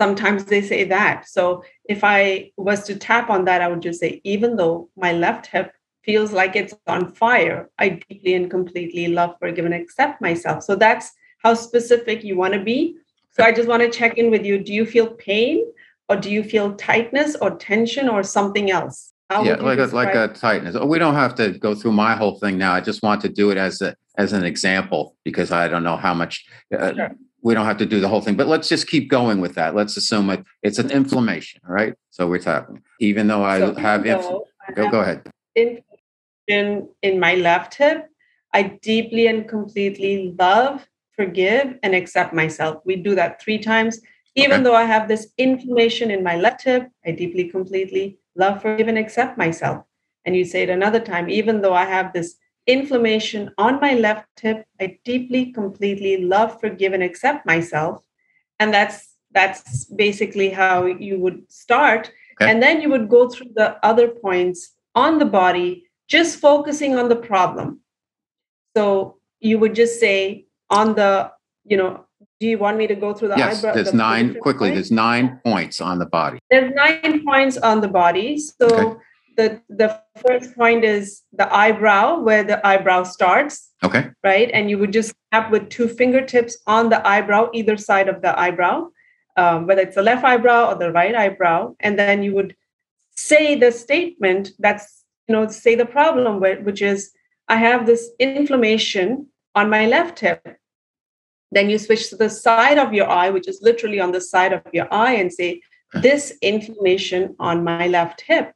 Sometimes 0.00 0.44
they 0.46 0.62
say 0.62 0.84
that. 0.84 1.28
So 1.28 1.62
if 1.88 2.02
I 2.02 2.52
was 2.56 2.84
to 2.84 2.96
tap 2.96 3.30
on 3.30 3.44
that, 3.44 3.60
I 3.60 3.68
would 3.68 3.82
just 3.82 4.00
say, 4.00 4.20
even 4.24 4.56
though 4.56 4.88
my 4.96 5.12
left 5.12 5.46
hip 5.46 5.72
feels 6.02 6.32
like 6.32 6.56
it's 6.56 6.74
on 6.86 7.12
fire, 7.12 7.70
I 7.78 8.00
deeply 8.08 8.34
and 8.34 8.50
completely 8.50 9.08
love, 9.08 9.36
forgive, 9.38 9.64
and 9.64 9.74
accept 9.74 10.20
myself. 10.20 10.62
So 10.64 10.74
that's 10.74 11.12
how 11.38 11.54
specific 11.54 12.24
you 12.24 12.36
want 12.36 12.54
to 12.54 12.62
be. 12.62 12.96
So 13.30 13.44
I 13.44 13.52
just 13.52 13.68
want 13.68 13.82
to 13.82 13.90
check 13.90 14.16
in 14.16 14.30
with 14.30 14.44
you. 14.44 14.58
Do 14.58 14.72
you 14.72 14.86
feel 14.86 15.08
pain 15.08 15.64
or 16.08 16.16
do 16.16 16.30
you 16.30 16.42
feel 16.42 16.74
tightness 16.74 17.36
or 17.40 17.50
tension 17.56 18.08
or 18.08 18.22
something 18.22 18.70
else? 18.70 19.12
How 19.30 19.42
yeah, 19.42 19.54
like 19.54 19.78
a, 19.78 19.86
like 19.86 20.14
a 20.14 20.28
tightness. 20.28 20.76
Oh, 20.76 20.84
We 20.86 20.98
don't 20.98 21.14
have 21.14 21.34
to 21.36 21.50
go 21.58 21.74
through 21.74 21.92
my 21.92 22.14
whole 22.14 22.38
thing 22.38 22.58
now. 22.58 22.74
I 22.74 22.80
just 22.80 23.02
want 23.02 23.22
to 23.22 23.28
do 23.28 23.50
it 23.50 23.56
as 23.56 23.80
a 23.80 23.96
as 24.16 24.32
an 24.32 24.44
example 24.44 25.16
because 25.24 25.50
I 25.50 25.66
don't 25.68 25.82
know 25.82 25.96
how 25.96 26.14
much. 26.14 26.44
Uh, 26.76 26.92
Sure. 26.94 27.10
We 27.42 27.52
don't 27.52 27.66
have 27.66 27.76
to 27.76 27.84
do 27.84 28.00
the 28.00 28.08
whole 28.08 28.22
thing, 28.22 28.36
but 28.36 28.46
let's 28.46 28.70
just 28.70 28.86
keep 28.86 29.10
going 29.10 29.38
with 29.42 29.54
that. 29.56 29.74
Let's 29.74 29.98
assume 29.98 30.30
it, 30.30 30.42
it's 30.62 30.78
an 30.78 30.90
inflammation, 30.90 31.60
right? 31.66 31.92
So 32.08 32.26
we're 32.26 32.38
talking. 32.38 32.80
Even 33.00 33.26
though 33.26 33.44
I 33.44 33.58
So 33.58 33.74
have, 33.74 34.06
even 34.06 34.16
inf- 34.16 34.26
I 34.66 34.72
go 34.72 34.82
have 34.84 34.92
go 34.92 35.00
ahead. 35.00 35.22
inflammation 35.54 36.88
in 37.02 37.20
my 37.20 37.34
left 37.34 37.74
hip, 37.74 38.08
I 38.54 38.62
deeply 38.80 39.26
and 39.26 39.46
completely 39.46 40.34
love, 40.38 40.86
forgive, 41.16 41.78
and 41.82 41.94
accept 41.94 42.32
myself. 42.32 42.80
We 42.86 42.96
do 42.96 43.14
that 43.14 43.42
three 43.42 43.58
times. 43.58 44.00
Even 44.36 44.60
Okay. 44.60 44.64
though 44.64 44.74
I 44.74 44.84
have 44.84 45.08
this 45.08 45.28
inflammation 45.38 46.10
in 46.10 46.22
my 46.22 46.36
left 46.36 46.62
hip, 46.64 46.90
I 47.06 47.12
deeply, 47.12 47.48
completely 47.48 48.18
love, 48.34 48.60
forgive, 48.62 48.88
and 48.88 48.98
accept 48.98 49.38
myself. 49.38 49.84
And 50.24 50.34
you 50.36 50.44
say 50.44 50.62
it 50.62 50.70
another 50.70 51.00
time, 51.00 51.28
even 51.30 51.60
though 51.60 51.74
I 51.74 51.84
have 51.84 52.12
this 52.12 52.36
inflammation 52.66 53.50
on 53.58 53.80
my 53.80 53.94
left 53.94 54.40
hip, 54.40 54.66
I 54.80 54.98
deeply, 55.04 55.52
completely 55.52 56.16
love, 56.24 56.60
forgive, 56.60 56.92
and 56.94 57.02
accept 57.02 57.46
myself. 57.46 58.02
And 58.58 58.72
that's 58.72 59.12
that's 59.32 59.84
basically 59.86 60.50
how 60.50 60.86
you 60.86 61.18
would 61.18 61.42
start. 61.50 62.10
Okay. 62.40 62.50
And 62.50 62.62
then 62.62 62.80
you 62.80 62.88
would 62.88 63.08
go 63.08 63.28
through 63.28 63.50
the 63.54 63.84
other 63.84 64.08
points 64.08 64.72
on 64.94 65.18
the 65.18 65.24
body, 65.26 65.84
just 66.08 66.38
focusing 66.38 66.96
on 66.96 67.08
the 67.08 67.16
problem. 67.16 67.80
So 68.76 69.18
you 69.40 69.58
would 69.58 69.74
just 69.74 69.98
say 69.98 70.46
on 70.70 70.94
the, 70.94 71.32
you 71.64 71.76
know, 71.76 72.06
do 72.40 72.46
you 72.46 72.58
want 72.58 72.76
me 72.76 72.86
to 72.86 72.94
go 72.94 73.14
through 73.14 73.28
the 73.28 73.36
Yes, 73.38 73.58
eyebrow? 73.58 73.74
there's 73.74 73.90
the 73.92 73.96
nine, 73.96 74.34
quickly, 74.40 74.70
points? 74.70 74.74
there's 74.74 74.90
nine 74.90 75.40
points 75.44 75.80
on 75.80 75.98
the 75.98 76.06
body. 76.06 76.38
There's 76.50 76.72
nine 76.74 77.24
points 77.24 77.56
on 77.56 77.80
the 77.80 77.88
body. 77.88 78.38
So 78.38 78.66
Okay. 78.66 79.00
the 79.36 79.60
the 79.68 80.00
first 80.26 80.54
point 80.56 80.84
is 80.84 81.22
the 81.32 81.52
eyebrow, 81.54 82.20
where 82.20 82.44
the 82.44 82.64
eyebrow 82.66 83.04
starts, 83.04 83.70
Okay, 83.82 84.10
right? 84.22 84.50
And 84.52 84.68
you 84.70 84.78
would 84.78 84.92
just 84.92 85.12
tap 85.32 85.50
with 85.50 85.68
two 85.68 85.88
fingertips 85.88 86.56
on 86.66 86.88
the 86.88 87.06
eyebrow, 87.06 87.50
either 87.52 87.76
side 87.76 88.08
of 88.08 88.22
the 88.22 88.38
eyebrow, 88.38 88.88
um, 89.36 89.66
whether 89.66 89.82
it's 89.82 89.96
the 89.96 90.02
left 90.02 90.24
eyebrow 90.24 90.70
or 90.70 90.74
the 90.76 90.92
right 90.92 91.14
eyebrow, 91.14 91.74
and 91.80 91.98
then 91.98 92.22
you 92.22 92.34
would 92.34 92.54
say 93.16 93.54
the 93.54 93.70
statement 93.72 94.50
that's 94.58 95.04
you 95.28 95.32
know 95.34 95.46
say 95.48 95.74
the 95.74 95.86
problem, 95.86 96.40
which 96.64 96.82
is 96.82 97.12
I 97.48 97.56
have 97.56 97.86
this 97.86 98.10
inflammation 98.18 99.26
on 99.54 99.70
my 99.70 99.86
left 99.86 100.20
hip. 100.20 100.42
Then 101.54 101.70
you 101.70 101.78
switch 101.78 102.10
to 102.10 102.16
the 102.16 102.28
side 102.28 102.78
of 102.78 102.92
your 102.92 103.08
eye, 103.08 103.30
which 103.30 103.46
is 103.46 103.62
literally 103.62 104.00
on 104.00 104.10
the 104.10 104.20
side 104.20 104.52
of 104.52 104.62
your 104.72 104.92
eye, 104.92 105.12
and 105.12 105.32
say, 105.32 105.62
This 105.92 106.36
inflammation 106.42 107.36
on 107.38 107.62
my 107.62 107.86
left 107.86 108.22
hip. 108.22 108.52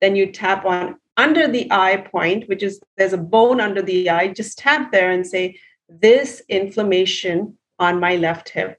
Then 0.00 0.14
you 0.14 0.30
tap 0.30 0.64
on 0.64 0.96
under 1.16 1.48
the 1.48 1.66
eye 1.72 1.96
point, 1.96 2.48
which 2.48 2.62
is 2.62 2.80
there's 2.96 3.14
a 3.14 3.18
bone 3.18 3.60
under 3.60 3.82
the 3.82 4.08
eye. 4.08 4.28
Just 4.28 4.58
tap 4.58 4.92
there 4.92 5.10
and 5.10 5.26
say, 5.26 5.58
This 5.88 6.40
inflammation 6.48 7.58
on 7.80 7.98
my 7.98 8.14
left 8.14 8.48
hip. 8.50 8.78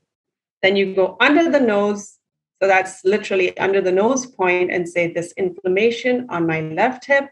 Then 0.64 0.78
you 0.78 0.96
go 0.96 1.18
under 1.20 1.52
the 1.52 1.60
nose. 1.60 2.18
So 2.62 2.68
that's 2.68 3.04
literally 3.04 3.56
under 3.58 3.82
the 3.82 3.92
nose 3.92 4.26
point 4.26 4.72
and 4.72 4.88
say, 4.88 5.12
This 5.12 5.34
inflammation 5.36 6.28
on 6.30 6.48
my 6.48 6.62
left 6.62 7.04
hip. 7.04 7.26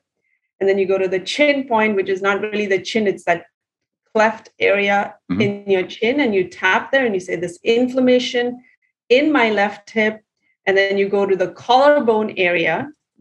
And 0.59 0.67
then 0.67 0.79
you 0.79 0.85
go 0.85 0.97
to 0.97 1.07
the 1.07 1.19
chin 1.19 1.65
point, 1.65 1.95
which 1.95 2.09
is 2.09 2.21
not 2.21 2.41
really 2.41 2.65
the 2.65 2.81
chin, 2.81 3.07
it's 3.07 3.23
that 3.23 3.45
cleft 4.15 4.49
area 4.59 4.97
Mhm. 5.29 5.41
in 5.43 5.71
your 5.75 5.85
chin. 5.95 6.19
And 6.23 6.33
you 6.33 6.43
tap 6.47 6.91
there 6.91 7.05
and 7.05 7.13
you 7.13 7.19
say, 7.27 7.35
This 7.35 7.59
inflammation 7.63 8.45
in 9.09 9.31
my 9.31 9.47
left 9.49 9.89
hip. 9.97 10.21
And 10.65 10.75
then 10.77 10.97
you 10.97 11.07
go 11.09 11.25
to 11.25 11.35
the 11.35 11.51
collarbone 11.65 12.33
area, 12.37 12.75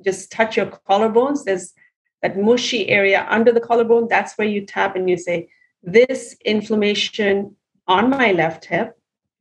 just 0.08 0.32
touch 0.32 0.56
your 0.56 0.66
collarbones. 0.88 1.44
There's 1.44 1.74
that 2.22 2.38
mushy 2.38 2.88
area 2.88 3.26
under 3.36 3.52
the 3.52 3.60
collarbone. 3.68 4.06
That's 4.08 4.34
where 4.38 4.48
you 4.54 4.62
tap 4.64 4.96
and 4.96 5.10
you 5.10 5.18
say, 5.28 5.48
This 5.82 6.36
inflammation 6.54 7.56
on 7.86 8.08
my 8.08 8.32
left 8.32 8.64
hip. 8.72 8.88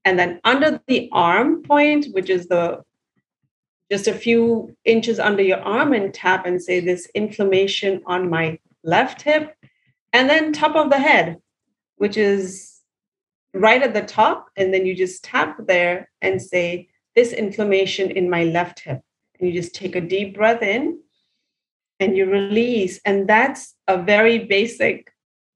And 0.06 0.20
then 0.20 0.32
under 0.44 0.82
the 0.88 1.10
arm 1.14 1.64
point, 1.64 2.08
which 2.16 2.30
is 2.30 2.48
the 2.48 2.84
just 3.92 4.08
a 4.08 4.14
few 4.14 4.76
inches 4.86 5.20
under 5.20 5.44
your 5.44 5.60
arm, 5.60 5.94
and 5.94 6.14
tap 6.14 6.46
and 6.48 6.62
say, 6.62 6.80
This 6.80 7.08
inflammation 7.14 8.02
on 8.06 8.30
my 8.30 8.46
left 8.84 9.22
hip. 9.22 9.56
And 10.16 10.30
then 10.30 10.52
top 10.52 10.76
of 10.76 10.90
the 10.90 11.00
head, 11.10 11.28
which 11.98 12.18
is 12.18 12.82
right 13.54 13.82
at 13.82 13.94
the 13.94 14.02
top. 14.02 14.48
And 14.56 14.74
then 14.74 14.86
you 14.86 14.96
just 14.96 15.24
tap 15.24 15.58
there 15.68 16.10
and 16.22 16.42
say, 16.42 16.90
This 17.16 17.32
inflammation 17.32 18.12
in 18.12 18.30
my 18.30 18.44
left 18.46 18.80
hip. 18.82 19.02
And 19.40 19.50
you 19.50 19.62
just 19.62 19.76
take 19.76 19.96
a 19.96 20.02
deep 20.02 20.36
breath 20.36 20.62
in 20.62 21.00
and 22.00 22.16
you 22.18 22.26
release. 22.26 23.00
And 23.06 23.28
that's 23.28 23.76
a 23.88 24.02
very 24.02 24.40
basic 24.40 25.12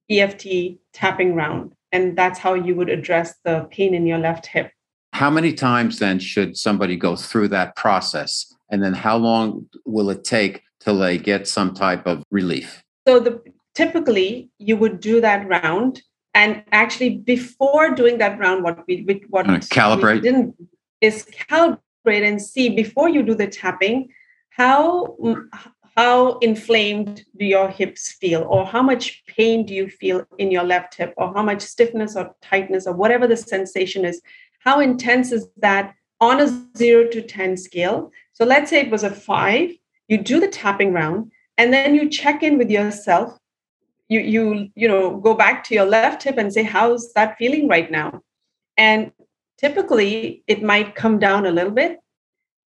EFT 0.09 0.47
tapping 0.93 1.35
round. 1.35 1.73
And 1.91 2.17
that's 2.17 2.39
how 2.39 2.53
you 2.53 2.75
would 2.75 2.89
address 2.89 3.35
the 3.43 3.67
pain 3.71 3.93
in 3.93 4.05
your 4.05 4.17
left 4.17 4.45
hip. 4.47 4.71
how 5.13 5.29
many 5.31 5.51
times 5.53 5.97
then 5.99 6.19
should 6.19 6.55
somebody 6.57 6.95
go 6.95 7.15
through 7.15 7.47
that 7.47 7.75
process? 7.75 8.53
And 8.69 8.83
then 8.83 8.93
how 8.93 9.17
long 9.17 9.67
will 9.85 10.09
it 10.09 10.23
take 10.23 10.61
till 10.79 10.99
they 10.99 11.17
get 11.17 11.47
some 11.47 11.73
type 11.73 12.05
of 12.05 12.23
relief? 12.29 12.83
So 13.07 13.19
the 13.19 13.41
typically 13.73 14.49
you 14.59 14.77
would 14.77 14.99
do 14.99 15.21
that 15.21 15.47
round, 15.47 16.01
and 16.37 16.63
actually 16.71 17.17
before 17.17 17.95
doing 17.95 18.19
that 18.19 18.37
round, 18.39 18.63
what 18.63 18.85
we 18.87 18.95
what 19.29 19.47
calibrate. 19.47 20.15
we 20.15 20.21
didn't 20.21 20.55
is 21.01 21.25
calibrate 21.49 22.25
and 22.29 22.39
see 22.39 22.69
before 22.69 23.09
you 23.09 23.23
do 23.23 23.33
the 23.33 23.47
tapping 23.47 24.09
how 24.49 25.15
mm, 25.23 25.47
how 25.95 26.37
inflamed 26.49 27.25
do 27.39 27.45
your 27.45 27.69
hips 27.69 28.11
feel? 28.11 28.43
Or 28.47 28.67
how 28.67 28.83
much 28.83 29.23
pain 29.25 29.65
do 29.65 29.73
you 29.73 29.89
feel 29.89 30.27
in 30.37 30.51
your 30.51 30.63
left 30.63 30.93
hip? 30.93 31.11
Or 31.17 31.33
how 31.33 31.41
much 31.41 31.61
stiffness 31.63 32.15
or 32.15 32.35
tightness 32.43 32.85
or 32.85 32.93
whatever 32.93 33.25
the 33.25 33.35
sensation 33.35 34.05
is? 34.05 34.21
How 34.59 34.79
intense 34.79 35.31
is 35.31 35.47
that 35.57 35.95
on 36.21 36.39
a 36.39 36.47
0 36.77 37.07
to 37.13 37.21
10 37.23 37.57
scale? 37.57 38.11
So 38.33 38.45
let's 38.45 38.69
say 38.69 38.81
it 38.81 38.91
was 38.91 39.03
a 39.03 39.09
5 39.09 39.71
you 40.07 40.17
do 40.17 40.39
the 40.39 40.47
tapping 40.47 40.93
round 40.93 41.31
and 41.57 41.73
then 41.73 41.95
you 41.95 42.09
check 42.09 42.43
in 42.43 42.57
with 42.57 42.69
yourself 42.69 43.37
you 44.09 44.19
you 44.19 44.69
you 44.75 44.87
know 44.87 45.17
go 45.17 45.33
back 45.33 45.63
to 45.65 45.75
your 45.75 45.85
left 45.85 46.23
hip 46.23 46.37
and 46.37 46.51
say 46.51 46.63
how's 46.63 47.13
that 47.13 47.37
feeling 47.37 47.67
right 47.67 47.91
now? 47.91 48.21
And 48.77 49.11
typically 49.57 50.43
it 50.47 50.63
might 50.63 50.95
come 50.95 51.19
down 51.19 51.45
a 51.45 51.51
little 51.51 51.71
bit. 51.71 51.99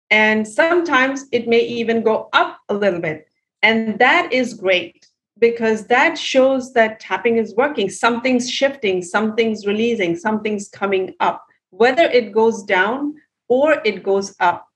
And 0.09 0.47
sometimes 0.47 1.25
it 1.31 1.47
may 1.47 1.61
even 1.61 2.03
go 2.03 2.29
up 2.33 2.59
a 2.67 2.73
little 2.73 2.99
bit. 2.99 3.27
And 3.63 3.97
that 3.99 4.33
is 4.33 4.53
great 4.53 5.07
because 5.39 5.87
that 5.87 6.17
shows 6.17 6.73
that 6.73 6.99
tapping 6.99 7.37
is 7.37 7.55
working. 7.55 7.89
Something's 7.89 8.49
shifting 8.49 9.01
something's 9.01 9.65
releasing 9.65 10.15
something's 10.15 10.69
coming 10.69 11.13
up. 11.19 11.45
Whether 11.69 12.03
it 12.03 12.33
goes 12.33 12.63
down 12.63 13.15
or 13.47 13.81
it 13.85 14.03
goes 14.03 14.35
up 14.39 14.67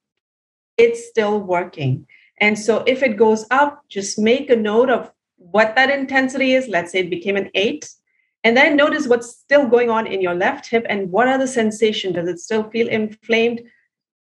it's 0.77 1.07
still 1.07 1.39
working. 1.39 2.05
And 2.41 2.59
so 2.59 2.83
if 2.85 3.03
it 3.03 3.17
goes 3.17 3.45
up 3.51 3.81
just 3.89 4.17
make 4.17 4.49
a 4.49 4.55
note 4.55 4.89
of 4.89 5.11
what 5.37 5.75
that 5.75 5.89
intensity 5.89 6.53
is 6.53 6.67
let's 6.67 6.91
say 6.91 6.99
it 6.99 7.09
became 7.09 7.37
an 7.37 7.49
8 7.53 7.87
and 8.43 8.55
then 8.55 8.75
notice 8.75 9.07
what's 9.07 9.35
still 9.35 9.67
going 9.67 9.89
on 9.89 10.05
in 10.05 10.21
your 10.21 10.35
left 10.35 10.67
hip 10.67 10.85
and 10.87 11.11
what 11.11 11.27
are 11.27 11.39
the 11.39 11.47
sensation? 11.47 12.13
Does 12.13 12.27
it 12.27 12.37
still 12.37 12.69
feel 12.69 12.87
inflamed? 12.87 13.59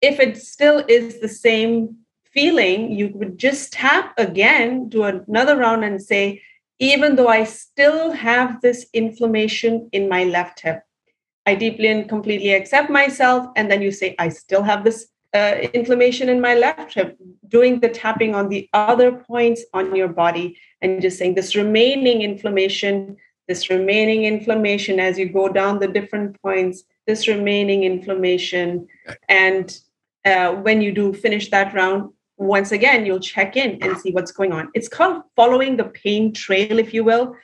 If 0.02 0.18
it 0.18 0.36
still 0.36 0.84
is 0.88 1.20
the 1.20 1.28
same 1.28 1.98
feeling 2.32 2.92
you 2.92 3.10
would 3.14 3.38
just 3.38 3.72
tap 3.72 4.12
again 4.18 4.88
do 4.88 5.02
another 5.04 5.56
round 5.56 5.84
and 5.84 6.00
say 6.00 6.40
even 6.78 7.16
though 7.16 7.28
i 7.28 7.42
still 7.42 8.12
have 8.12 8.60
this 8.60 8.86
inflammation 8.92 9.88
in 9.92 10.08
my 10.08 10.24
left 10.24 10.60
hip 10.60 10.82
i 11.46 11.54
deeply 11.54 11.88
and 11.88 12.08
completely 12.08 12.52
accept 12.52 12.90
myself 12.90 13.46
and 13.56 13.70
then 13.70 13.80
you 13.80 13.90
say 13.90 14.14
i 14.18 14.28
still 14.28 14.62
have 14.62 14.84
this 14.84 15.08
uh, 15.34 15.56
inflammation 15.74 16.28
in 16.28 16.40
my 16.40 16.54
left 16.54 16.94
hip 16.94 17.16
doing 17.48 17.80
the 17.80 17.88
tapping 17.88 18.34
on 18.34 18.48
the 18.48 18.68
other 18.72 19.12
points 19.12 19.64
on 19.74 19.94
your 19.94 20.08
body 20.08 20.58
and 20.80 21.02
just 21.02 21.18
saying 21.18 21.34
this 21.34 21.54
remaining 21.54 22.22
inflammation 22.22 23.16
this 23.48 23.70
remaining 23.70 24.24
inflammation 24.24 25.00
as 25.00 25.18
you 25.18 25.28
go 25.28 25.48
down 25.48 25.80
the 25.80 25.88
different 25.88 26.40
points, 26.42 26.84
this 27.06 27.26
remaining 27.26 27.84
inflammation. 27.84 28.86
And 29.28 29.76
uh, 30.24 30.52
when 30.52 30.82
you 30.82 30.92
do 30.92 31.14
finish 31.14 31.50
that 31.50 31.74
round, 31.74 32.12
once 32.36 32.70
again, 32.70 33.04
you'll 33.04 33.18
check 33.18 33.56
in 33.56 33.82
and 33.82 33.98
see 33.98 34.12
what's 34.12 34.30
going 34.30 34.52
on. 34.52 34.68
It's 34.74 34.88
called 34.88 35.22
following 35.34 35.76
the 35.76 35.84
pain 35.84 36.32
trail, 36.32 36.78
if 36.78 36.94
you 36.94 37.02
will, 37.02 37.34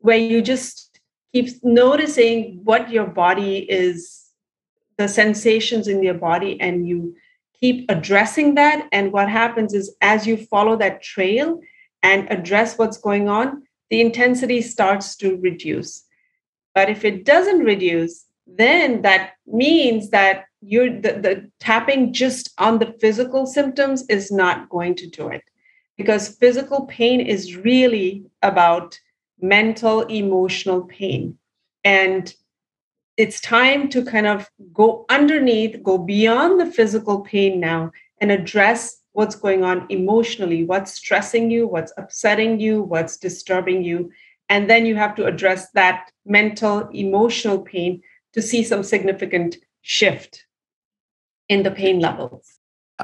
where 0.00 0.18
you 0.18 0.42
just 0.42 1.00
keep 1.32 1.48
noticing 1.62 2.60
what 2.64 2.90
your 2.90 3.06
body 3.06 3.58
is, 3.58 4.26
the 4.98 5.08
sensations 5.08 5.86
in 5.88 6.02
your 6.02 6.14
body, 6.14 6.60
and 6.60 6.86
you 6.86 7.14
keep 7.62 7.88
addressing 7.88 8.56
that. 8.56 8.88
And 8.90 9.12
what 9.12 9.30
happens 9.30 9.72
is, 9.72 9.94
as 10.00 10.26
you 10.26 10.36
follow 10.36 10.76
that 10.76 11.02
trail 11.02 11.60
and 12.02 12.30
address 12.30 12.76
what's 12.76 12.98
going 12.98 13.28
on, 13.28 13.62
the 13.88 14.00
intensity 14.00 14.60
starts 14.60 15.14
to 15.16 15.36
reduce. 15.36 16.04
But 16.74 16.90
if 16.90 17.04
it 17.04 17.24
doesn't 17.24 17.60
reduce, 17.60 18.24
then 18.46 19.02
that 19.02 19.34
means 19.46 20.10
that 20.10 20.46
you're 20.60 20.90
the, 20.90 21.12
the 21.12 21.50
tapping 21.60 22.12
just 22.12 22.50
on 22.58 22.78
the 22.78 22.94
physical 23.00 23.46
symptoms 23.46 24.04
is 24.08 24.32
not 24.32 24.68
going 24.68 24.96
to 24.96 25.06
do 25.08 25.28
it 25.28 25.42
because 25.96 26.36
physical 26.36 26.86
pain 26.86 27.20
is 27.20 27.56
really 27.56 28.24
about 28.42 28.98
mental 29.40 30.02
emotional 30.02 30.82
pain 30.82 31.36
and 31.84 32.34
it's 33.16 33.40
time 33.40 33.88
to 33.90 34.04
kind 34.04 34.26
of 34.26 34.50
go 34.72 35.04
underneath 35.08 35.82
go 35.82 35.98
beyond 35.98 36.60
the 36.60 36.66
physical 36.66 37.20
pain 37.20 37.60
now 37.60 37.92
and 38.20 38.30
address 38.30 39.02
what's 39.12 39.34
going 39.34 39.62
on 39.62 39.86
emotionally, 39.90 40.64
what's 40.64 40.94
stressing 40.94 41.50
you, 41.50 41.66
what's 41.66 41.92
upsetting 41.98 42.58
you, 42.58 42.82
what's 42.82 43.18
disturbing 43.18 43.84
you. 43.84 44.10
And 44.48 44.68
then 44.70 44.86
you 44.86 44.96
have 44.96 45.14
to 45.16 45.26
address 45.26 45.70
that 45.72 46.10
mental, 46.24 46.88
emotional 46.92 47.58
pain 47.58 48.02
to 48.32 48.40
see 48.40 48.64
some 48.64 48.82
significant 48.82 49.56
shift 49.82 50.46
in 51.48 51.62
the 51.62 51.70
pain 51.70 52.00
levels 52.00 52.58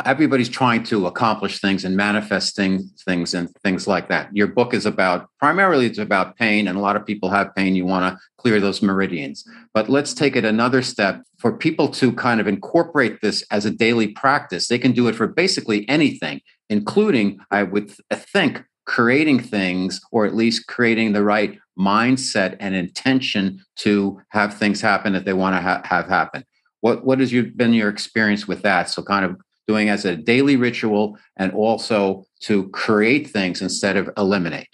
everybody's 0.04 0.48
trying 0.48 0.82
to 0.84 1.06
accomplish 1.06 1.60
things 1.60 1.84
and 1.84 1.96
manifesting 1.96 2.88
things 3.04 3.34
and 3.34 3.48
things 3.62 3.86
like 3.86 4.08
that. 4.08 4.34
Your 4.34 4.46
book 4.46 4.74
is 4.74 4.86
about 4.86 5.28
primarily 5.38 5.86
it's 5.86 5.98
about 5.98 6.36
pain, 6.36 6.68
and 6.68 6.76
a 6.76 6.80
lot 6.80 6.96
of 6.96 7.06
people 7.06 7.30
have 7.30 7.54
pain. 7.54 7.74
You 7.74 7.86
want 7.86 8.14
to 8.14 8.20
clear 8.38 8.60
those 8.60 8.82
meridians. 8.82 9.48
But 9.74 9.88
let's 9.88 10.14
take 10.14 10.36
it 10.36 10.44
another 10.44 10.82
step 10.82 11.22
for 11.38 11.56
people 11.56 11.88
to 11.88 12.12
kind 12.12 12.40
of 12.40 12.46
incorporate 12.46 13.20
this 13.20 13.44
as 13.50 13.64
a 13.64 13.70
daily 13.70 14.08
practice. 14.08 14.68
They 14.68 14.78
can 14.78 14.92
do 14.92 15.08
it 15.08 15.14
for 15.14 15.26
basically 15.26 15.88
anything, 15.88 16.40
including, 16.68 17.38
I 17.50 17.62
would 17.62 17.92
uh, 18.10 18.16
think, 18.16 18.64
creating 18.86 19.40
things 19.40 20.00
or 20.10 20.24
at 20.24 20.34
least 20.34 20.66
creating 20.66 21.12
the 21.12 21.22
right 21.22 21.58
mindset 21.78 22.56
and 22.58 22.74
intention 22.74 23.60
to 23.76 24.20
have 24.30 24.54
things 24.54 24.80
happen 24.80 25.12
that 25.12 25.24
they 25.24 25.32
want 25.32 25.54
to 25.54 25.60
ha- 25.60 25.82
have 25.84 26.08
happen. 26.08 26.44
What 26.80 27.04
what 27.04 27.20
has 27.20 27.32
you 27.32 27.44
been 27.44 27.72
your 27.72 27.88
experience 27.88 28.48
with 28.48 28.62
that? 28.62 28.88
So 28.88 29.02
kind 29.02 29.24
of 29.24 29.36
doing 29.68 29.90
as 29.90 30.04
a 30.04 30.16
daily 30.16 30.56
ritual 30.56 31.16
and 31.36 31.52
also 31.52 32.24
to 32.40 32.68
create 32.70 33.28
things 33.30 33.62
instead 33.62 33.96
of 33.96 34.10
eliminate. 34.16 34.68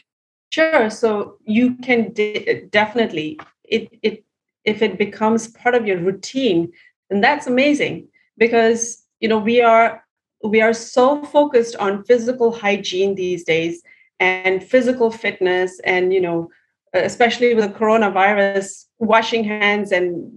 Sure 0.51 0.89
so 0.89 1.37
you 1.45 1.75
can 1.79 2.13
de- 2.13 2.67
definitely 2.71 3.39
it, 3.65 3.89
it 4.03 4.25
if 4.65 4.81
it 4.81 4.97
becomes 4.97 5.49
part 5.49 5.75
of 5.75 5.85
your 5.85 5.99
routine 5.99 6.71
then 7.11 7.21
that's 7.21 7.49
amazing 7.49 8.07
because 8.39 9.03
you 9.19 9.29
know 9.29 9.39
we 9.39 9.61
are 9.61 10.05
we 10.45 10.61
are 10.61 10.73
so 10.73 11.25
focused 11.25 11.75
on 11.77 12.05
physical 12.05 12.53
hygiene 12.53 13.17
these 13.17 13.43
days 13.43 13.83
and 14.21 14.63
physical 14.63 15.11
fitness 15.11 15.81
and 15.85 16.15
you 16.15 16.21
know 16.21 16.49
especially 16.93 17.53
with 17.55 17.65
the 17.65 17.79
coronavirus 17.79 18.85
washing 19.01 19.43
hands 19.43 19.91
and 19.91 20.31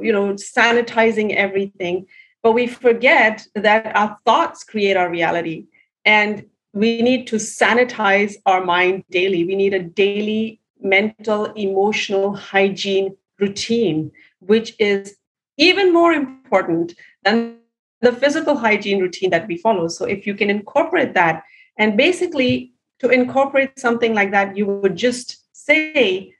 you 0.00 0.12
know 0.12 0.32
sanitizing 0.34 1.32
everything 1.36 2.04
but 2.44 2.52
we 2.52 2.66
forget 2.66 3.46
that 3.54 3.96
our 3.96 4.18
thoughts 4.26 4.62
create 4.64 4.98
our 4.98 5.08
reality. 5.10 5.64
And 6.04 6.44
we 6.74 7.00
need 7.00 7.26
to 7.28 7.36
sanitize 7.36 8.34
our 8.44 8.62
mind 8.62 9.04
daily. 9.10 9.44
We 9.44 9.56
need 9.56 9.72
a 9.72 9.82
daily 9.82 10.60
mental, 10.78 11.46
emotional 11.54 12.36
hygiene 12.36 13.16
routine, 13.40 14.12
which 14.40 14.74
is 14.78 15.16
even 15.56 15.90
more 15.90 16.12
important 16.12 16.94
than 17.22 17.56
the 18.02 18.12
physical 18.12 18.58
hygiene 18.58 19.00
routine 19.00 19.30
that 19.30 19.48
we 19.48 19.56
follow. 19.56 19.88
So, 19.88 20.04
if 20.04 20.26
you 20.26 20.34
can 20.34 20.50
incorporate 20.50 21.14
that, 21.14 21.44
and 21.78 21.96
basically 21.96 22.74
to 22.98 23.08
incorporate 23.08 23.78
something 23.78 24.12
like 24.12 24.32
that, 24.32 24.54
you 24.54 24.66
would 24.66 24.96
just 24.96 25.46
say, 25.56 26.34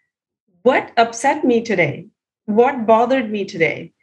What 0.64 0.92
upset 0.98 1.44
me 1.44 1.62
today? 1.62 2.08
What 2.44 2.84
bothered 2.86 3.30
me 3.30 3.46
today? 3.46 3.93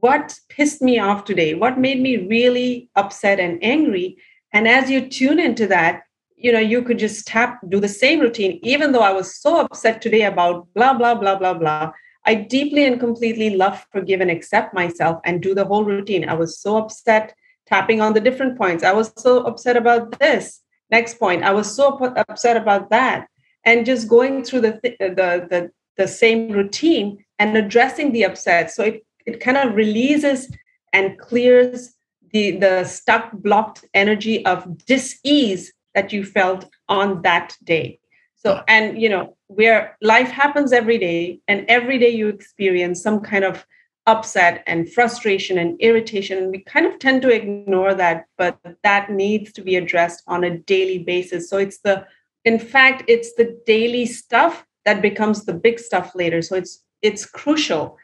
What 0.00 0.38
pissed 0.48 0.82
me 0.82 0.98
off 0.98 1.24
today 1.24 1.54
what 1.54 1.78
made 1.78 2.00
me 2.00 2.28
really 2.28 2.90
upset 2.96 3.38
and 3.40 3.62
angry. 3.62 4.16
And 4.52 4.66
as 4.66 4.90
you 4.90 5.08
tune 5.08 5.38
into 5.38 5.66
that 5.68 6.02
you 6.36 6.50
know 6.50 6.58
you 6.58 6.82
could 6.82 6.98
just 6.98 7.26
tap 7.26 7.60
do 7.68 7.80
the 7.80 7.88
same 7.88 8.18
routine 8.18 8.58
even 8.62 8.92
though 8.92 9.02
i 9.02 9.12
was 9.12 9.36
so 9.36 9.60
upset 9.60 10.00
today 10.00 10.22
about 10.22 10.66
blah 10.74 10.94
blah 10.94 11.14
blah 11.14 11.36
blah 11.36 11.54
blah. 11.54 11.92
I 12.26 12.34
deeply 12.34 12.84
and 12.84 13.00
completely 13.00 13.56
love 13.56 13.86
forgive 13.92 14.20
and 14.20 14.30
accept 14.30 14.74
myself 14.74 15.20
and 15.24 15.42
do 15.42 15.54
the 15.54 15.64
whole 15.64 15.84
routine. 15.84 16.28
I 16.28 16.34
was 16.34 16.60
so 16.60 16.76
upset 16.76 17.34
tapping 17.66 18.00
on 18.00 18.12
the 18.12 18.20
different 18.20 18.58
points. 18.58 18.84
I 18.84 18.92
was 18.92 19.12
so 19.16 19.44
upset 19.44 19.76
about 19.76 20.18
this 20.18 20.60
next 20.90 21.18
point. 21.18 21.44
I 21.44 21.52
was 21.52 21.74
so 21.74 21.96
upset 22.16 22.56
about 22.56 22.90
that. 22.90 23.26
And 23.64 23.86
just 23.86 24.08
going 24.08 24.44
through 24.44 24.62
the 24.62 24.80
the 24.82 25.46
the, 25.50 25.70
the 25.96 26.08
same 26.08 26.50
routine 26.50 27.24
and 27.38 27.56
addressing 27.56 28.12
the 28.12 28.24
upset. 28.24 28.70
So 28.70 28.84
it 28.84 29.04
it 29.30 29.40
kind 29.40 29.56
of 29.56 29.74
releases 29.74 30.50
and 30.92 31.18
clears 31.18 31.94
the 32.32 32.52
the 32.52 32.84
stuck 32.84 33.32
blocked 33.32 33.84
energy 33.94 34.44
of 34.46 34.86
dis-ease 34.86 35.72
that 35.94 36.12
you 36.12 36.24
felt 36.24 36.68
on 36.88 37.22
that 37.22 37.56
day. 37.64 37.98
So 38.36 38.62
and 38.68 39.00
you 39.00 39.08
know 39.08 39.36
where 39.48 39.96
life 40.00 40.30
happens 40.30 40.72
every 40.72 40.98
day 40.98 41.40
and 41.48 41.66
every 41.68 41.98
day 41.98 42.10
you 42.10 42.28
experience 42.28 43.02
some 43.02 43.20
kind 43.20 43.44
of 43.44 43.66
upset 44.06 44.62
and 44.66 44.90
frustration 44.90 45.58
and 45.58 45.78
irritation 45.80 46.38
and 46.38 46.50
we 46.50 46.60
kind 46.60 46.86
of 46.86 46.98
tend 46.98 47.20
to 47.22 47.28
ignore 47.28 47.94
that 47.94 48.24
but 48.38 48.58
that 48.82 49.10
needs 49.10 49.52
to 49.52 49.62
be 49.62 49.76
addressed 49.76 50.22
on 50.26 50.42
a 50.44 50.58
daily 50.58 50.98
basis. 50.98 51.50
So 51.50 51.58
it's 51.58 51.78
the 51.78 52.06
in 52.44 52.58
fact 52.58 53.04
it's 53.08 53.34
the 53.34 53.58
daily 53.66 54.06
stuff 54.06 54.64
that 54.84 55.02
becomes 55.02 55.44
the 55.44 55.52
big 55.52 55.78
stuff 55.78 56.14
later. 56.14 56.40
So 56.42 56.56
it's 56.56 56.82
it's 57.02 57.26
crucial 57.26 57.98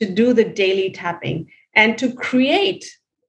to 0.00 0.10
do 0.10 0.32
the 0.32 0.44
daily 0.44 0.90
tapping 0.90 1.48
and 1.74 1.98
to 1.98 2.12
create 2.12 2.84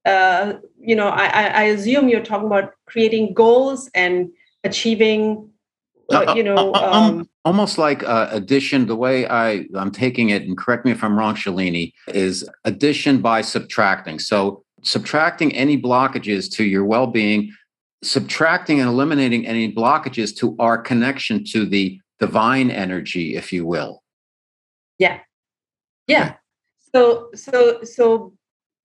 uh, 0.05 0.53
you 0.79 0.95
know 0.95 1.09
I, 1.09 1.25
I 1.27 1.63
assume 1.63 2.09
you're 2.09 2.23
talking 2.23 2.47
about 2.47 2.71
creating 2.87 3.33
goals 3.33 3.89
and 3.93 4.29
achieving 4.63 5.49
uh, 6.11 6.25
uh 6.27 6.33
you 6.35 6.43
know 6.43 6.71
uh, 6.73 6.91
um, 6.91 7.03
um, 7.03 7.29
almost 7.45 7.77
like 7.77 8.03
uh, 8.03 8.27
addition 8.31 8.87
the 8.87 8.95
way 8.95 9.27
i 9.27 9.65
i'm 9.75 9.91
taking 9.91 10.29
it 10.29 10.43
and 10.43 10.57
correct 10.57 10.85
me 10.85 10.91
if 10.91 11.03
i'm 11.03 11.17
wrong 11.17 11.35
shalini 11.35 11.93
is 12.07 12.47
addition 12.65 13.21
by 13.21 13.41
subtracting. 13.41 14.19
So 14.19 14.63
subtracting 14.83 15.55
any 15.55 15.79
blockages 15.79 16.51
to 16.53 16.63
your 16.63 16.85
well-being 16.85 17.53
subtracting 18.03 18.79
and 18.79 18.89
eliminating 18.89 19.45
any 19.45 19.71
blockages 19.71 20.35
to 20.37 20.55
our 20.57 20.75
connection 20.79 21.43
to 21.45 21.67
the 21.67 21.99
divine 22.19 22.71
energy 22.71 23.35
if 23.35 23.53
you 23.53 23.63
will. 23.63 24.01
Yeah. 24.97 25.19
Yeah 26.07 26.33
so 26.93 27.29
so 27.33 27.83
so 27.83 28.33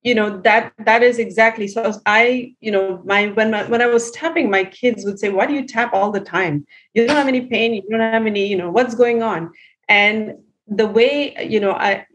you 0.03 0.15
know 0.15 0.41
that 0.43 0.73
that 0.79 1.03
is 1.03 1.19
exactly 1.19 1.67
so 1.67 1.93
i 2.07 2.55
you 2.61 2.71
know 2.71 3.03
my 3.05 3.27
when 3.29 3.51
my, 3.51 3.65
when 3.65 3.83
i 3.83 3.87
was 3.87 4.11
tapping 4.13 4.49
my 4.51 4.65
kids 4.65 5.05
would 5.05 5.19
say 5.19 5.29
why 5.31 5.47
do 5.47 5.53
you 5.53 5.67
tap 5.67 5.93
all 5.93 6.13
the 6.13 6.21
time? 6.21 6.65
You 6.95 7.07
don't 7.07 7.17
have 7.17 7.29
any 7.29 7.47
pain 7.47 7.75
you 7.75 7.83
don't 7.91 8.01
have 8.01 8.27
any 8.27 8.47
you 8.47 8.57
know 8.57 8.71
what's 8.71 8.95
going 8.95 9.23
on? 9.23 9.51
And 9.89 10.35
the 10.69 10.87
way 10.87 11.37
you 11.45 11.61
know 11.61 11.73
i 11.73 12.07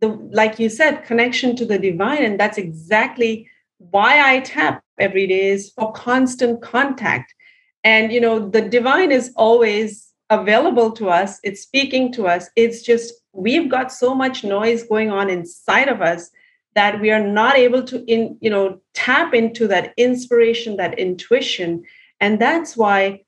the 0.00 0.08
like 0.30 0.58
you 0.58 0.68
said 0.68 1.04
connection 1.04 1.56
to 1.56 1.64
the 1.64 1.78
divine 1.78 2.22
and 2.22 2.38
that's 2.38 2.58
exactly 2.58 3.48
why 3.78 4.34
i 4.34 4.40
tap 4.40 4.82
every 4.98 5.26
day 5.26 5.48
is 5.48 5.72
for 5.72 5.92
constant 5.92 6.62
contact. 6.62 7.34
And 7.82 8.12
you 8.12 8.20
know 8.20 8.48
the 8.48 8.62
divine 8.62 9.10
is 9.10 9.32
always 9.36 10.13
available 10.30 10.90
to 10.92 11.08
us, 11.08 11.38
it's 11.42 11.62
speaking 11.62 12.12
to 12.12 12.26
us. 12.26 12.48
It's 12.56 12.82
just 12.82 13.14
we've 13.32 13.70
got 13.70 13.92
so 13.92 14.14
much 14.14 14.44
noise 14.44 14.82
going 14.84 15.10
on 15.10 15.28
inside 15.30 15.88
of 15.88 16.00
us 16.00 16.30
that 16.74 17.00
we 17.00 17.10
are 17.10 17.24
not 17.24 17.56
able 17.56 17.82
to 17.84 18.04
in 18.06 18.36
you 18.40 18.50
know 18.50 18.80
tap 18.94 19.34
into 19.34 19.68
that 19.68 19.92
inspiration 19.96 20.76
that 20.76 20.98
intuition. 20.98 21.84
And 22.20 22.40
that's 22.40 22.76
why 22.76 23.22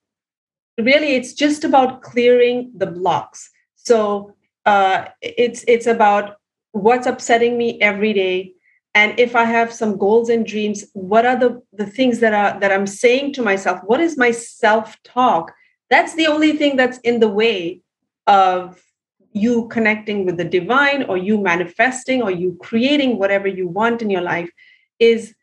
really 0.79 1.15
it's 1.15 1.33
just 1.33 1.65
about 1.65 2.03
clearing 2.03 2.73
the 2.77 2.87
blocks. 2.87 3.51
So 3.77 4.35
uh, 4.65 5.07
it's 5.21 5.65
it's 5.69 5.87
about 5.87 6.37
what's 6.73 7.07
upsetting 7.07 7.57
me 7.57 7.81
every 7.81 8.13
day. 8.13 8.53
And 8.95 9.19
if 9.21 9.37
i 9.37 9.45
have 9.45 9.73
some 9.73 9.99
goals 9.99 10.31
and 10.31 10.47
dreams 10.47 10.85
what 10.95 11.27
are 11.27 11.39
the 11.39 11.63
the 11.73 11.85
things 11.85 12.21
that 12.21 12.33
are 12.33 12.59
that 12.61 12.73
i'm 12.73 12.87
saying 12.87 13.35
to 13.35 13.43
myself? 13.43 13.81
What 13.85 14.01
is 14.01 14.17
my 14.17 14.31
self 14.31 14.97
talk 15.03 15.53
that's 15.91 16.15
the 16.15 16.27
only 16.27 16.57
thing 16.57 16.77
that's 16.77 16.99
in 16.99 17.21
the 17.21 17.29
way 17.29 17.81
of 18.27 18.83
you 19.33 19.69
connecting 19.69 20.25
with 20.25 20.39
the 20.39 20.45
divine 20.45 21.05
or 21.05 21.17
you 21.17 21.39
manifesting 21.39 22.23
or 22.23 22.31
you 22.31 22.57
creating 22.61 23.19
whatever 23.19 23.47
you 23.47 23.69
want 23.69 24.03
in 24.03 24.11
your 24.11 24.23
life 24.23 24.51
is 24.99 25.35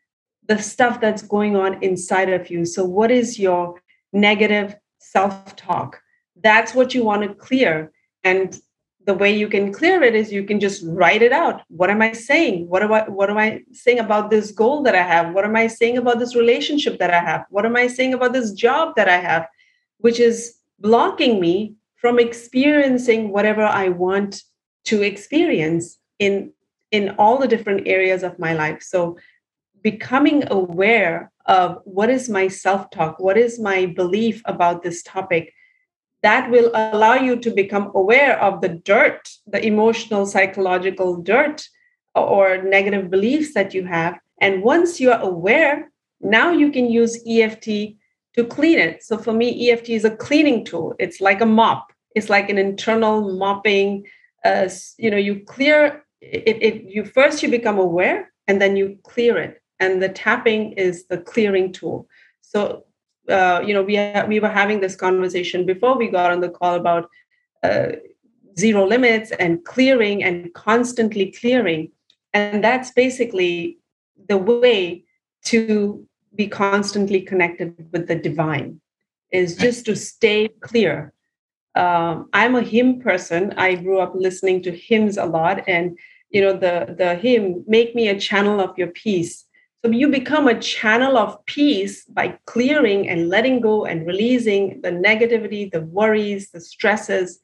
the 0.46 0.58
stuff 0.58 1.00
that's 1.00 1.22
going 1.22 1.56
on 1.56 1.82
inside 1.82 2.28
of 2.28 2.50
you. 2.50 2.64
So, 2.64 2.84
what 2.84 3.10
is 3.10 3.38
your 3.38 3.80
negative 4.12 4.74
self 4.98 5.56
talk? 5.56 6.00
That's 6.42 6.74
what 6.74 6.94
you 6.94 7.04
want 7.04 7.22
to 7.22 7.34
clear. 7.34 7.92
And 8.24 8.58
the 9.06 9.14
way 9.14 9.34
you 9.36 9.48
can 9.48 9.72
clear 9.72 10.02
it 10.02 10.14
is 10.14 10.32
you 10.32 10.44
can 10.44 10.60
just 10.60 10.82
write 10.86 11.22
it 11.22 11.32
out. 11.32 11.62
What 11.68 11.90
am 11.90 12.02
I 12.02 12.12
saying? 12.12 12.68
What 12.68 12.82
am 12.82 12.92
I 12.92 13.08
what 13.08 13.30
am 13.30 13.38
I 13.38 13.62
saying 13.72 13.98
about 13.98 14.30
this 14.30 14.50
goal 14.50 14.82
that 14.82 14.94
I 14.94 15.02
have? 15.02 15.34
What 15.34 15.44
am 15.44 15.56
I 15.56 15.66
saying 15.66 15.98
about 15.98 16.18
this 16.18 16.34
relationship 16.34 16.98
that 16.98 17.12
I 17.12 17.20
have? 17.20 17.44
What 17.50 17.64
am 17.64 17.76
I 17.76 17.86
saying 17.86 18.14
about 18.14 18.32
this 18.32 18.52
job 18.52 18.94
that 18.96 19.08
I 19.08 19.18
have 19.18 19.46
which 20.04 20.20
is 20.20 20.56
blocking 20.78 21.40
me 21.40 21.74
from 21.96 22.18
experiencing 22.18 23.30
whatever 23.30 23.62
I 23.62 23.88
want 23.88 24.42
to 24.84 25.00
experience 25.00 25.98
in 26.18 26.52
in 26.94 27.14
all 27.18 27.38
the 27.38 27.48
different 27.48 27.88
areas 27.88 28.22
of 28.22 28.38
my 28.38 28.52
life. 28.52 28.80
So 28.82 29.18
becoming 29.82 30.44
aware 30.50 31.32
of 31.46 31.80
what 31.84 32.08
is 32.08 32.28
my 32.28 32.46
self-talk, 32.48 33.18
what 33.18 33.36
is 33.36 33.58
my 33.58 33.86
belief 33.86 34.42
about 34.44 34.82
this 34.82 35.02
topic, 35.02 35.52
that 36.22 36.50
will 36.50 36.70
allow 36.74 37.14
you 37.14 37.34
to 37.36 37.50
become 37.50 37.90
aware 37.94 38.40
of 38.40 38.60
the 38.60 38.68
dirt, 38.68 39.28
the 39.46 39.66
emotional, 39.66 40.24
psychological 40.24 41.16
dirt 41.16 41.66
or 42.14 42.62
negative 42.62 43.10
beliefs 43.10 43.54
that 43.54 43.74
you 43.74 43.84
have. 43.84 44.14
And 44.40 44.62
once 44.62 45.00
you're 45.00 45.24
aware, 45.32 45.90
now 46.20 46.52
you 46.52 46.70
can 46.70 46.90
use 46.90 47.22
EFT 47.26 47.96
to 48.34 48.44
clean 48.44 48.78
it. 48.78 49.02
So 49.02 49.18
for 49.18 49.32
me, 49.32 49.70
EFT 49.70 49.90
is 49.90 50.04
a 50.04 50.16
cleaning 50.16 50.64
tool. 50.64 50.94
It's 50.98 51.20
like 51.20 51.40
a 51.40 51.46
mop 51.46 51.92
it's 52.14 52.30
like 52.30 52.48
an 52.48 52.58
internal 52.58 53.36
mopping 53.36 54.06
uh, 54.44 54.68
you 54.98 55.10
know 55.10 55.16
you 55.16 55.40
clear 55.40 56.04
it, 56.20 56.62
it 56.62 56.82
you 56.84 57.04
first 57.04 57.42
you 57.42 57.50
become 57.50 57.78
aware 57.78 58.32
and 58.46 58.60
then 58.60 58.76
you 58.76 58.98
clear 59.02 59.36
it 59.36 59.62
and 59.80 60.02
the 60.02 60.08
tapping 60.08 60.72
is 60.72 61.06
the 61.06 61.18
clearing 61.18 61.72
tool 61.72 62.06
so 62.40 62.84
uh, 63.28 63.62
you 63.64 63.74
know 63.74 63.82
we 63.82 63.96
ha- 63.96 64.26
we 64.26 64.40
were 64.40 64.48
having 64.48 64.80
this 64.80 64.96
conversation 64.96 65.66
before 65.66 65.96
we 65.98 66.08
got 66.08 66.30
on 66.30 66.40
the 66.40 66.48
call 66.48 66.74
about 66.74 67.08
uh, 67.62 67.88
zero 68.58 68.86
limits 68.86 69.30
and 69.32 69.64
clearing 69.64 70.22
and 70.22 70.52
constantly 70.54 71.32
clearing 71.32 71.90
and 72.32 72.62
that's 72.62 72.90
basically 72.92 73.78
the 74.28 74.38
way 74.38 75.04
to 75.44 76.06
be 76.34 76.48
constantly 76.48 77.20
connected 77.20 77.74
with 77.92 78.08
the 78.08 78.14
divine 78.14 78.80
is 79.32 79.56
just 79.56 79.84
to 79.86 79.96
stay 79.96 80.48
clear 80.60 81.14
um, 81.74 82.28
I'm 82.32 82.54
a 82.54 82.62
hymn 82.62 83.00
person. 83.00 83.52
I 83.56 83.74
grew 83.74 83.98
up 83.98 84.12
listening 84.14 84.62
to 84.62 84.70
hymns 84.70 85.16
a 85.16 85.24
lot, 85.24 85.64
and 85.66 85.98
you 86.30 86.40
know 86.40 86.52
the 86.52 86.94
the 86.96 87.16
hymn 87.16 87.64
"Make 87.66 87.94
me 87.94 88.08
a 88.08 88.18
channel 88.18 88.60
of 88.60 88.76
your 88.78 88.88
peace." 88.88 89.44
So 89.84 89.90
you 89.90 90.08
become 90.08 90.48
a 90.48 90.58
channel 90.58 91.18
of 91.18 91.44
peace 91.44 92.04
by 92.06 92.38
clearing 92.46 93.08
and 93.08 93.28
letting 93.28 93.60
go 93.60 93.84
and 93.84 94.06
releasing 94.06 94.80
the 94.80 94.90
negativity, 94.90 95.70
the 95.70 95.82
worries, 95.82 96.50
the 96.50 96.60
stresses, 96.60 97.38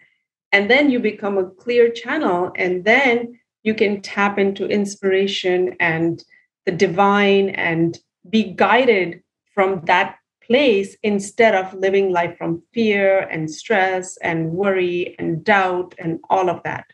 and 0.52 0.70
then 0.70 0.90
you 0.90 1.00
become 1.00 1.36
a 1.36 1.50
clear 1.50 1.90
channel, 1.90 2.52
and 2.56 2.84
then 2.84 3.38
you 3.62 3.74
can 3.74 4.00
tap 4.00 4.38
into 4.38 4.66
inspiration 4.66 5.76
and 5.80 6.24
the 6.66 6.72
divine 6.72 7.50
and 7.50 7.98
be 8.28 8.52
guided 8.52 9.22
from 9.54 9.82
that 9.84 10.16
place 10.44 10.96
instead 11.02 11.54
of 11.54 11.72
living 11.74 12.10
life 12.10 12.36
from 12.36 12.62
fear 12.74 13.20
and 13.30 13.50
stress 13.50 14.16
and 14.18 14.50
worry 14.50 15.14
and 15.18 15.44
doubt 15.44 15.94
and 15.98 16.18
all 16.28 16.50
of 16.50 16.62
that. 16.64 16.86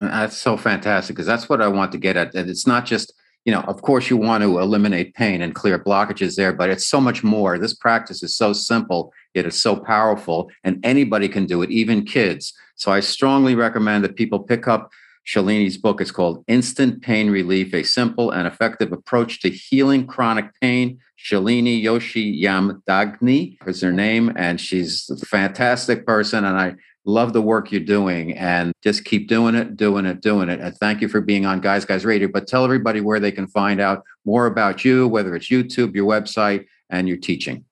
That's 0.00 0.36
so 0.36 0.56
fantastic 0.56 1.16
because 1.16 1.26
that's 1.26 1.48
what 1.48 1.60
I 1.60 1.68
want 1.68 1.90
to 1.92 1.98
get 1.98 2.16
at. 2.16 2.34
And 2.34 2.48
it's 2.48 2.66
not 2.66 2.84
just, 2.84 3.12
you 3.44 3.52
know, 3.52 3.62
of 3.62 3.82
course, 3.82 4.10
you 4.10 4.16
want 4.16 4.42
to 4.44 4.58
eliminate 4.58 5.14
pain 5.14 5.42
and 5.42 5.54
clear 5.54 5.78
blockages 5.78 6.36
there, 6.36 6.52
but 6.52 6.70
it's 6.70 6.86
so 6.86 7.00
much 7.00 7.24
more. 7.24 7.58
This 7.58 7.74
practice 7.74 8.22
is 8.22 8.36
so 8.36 8.52
simple, 8.52 9.12
it's 9.34 9.58
so 9.58 9.74
powerful, 9.74 10.50
and 10.62 10.78
anybody 10.84 11.28
can 11.28 11.46
do 11.46 11.62
it, 11.62 11.70
even 11.70 12.04
kids. 12.04 12.52
So 12.76 12.92
I 12.92 13.00
strongly 13.00 13.54
recommend 13.54 14.04
that 14.04 14.16
people 14.16 14.40
pick 14.40 14.68
up 14.68 14.90
Shalini's 15.28 15.76
book. 15.76 16.00
It's 16.00 16.10
called 16.10 16.42
Instant 16.48 17.02
Pain 17.02 17.30
Relief 17.30 17.74
A 17.74 17.82
Simple 17.82 18.30
and 18.30 18.46
Effective 18.46 18.92
Approach 18.92 19.40
to 19.42 19.50
Healing 19.50 20.06
Chronic 20.06 20.58
Pain. 20.60 20.98
Shalini 21.18 21.82
Yoshi 21.82 22.42
Yamdagni 22.42 23.58
is 23.66 23.82
her 23.82 23.92
name, 23.92 24.32
and 24.36 24.58
she's 24.58 25.10
a 25.10 25.26
fantastic 25.26 26.06
person. 26.06 26.46
And 26.46 26.56
I 26.58 26.76
love 27.04 27.34
the 27.34 27.42
work 27.42 27.70
you're 27.70 27.80
doing 27.82 28.32
and 28.38 28.72
just 28.82 29.04
keep 29.04 29.28
doing 29.28 29.54
it, 29.54 29.76
doing 29.76 30.06
it, 30.06 30.22
doing 30.22 30.48
it. 30.48 30.60
And 30.60 30.74
thank 30.78 31.02
you 31.02 31.08
for 31.08 31.20
being 31.20 31.44
on 31.44 31.60
Guys 31.60 31.84
Guys 31.84 32.06
Radio. 32.06 32.28
But 32.28 32.46
tell 32.46 32.64
everybody 32.64 33.02
where 33.02 33.20
they 33.20 33.32
can 33.32 33.48
find 33.48 33.82
out 33.82 34.04
more 34.24 34.46
about 34.46 34.82
you, 34.82 35.06
whether 35.08 35.34
it's 35.36 35.50
YouTube, 35.50 35.94
your 35.94 36.06
website, 36.06 36.64
and 36.88 37.06
your 37.06 37.18
teaching. 37.18 37.66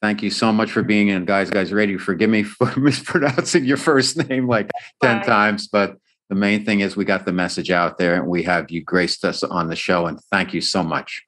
Thank 0.03 0.23
you 0.23 0.31
so 0.31 0.53
much 0.53 0.71
for 0.71 0.83
being 0.83 1.09
in 1.09 1.25
Guys 1.25 1.51
Guys 1.51 1.73
Radio. 1.73 1.99
Forgive 1.99 2.31
me 2.31 2.43
for 2.45 2.79
mispronouncing 2.79 3.65
your 3.65 3.77
first 3.77 4.17
name 4.29 4.49
like 4.49 4.71
10 5.03 5.19
Bye. 5.19 5.25
times, 5.25 5.69
but 5.69 5.97
the 6.29 6.37
main 6.37 6.65
thing 6.65 6.81
is 6.81 6.97
we 6.97 7.05
got 7.05 7.27
the 7.27 7.33
message 7.33 7.71
out 7.71 7.99
there 7.99 8.15
and 8.15 8.27
we 8.27 8.45
have 8.45 8.71
you 8.71 8.83
graced 8.83 9.25
us 9.25 9.43
on 9.43 9.69
the 9.69 9.77
show. 9.77 10.07
And 10.07 10.19
thank 10.31 10.55
you 10.55 10.61
so 10.61 10.83
much. 10.83 11.23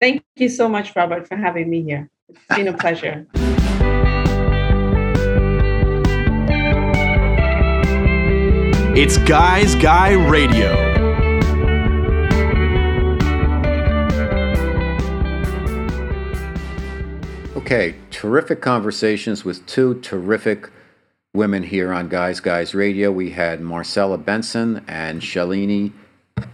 Thank 0.00 0.22
you 0.36 0.48
so 0.48 0.68
much, 0.68 0.94
Robert, 0.94 1.26
for 1.26 1.36
having 1.36 1.70
me 1.70 1.82
here. 1.82 2.10
It's 2.28 2.56
been 2.56 2.68
a 2.68 2.76
pleasure. 2.76 3.26
It's 8.94 9.16
Guys 9.16 9.74
Guy 9.76 10.12
Radio. 10.12 10.91
Okay, 17.62 17.94
terrific 18.10 18.60
conversations 18.60 19.44
with 19.44 19.64
two 19.66 20.00
terrific 20.00 20.68
women 21.32 21.62
here 21.62 21.92
on 21.92 22.08
Guys 22.08 22.40
Guys 22.40 22.74
Radio. 22.74 23.12
We 23.12 23.30
had 23.30 23.60
Marcella 23.60 24.18
Benson 24.18 24.84
and 24.88 25.22
Shalini 25.22 25.92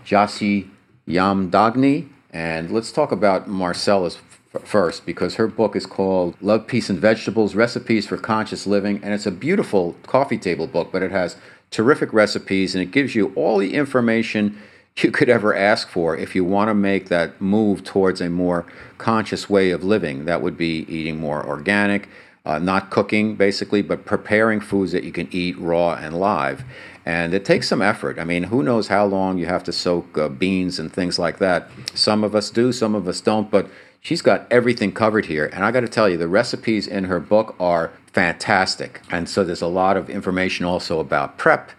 Jassi 0.04 0.68
Yamdagni. 1.08 2.10
And 2.30 2.70
let's 2.70 2.92
talk 2.92 3.10
about 3.10 3.48
Marcella's 3.48 4.18
f- 4.54 4.62
first 4.64 5.06
because 5.06 5.36
her 5.36 5.46
book 5.46 5.74
is 5.74 5.86
called 5.86 6.36
Love, 6.42 6.66
Peace, 6.66 6.90
and 6.90 6.98
Vegetables 6.98 7.54
Recipes 7.54 8.06
for 8.06 8.18
Conscious 8.18 8.66
Living. 8.66 9.00
And 9.02 9.14
it's 9.14 9.26
a 9.26 9.32
beautiful 9.32 9.96
coffee 10.02 10.38
table 10.38 10.66
book, 10.66 10.92
but 10.92 11.02
it 11.02 11.10
has 11.10 11.36
terrific 11.70 12.12
recipes 12.12 12.74
and 12.74 12.82
it 12.82 12.90
gives 12.90 13.14
you 13.14 13.32
all 13.34 13.56
the 13.56 13.72
information 13.72 14.60
you 15.02 15.10
could 15.10 15.28
ever 15.28 15.54
ask 15.54 15.88
for 15.88 16.16
if 16.16 16.34
you 16.34 16.44
want 16.44 16.68
to 16.68 16.74
make 16.74 17.08
that 17.08 17.40
move 17.40 17.84
towards 17.84 18.20
a 18.20 18.28
more 18.28 18.66
conscious 18.98 19.48
way 19.48 19.70
of 19.70 19.84
living. 19.84 20.24
That 20.24 20.42
would 20.42 20.56
be 20.56 20.84
eating 20.88 21.18
more 21.18 21.46
organic, 21.46 22.08
uh, 22.44 22.58
not 22.58 22.90
cooking 22.90 23.36
basically, 23.36 23.82
but 23.82 24.04
preparing 24.04 24.60
foods 24.60 24.92
that 24.92 25.04
you 25.04 25.12
can 25.12 25.28
eat 25.30 25.58
raw 25.58 25.94
and 25.94 26.18
live. 26.18 26.64
And 27.04 27.32
it 27.32 27.44
takes 27.44 27.68
some 27.68 27.80
effort. 27.80 28.18
I 28.18 28.24
mean, 28.24 28.44
who 28.44 28.62
knows 28.62 28.88
how 28.88 29.06
long 29.06 29.38
you 29.38 29.46
have 29.46 29.64
to 29.64 29.72
soak 29.72 30.18
uh, 30.18 30.28
beans 30.28 30.78
and 30.78 30.92
things 30.92 31.18
like 31.18 31.38
that. 31.38 31.70
Some 31.94 32.22
of 32.22 32.34
us 32.34 32.50
do, 32.50 32.72
some 32.72 32.94
of 32.94 33.08
us 33.08 33.20
don't, 33.20 33.50
but 33.50 33.70
she's 34.00 34.20
got 34.20 34.46
everything 34.50 34.92
covered 34.92 35.26
here. 35.26 35.46
And 35.52 35.64
I 35.64 35.70
got 35.70 35.80
to 35.80 35.88
tell 35.88 36.08
you, 36.08 36.18
the 36.18 36.28
recipes 36.28 36.86
in 36.86 37.04
her 37.04 37.20
book 37.20 37.54
are 37.58 37.92
fantastic. 38.12 39.00
And 39.10 39.28
so 39.28 39.42
there's 39.42 39.62
a 39.62 39.68
lot 39.68 39.96
of 39.96 40.10
information 40.10 40.66
also 40.66 41.00
about 41.00 41.38
prep, 41.38 41.70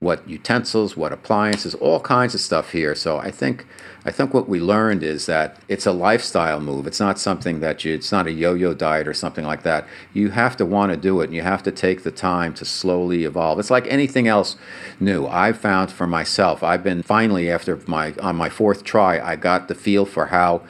what 0.00 0.28
utensils, 0.28 0.96
what 0.96 1.12
appliances, 1.12 1.74
all 1.74 1.98
kinds 1.98 2.32
of 2.32 2.40
stuff 2.40 2.70
here. 2.70 2.94
So 2.94 3.18
I 3.18 3.32
think 3.32 3.66
I 4.04 4.12
think 4.12 4.32
what 4.32 4.48
we 4.48 4.60
learned 4.60 5.02
is 5.02 5.26
that 5.26 5.60
it's 5.66 5.86
a 5.86 5.92
lifestyle 5.92 6.60
move. 6.60 6.86
It's 6.86 7.00
not 7.00 7.18
something 7.18 7.58
that 7.60 7.84
you 7.84 7.94
it's 7.94 8.12
not 8.12 8.28
a 8.28 8.32
yo-yo 8.32 8.74
diet 8.74 9.08
or 9.08 9.14
something 9.14 9.44
like 9.44 9.64
that. 9.64 9.88
You 10.14 10.30
have 10.30 10.56
to 10.58 10.66
want 10.66 10.92
to 10.92 10.96
do 10.96 11.20
it 11.20 11.24
and 11.24 11.34
you 11.34 11.42
have 11.42 11.64
to 11.64 11.72
take 11.72 12.04
the 12.04 12.12
time 12.12 12.54
to 12.54 12.64
slowly 12.64 13.24
evolve. 13.24 13.58
It's 13.58 13.70
like 13.70 13.88
anything 13.88 14.28
else 14.28 14.54
new. 15.00 15.26
I've 15.26 15.58
found 15.58 15.90
for 15.90 16.06
myself, 16.06 16.62
I've 16.62 16.84
been 16.84 17.02
finally 17.02 17.50
after 17.50 17.80
my 17.88 18.14
on 18.22 18.36
my 18.36 18.48
fourth 18.48 18.84
try, 18.84 19.20
I 19.20 19.34
got 19.34 19.66
the 19.66 19.74
feel 19.74 20.06
for 20.06 20.26
how 20.26 20.62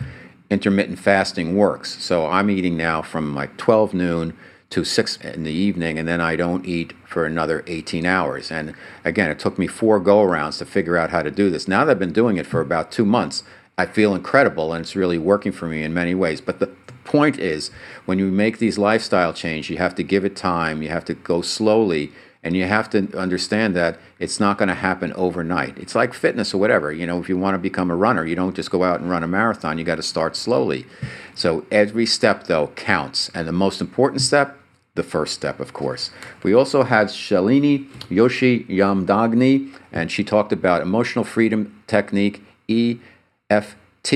intermittent 0.48 0.98
fasting 0.98 1.54
works. 1.54 2.02
So 2.02 2.26
I'm 2.26 2.48
eating 2.48 2.78
now 2.78 3.02
from 3.02 3.34
like 3.34 3.58
12 3.58 3.92
noon 3.92 4.34
to 4.70 4.84
six 4.84 5.16
in 5.16 5.44
the 5.44 5.52
evening, 5.52 5.98
and 5.98 6.06
then 6.06 6.20
I 6.20 6.36
don't 6.36 6.66
eat 6.66 6.92
for 7.06 7.24
another 7.24 7.64
18 7.66 8.04
hours. 8.04 8.50
And 8.50 8.74
again, 9.04 9.30
it 9.30 9.38
took 9.38 9.58
me 9.58 9.66
four 9.66 9.98
go 9.98 10.18
arounds 10.18 10.58
to 10.58 10.66
figure 10.66 10.98
out 10.98 11.10
how 11.10 11.22
to 11.22 11.30
do 11.30 11.48
this. 11.48 11.66
Now 11.66 11.84
that 11.84 11.92
I've 11.92 11.98
been 11.98 12.12
doing 12.12 12.36
it 12.36 12.46
for 12.46 12.60
about 12.60 12.92
two 12.92 13.06
months, 13.06 13.44
I 13.78 13.86
feel 13.86 14.14
incredible 14.14 14.72
and 14.72 14.82
it's 14.82 14.96
really 14.96 15.18
working 15.18 15.52
for 15.52 15.66
me 15.66 15.82
in 15.84 15.94
many 15.94 16.14
ways. 16.14 16.40
But 16.40 16.58
the 16.58 16.66
point 17.04 17.38
is, 17.38 17.70
when 18.04 18.18
you 18.18 18.26
make 18.26 18.58
these 18.58 18.76
lifestyle 18.76 19.32
changes, 19.32 19.70
you 19.70 19.78
have 19.78 19.94
to 19.94 20.02
give 20.02 20.24
it 20.24 20.36
time, 20.36 20.82
you 20.82 20.90
have 20.90 21.04
to 21.06 21.14
go 21.14 21.40
slowly, 21.40 22.12
and 22.42 22.56
you 22.56 22.64
have 22.66 22.88
to 22.90 23.16
understand 23.18 23.74
that 23.76 23.98
it's 24.18 24.38
not 24.38 24.58
going 24.58 24.68
to 24.68 24.74
happen 24.74 25.12
overnight. 25.14 25.76
It's 25.78 25.94
like 25.94 26.14
fitness 26.14 26.54
or 26.54 26.58
whatever. 26.58 26.92
You 26.92 27.06
know, 27.06 27.18
if 27.18 27.28
you 27.28 27.36
want 27.36 27.54
to 27.54 27.58
become 27.58 27.90
a 27.90 27.96
runner, 27.96 28.24
you 28.24 28.36
don't 28.36 28.54
just 28.54 28.70
go 28.70 28.84
out 28.84 29.00
and 29.00 29.10
run 29.10 29.24
a 29.24 29.28
marathon. 29.28 29.78
You 29.78 29.84
got 29.84 29.96
to 29.96 30.02
start 30.02 30.36
slowly. 30.36 30.86
So 31.34 31.66
every 31.70 32.06
step, 32.06 32.44
though, 32.44 32.68
counts. 32.68 33.28
And 33.34 33.48
the 33.48 33.52
most 33.52 33.80
important 33.80 34.20
step 34.20 34.57
the 34.98 35.02
first 35.02 35.32
step, 35.32 35.60
of 35.60 35.72
course. 35.72 36.10
We 36.42 36.52
also 36.52 36.82
had 36.82 37.06
Shalini 37.06 37.86
Yoshi 38.10 38.64
Yamdagni, 38.64 39.72
and 39.90 40.12
she 40.12 40.22
talked 40.22 40.52
about 40.52 40.82
emotional 40.82 41.24
freedom 41.24 41.82
technique, 41.86 42.42
EFT, 42.68 44.12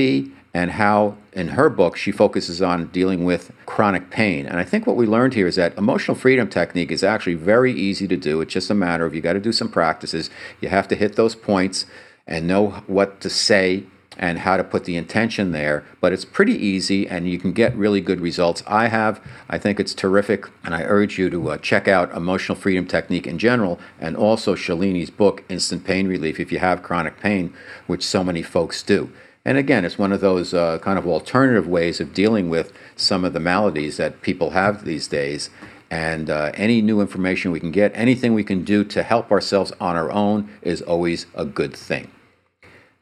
and 0.53 0.71
how 0.71 1.17
in 1.31 1.47
her 1.49 1.69
book 1.69 1.97
she 1.97 2.11
focuses 2.11 2.61
on 2.61 2.85
dealing 2.89 3.23
with 3.23 3.51
chronic 3.65 4.11
pain. 4.11 4.45
And 4.45 4.57
I 4.57 4.63
think 4.63 4.85
what 4.85 4.95
we 4.95 5.07
learned 5.07 5.33
here 5.33 5.47
is 5.47 5.55
that 5.55 5.75
emotional 5.77 6.15
freedom 6.15 6.47
technique 6.47 6.91
is 6.91 7.03
actually 7.03 7.33
very 7.33 7.73
easy 7.73 8.07
to 8.07 8.17
do. 8.17 8.41
It's 8.41 8.53
just 8.53 8.69
a 8.69 8.75
matter 8.75 9.05
of 9.05 9.15
you 9.15 9.21
got 9.21 9.33
to 9.33 9.39
do 9.39 9.51
some 9.51 9.69
practices. 9.69 10.29
You 10.61 10.69
have 10.69 10.87
to 10.89 10.95
hit 10.95 11.15
those 11.15 11.33
points 11.33 11.87
and 12.27 12.47
know 12.47 12.83
what 12.85 13.19
to 13.21 13.29
say 13.29 13.85
and 14.17 14.39
how 14.39 14.57
to 14.57 14.63
put 14.63 14.85
the 14.85 14.95
intention 14.95 15.51
there. 15.51 15.83
But 16.01 16.13
it's 16.13 16.25
pretty 16.25 16.53
easy 16.53 17.07
and 17.07 17.27
you 17.27 17.39
can 17.39 17.51
get 17.51 17.75
really 17.75 18.01
good 18.01 18.21
results. 18.21 18.63
I 18.67 18.87
have, 18.87 19.21
I 19.49 19.57
think 19.57 19.79
it's 19.79 19.93
terrific, 19.93 20.45
and 20.63 20.75
I 20.75 20.83
urge 20.83 21.17
you 21.17 21.29
to 21.29 21.49
uh, 21.51 21.57
check 21.57 21.87
out 21.87 22.15
Emotional 22.15 22.55
Freedom 22.55 22.85
Technique 22.85 23.27
in 23.27 23.37
general 23.37 23.79
and 23.99 24.15
also 24.15 24.55
Shalini's 24.55 25.09
book, 25.09 25.43
Instant 25.49 25.83
Pain 25.83 26.07
Relief, 26.07 26.39
if 26.39 26.51
you 26.51 26.59
have 26.59 26.83
chronic 26.83 27.19
pain, 27.19 27.53
which 27.87 28.05
so 28.05 28.23
many 28.23 28.41
folks 28.41 28.83
do. 28.83 29.11
And 29.45 29.57
again, 29.57 29.83
it's 29.83 29.97
one 29.97 30.13
of 30.13 30.21
those 30.21 30.53
uh, 30.53 30.79
kind 30.79 30.97
of 30.97 31.05
alternative 31.05 31.67
ways 31.67 31.99
of 31.99 32.13
dealing 32.13 32.49
with 32.49 32.71
some 32.95 33.25
of 33.25 33.33
the 33.33 33.41
maladies 33.41 33.97
that 33.97 34.21
people 34.21 34.51
have 34.51 34.85
these 34.85 35.07
days. 35.07 35.49
And 35.91 36.29
uh, 36.29 36.51
any 36.55 36.81
new 36.81 37.01
information 37.01 37.51
we 37.51 37.59
can 37.59 37.71
get, 37.71 37.91
anything 37.93 38.33
we 38.33 38.43
can 38.43 38.63
do 38.63 38.83
to 38.85 39.03
help 39.03 39.31
ourselves 39.31 39.71
on 39.79 39.95
our 39.95 40.11
own 40.11 40.49
is 40.61 40.81
always 40.81 41.25
a 41.35 41.45
good 41.45 41.75
thing. 41.75 42.09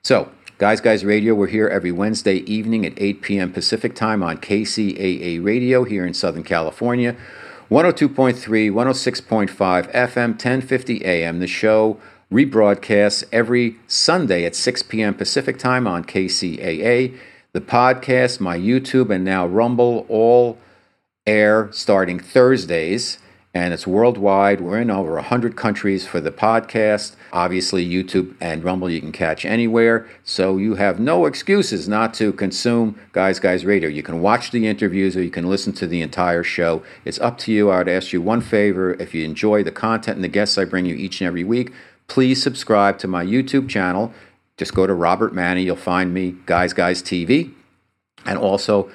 So, 0.03 0.31
Guys 0.61 0.79
Guys 0.79 1.03
Radio, 1.03 1.33
we're 1.33 1.47
here 1.47 1.67
every 1.67 1.91
Wednesday 1.91 2.35
evening 2.35 2.85
at 2.85 2.93
8 2.95 3.23
p.m. 3.23 3.51
Pacific 3.51 3.95
Time 3.95 4.21
on 4.21 4.37
KCAA 4.37 5.43
Radio 5.43 5.85
here 5.85 6.05
in 6.05 6.13
Southern 6.13 6.43
California. 6.43 7.15
102.3, 7.71 8.69
106.5 8.69 9.91
FM, 9.91 10.29
1050 10.29 11.03
AM. 11.03 11.39
The 11.39 11.47
show 11.47 11.99
rebroadcasts 12.31 13.23
every 13.31 13.77
Sunday 13.87 14.45
at 14.45 14.55
6 14.55 14.83
p.m. 14.83 15.15
Pacific 15.15 15.57
Time 15.57 15.87
on 15.87 16.03
KCAA. 16.05 17.17
The 17.53 17.61
podcast, 17.61 18.39
my 18.39 18.55
YouTube, 18.55 19.09
and 19.09 19.25
now 19.25 19.47
Rumble 19.47 20.05
all 20.09 20.59
air 21.25 21.69
starting 21.71 22.19
Thursdays 22.19 23.17
and 23.53 23.73
it's 23.73 23.85
worldwide. 23.85 24.61
We're 24.61 24.81
in 24.81 24.89
over 24.89 25.13
100 25.15 25.55
countries 25.55 26.07
for 26.07 26.21
the 26.21 26.31
podcast. 26.31 27.15
Obviously, 27.33 27.87
YouTube 27.87 28.35
and 28.39 28.63
Rumble 28.63 28.89
you 28.89 29.01
can 29.01 29.11
catch 29.11 29.43
anywhere, 29.43 30.07
so 30.23 30.57
you 30.57 30.75
have 30.75 30.99
no 30.99 31.25
excuses 31.25 31.87
not 31.87 32.13
to 32.15 32.31
consume 32.33 32.99
Guys 33.11 33.39
Guys 33.39 33.65
Radio. 33.65 33.89
You 33.89 34.03
can 34.03 34.21
watch 34.21 34.51
the 34.51 34.67
interviews 34.67 35.17
or 35.17 35.23
you 35.23 35.29
can 35.29 35.49
listen 35.49 35.73
to 35.73 35.87
the 35.87 36.01
entire 36.01 36.43
show. 36.43 36.81
It's 37.03 37.19
up 37.19 37.37
to 37.39 37.51
you. 37.51 37.69
I 37.69 37.79
would 37.79 37.89
ask 37.89 38.13
you 38.13 38.21
one 38.21 38.41
favor 38.41 38.93
if 38.93 39.13
you 39.13 39.25
enjoy 39.25 39.63
the 39.63 39.71
content 39.71 40.15
and 40.15 40.23
the 40.23 40.29
guests 40.29 40.57
I 40.57 40.65
bring 40.65 40.85
you 40.85 40.95
each 40.95 41.19
and 41.19 41.27
every 41.27 41.43
week, 41.43 41.73
please 42.07 42.41
subscribe 42.41 42.97
to 42.99 43.07
my 43.07 43.25
YouTube 43.25 43.67
channel. 43.69 44.13
Just 44.57 44.73
go 44.73 44.87
to 44.87 44.93
Robert 44.93 45.33
Manni. 45.33 45.63
you'll 45.63 45.75
find 45.75 46.13
me, 46.13 46.35
Guys 46.45 46.71
Guys 46.71 47.01
TV. 47.01 47.53
And 48.25 48.37
also, 48.37 48.89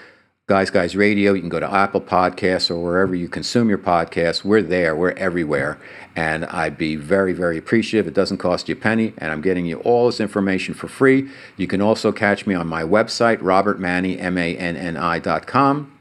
Guys 0.49 0.71
Guys 0.71 0.95
Radio. 0.95 1.33
You 1.33 1.41
can 1.41 1.49
go 1.49 1.59
to 1.59 1.69
Apple 1.69 2.01
Podcasts 2.01 2.71
or 2.71 2.81
wherever 2.81 3.17
you 3.17 3.29
consume 3.29 3.69
your 3.69 3.79
podcasts. 3.79 4.45
We're 4.45 4.63
there. 4.63 4.95
We're 4.95 5.11
everywhere. 5.11 5.77
And 6.15 6.45
I'd 6.45 6.79
be 6.79 6.95
very, 6.95 7.33
very 7.33 7.59
appreciative. 7.59 8.07
It 8.07 8.15
doesn't 8.15 8.39
cost 8.39 8.69
you 8.69 8.77
a 8.77 8.79
penny, 8.79 9.13
and 9.19 9.33
I'm 9.33 9.41
getting 9.41 9.67
you 9.67 9.81
all 9.81 10.07
this 10.07 10.21
information 10.21 10.73
for 10.73 10.87
free. 10.87 11.29
You 11.57 11.67
can 11.67 11.83
also 11.83 12.13
catch 12.13 12.47
me 12.47 12.55
on 12.55 12.69
my 12.69 12.85
website, 12.85 13.39
robertmanni, 13.39 14.23
M-A-N-N-I 14.23 15.19
dot 15.19 15.49
com. 15.49 15.99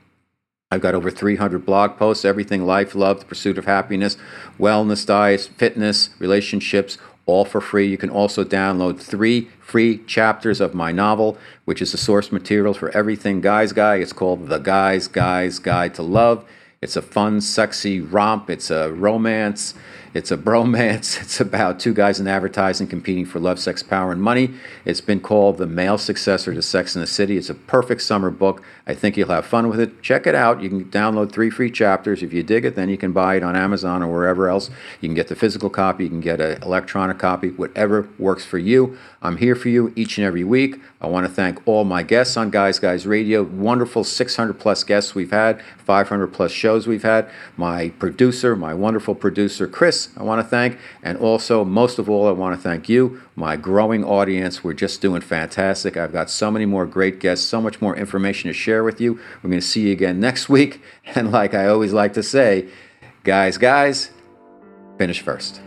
I've 0.69 0.81
got 0.81 0.93
over 0.93 1.09
300 1.09 1.65
blog 1.65 1.97
posts, 1.97 2.23
everything 2.23 2.67
life, 2.67 2.93
love, 2.93 3.21
the 3.21 3.25
pursuit 3.25 3.57
of 3.57 3.65
happiness, 3.65 4.15
wellness, 4.59 5.07
diets, 5.07 5.47
fitness, 5.47 6.11
relationships, 6.19 6.99
all 7.25 7.45
for 7.45 7.61
free. 7.61 7.87
You 7.87 7.97
can 7.97 8.09
also 8.09 8.43
download 8.43 8.99
three 8.99 9.49
free 9.59 9.97
chapters 10.05 10.61
of 10.61 10.73
my 10.73 10.91
novel, 10.91 11.37
which 11.65 11.81
is 11.81 11.91
the 11.91 11.97
source 11.97 12.31
material 12.31 12.73
for 12.73 12.89
everything 12.91 13.41
Guys 13.41 13.73
Guy. 13.73 13.95
It's 13.95 14.13
called 14.13 14.47
The 14.47 14.59
Guys 14.59 15.07
Guy's 15.07 15.59
Guide 15.59 15.93
to 15.95 16.03
Love. 16.03 16.45
It's 16.81 16.95
a 16.95 17.01
fun, 17.01 17.41
sexy 17.41 17.99
romp. 17.99 18.49
It's 18.49 18.69
a 18.69 18.91
romance. 18.91 19.73
It's 20.15 20.31
a 20.31 20.37
bromance. 20.37 21.21
It's 21.25 21.41
about 21.41 21.79
two 21.79 21.93
guys 21.93 22.21
in 22.21 22.27
advertising 22.27 22.87
competing 22.87 23.25
for 23.25 23.39
love, 23.39 23.59
sex, 23.59 23.83
power, 23.83 24.13
and 24.13 24.21
money. 24.21 24.53
It's 24.85 25.01
been 25.01 25.19
called 25.19 25.57
the 25.57 25.65
male 25.65 25.97
successor 25.97 26.53
to 26.53 26.61
Sex 26.61 26.95
in 26.95 27.01
the 27.01 27.07
City. 27.07 27.35
It's 27.35 27.49
a 27.49 27.55
perfect 27.55 28.03
summer 28.03 28.29
book. 28.29 28.61
I 28.87 28.93
think 28.93 29.17
you'll 29.17 29.29
have 29.29 29.45
fun 29.45 29.67
with 29.67 29.79
it. 29.79 30.01
Check 30.01 30.25
it 30.25 30.35
out. 30.35 30.61
You 30.61 30.69
can 30.69 30.85
download 30.85 31.33
three 31.33 31.49
free 31.49 31.69
chapters. 31.69 32.23
If 32.23 32.31
you 32.31 32.43
dig 32.43 32.63
it, 32.63 32.75
then 32.75 32.87
you 32.87 32.97
can 32.97 33.11
buy 33.11 33.35
it 33.35 33.43
on 33.43 33.57
Amazon 33.57 34.01
or 34.01 34.09
wherever 34.09 34.47
else. 34.47 34.69
You 35.01 35.09
can 35.09 35.15
get 35.15 35.27
the 35.27 35.35
physical 35.35 35.69
copy. 35.69 36.05
You 36.05 36.09
can 36.09 36.21
get 36.21 36.39
an 36.39 36.63
electronic 36.63 37.17
copy, 37.17 37.49
whatever 37.49 38.07
works 38.17 38.45
for 38.45 38.59
you. 38.59 38.97
I'm 39.21 39.37
here 39.37 39.55
for 39.55 39.67
you 39.67 39.91
each 39.95 40.17
and 40.17 40.25
every 40.25 40.43
week. 40.43 40.79
I 41.01 41.07
want 41.07 41.25
to 41.25 41.31
thank 41.31 41.67
all 41.67 41.83
my 41.83 42.03
guests 42.03 42.37
on 42.37 42.51
Guys 42.51 42.79
Guys 42.79 43.05
Radio. 43.05 43.43
Wonderful 43.43 44.03
600 44.03 44.53
plus 44.53 44.83
guests 44.83 45.15
we've 45.15 45.31
had, 45.31 45.61
500 45.79 46.27
plus 46.27 46.51
shows 46.51 46.87
we've 46.87 47.03
had. 47.03 47.29
My 47.57 47.89
producer, 47.89 48.55
my 48.55 48.73
wonderful 48.73 49.15
producer, 49.15 49.67
Chris, 49.67 50.04
I 50.17 50.23
want 50.23 50.39
to 50.39 50.47
thank. 50.47 50.77
And 51.03 51.17
also, 51.17 51.63
most 51.63 51.99
of 51.99 52.09
all, 52.09 52.27
I 52.27 52.31
want 52.31 52.55
to 52.55 52.61
thank 52.61 52.89
you, 52.89 53.21
my 53.35 53.55
growing 53.55 54.03
audience. 54.03 54.63
We're 54.63 54.73
just 54.73 55.01
doing 55.01 55.21
fantastic. 55.21 55.97
I've 55.97 56.13
got 56.13 56.29
so 56.29 56.49
many 56.51 56.65
more 56.65 56.85
great 56.85 57.19
guests, 57.19 57.45
so 57.45 57.61
much 57.61 57.81
more 57.81 57.95
information 57.95 58.49
to 58.49 58.53
share 58.53 58.83
with 58.83 58.99
you. 59.01 59.19
We're 59.41 59.49
going 59.49 59.61
to 59.61 59.67
see 59.67 59.87
you 59.87 59.91
again 59.91 60.19
next 60.19 60.49
week. 60.49 60.81
And 61.15 61.31
like 61.31 61.53
I 61.53 61.67
always 61.67 61.93
like 61.93 62.13
to 62.13 62.23
say, 62.23 62.67
guys, 63.23 63.57
guys, 63.57 64.11
finish 64.97 65.21
first. 65.21 65.61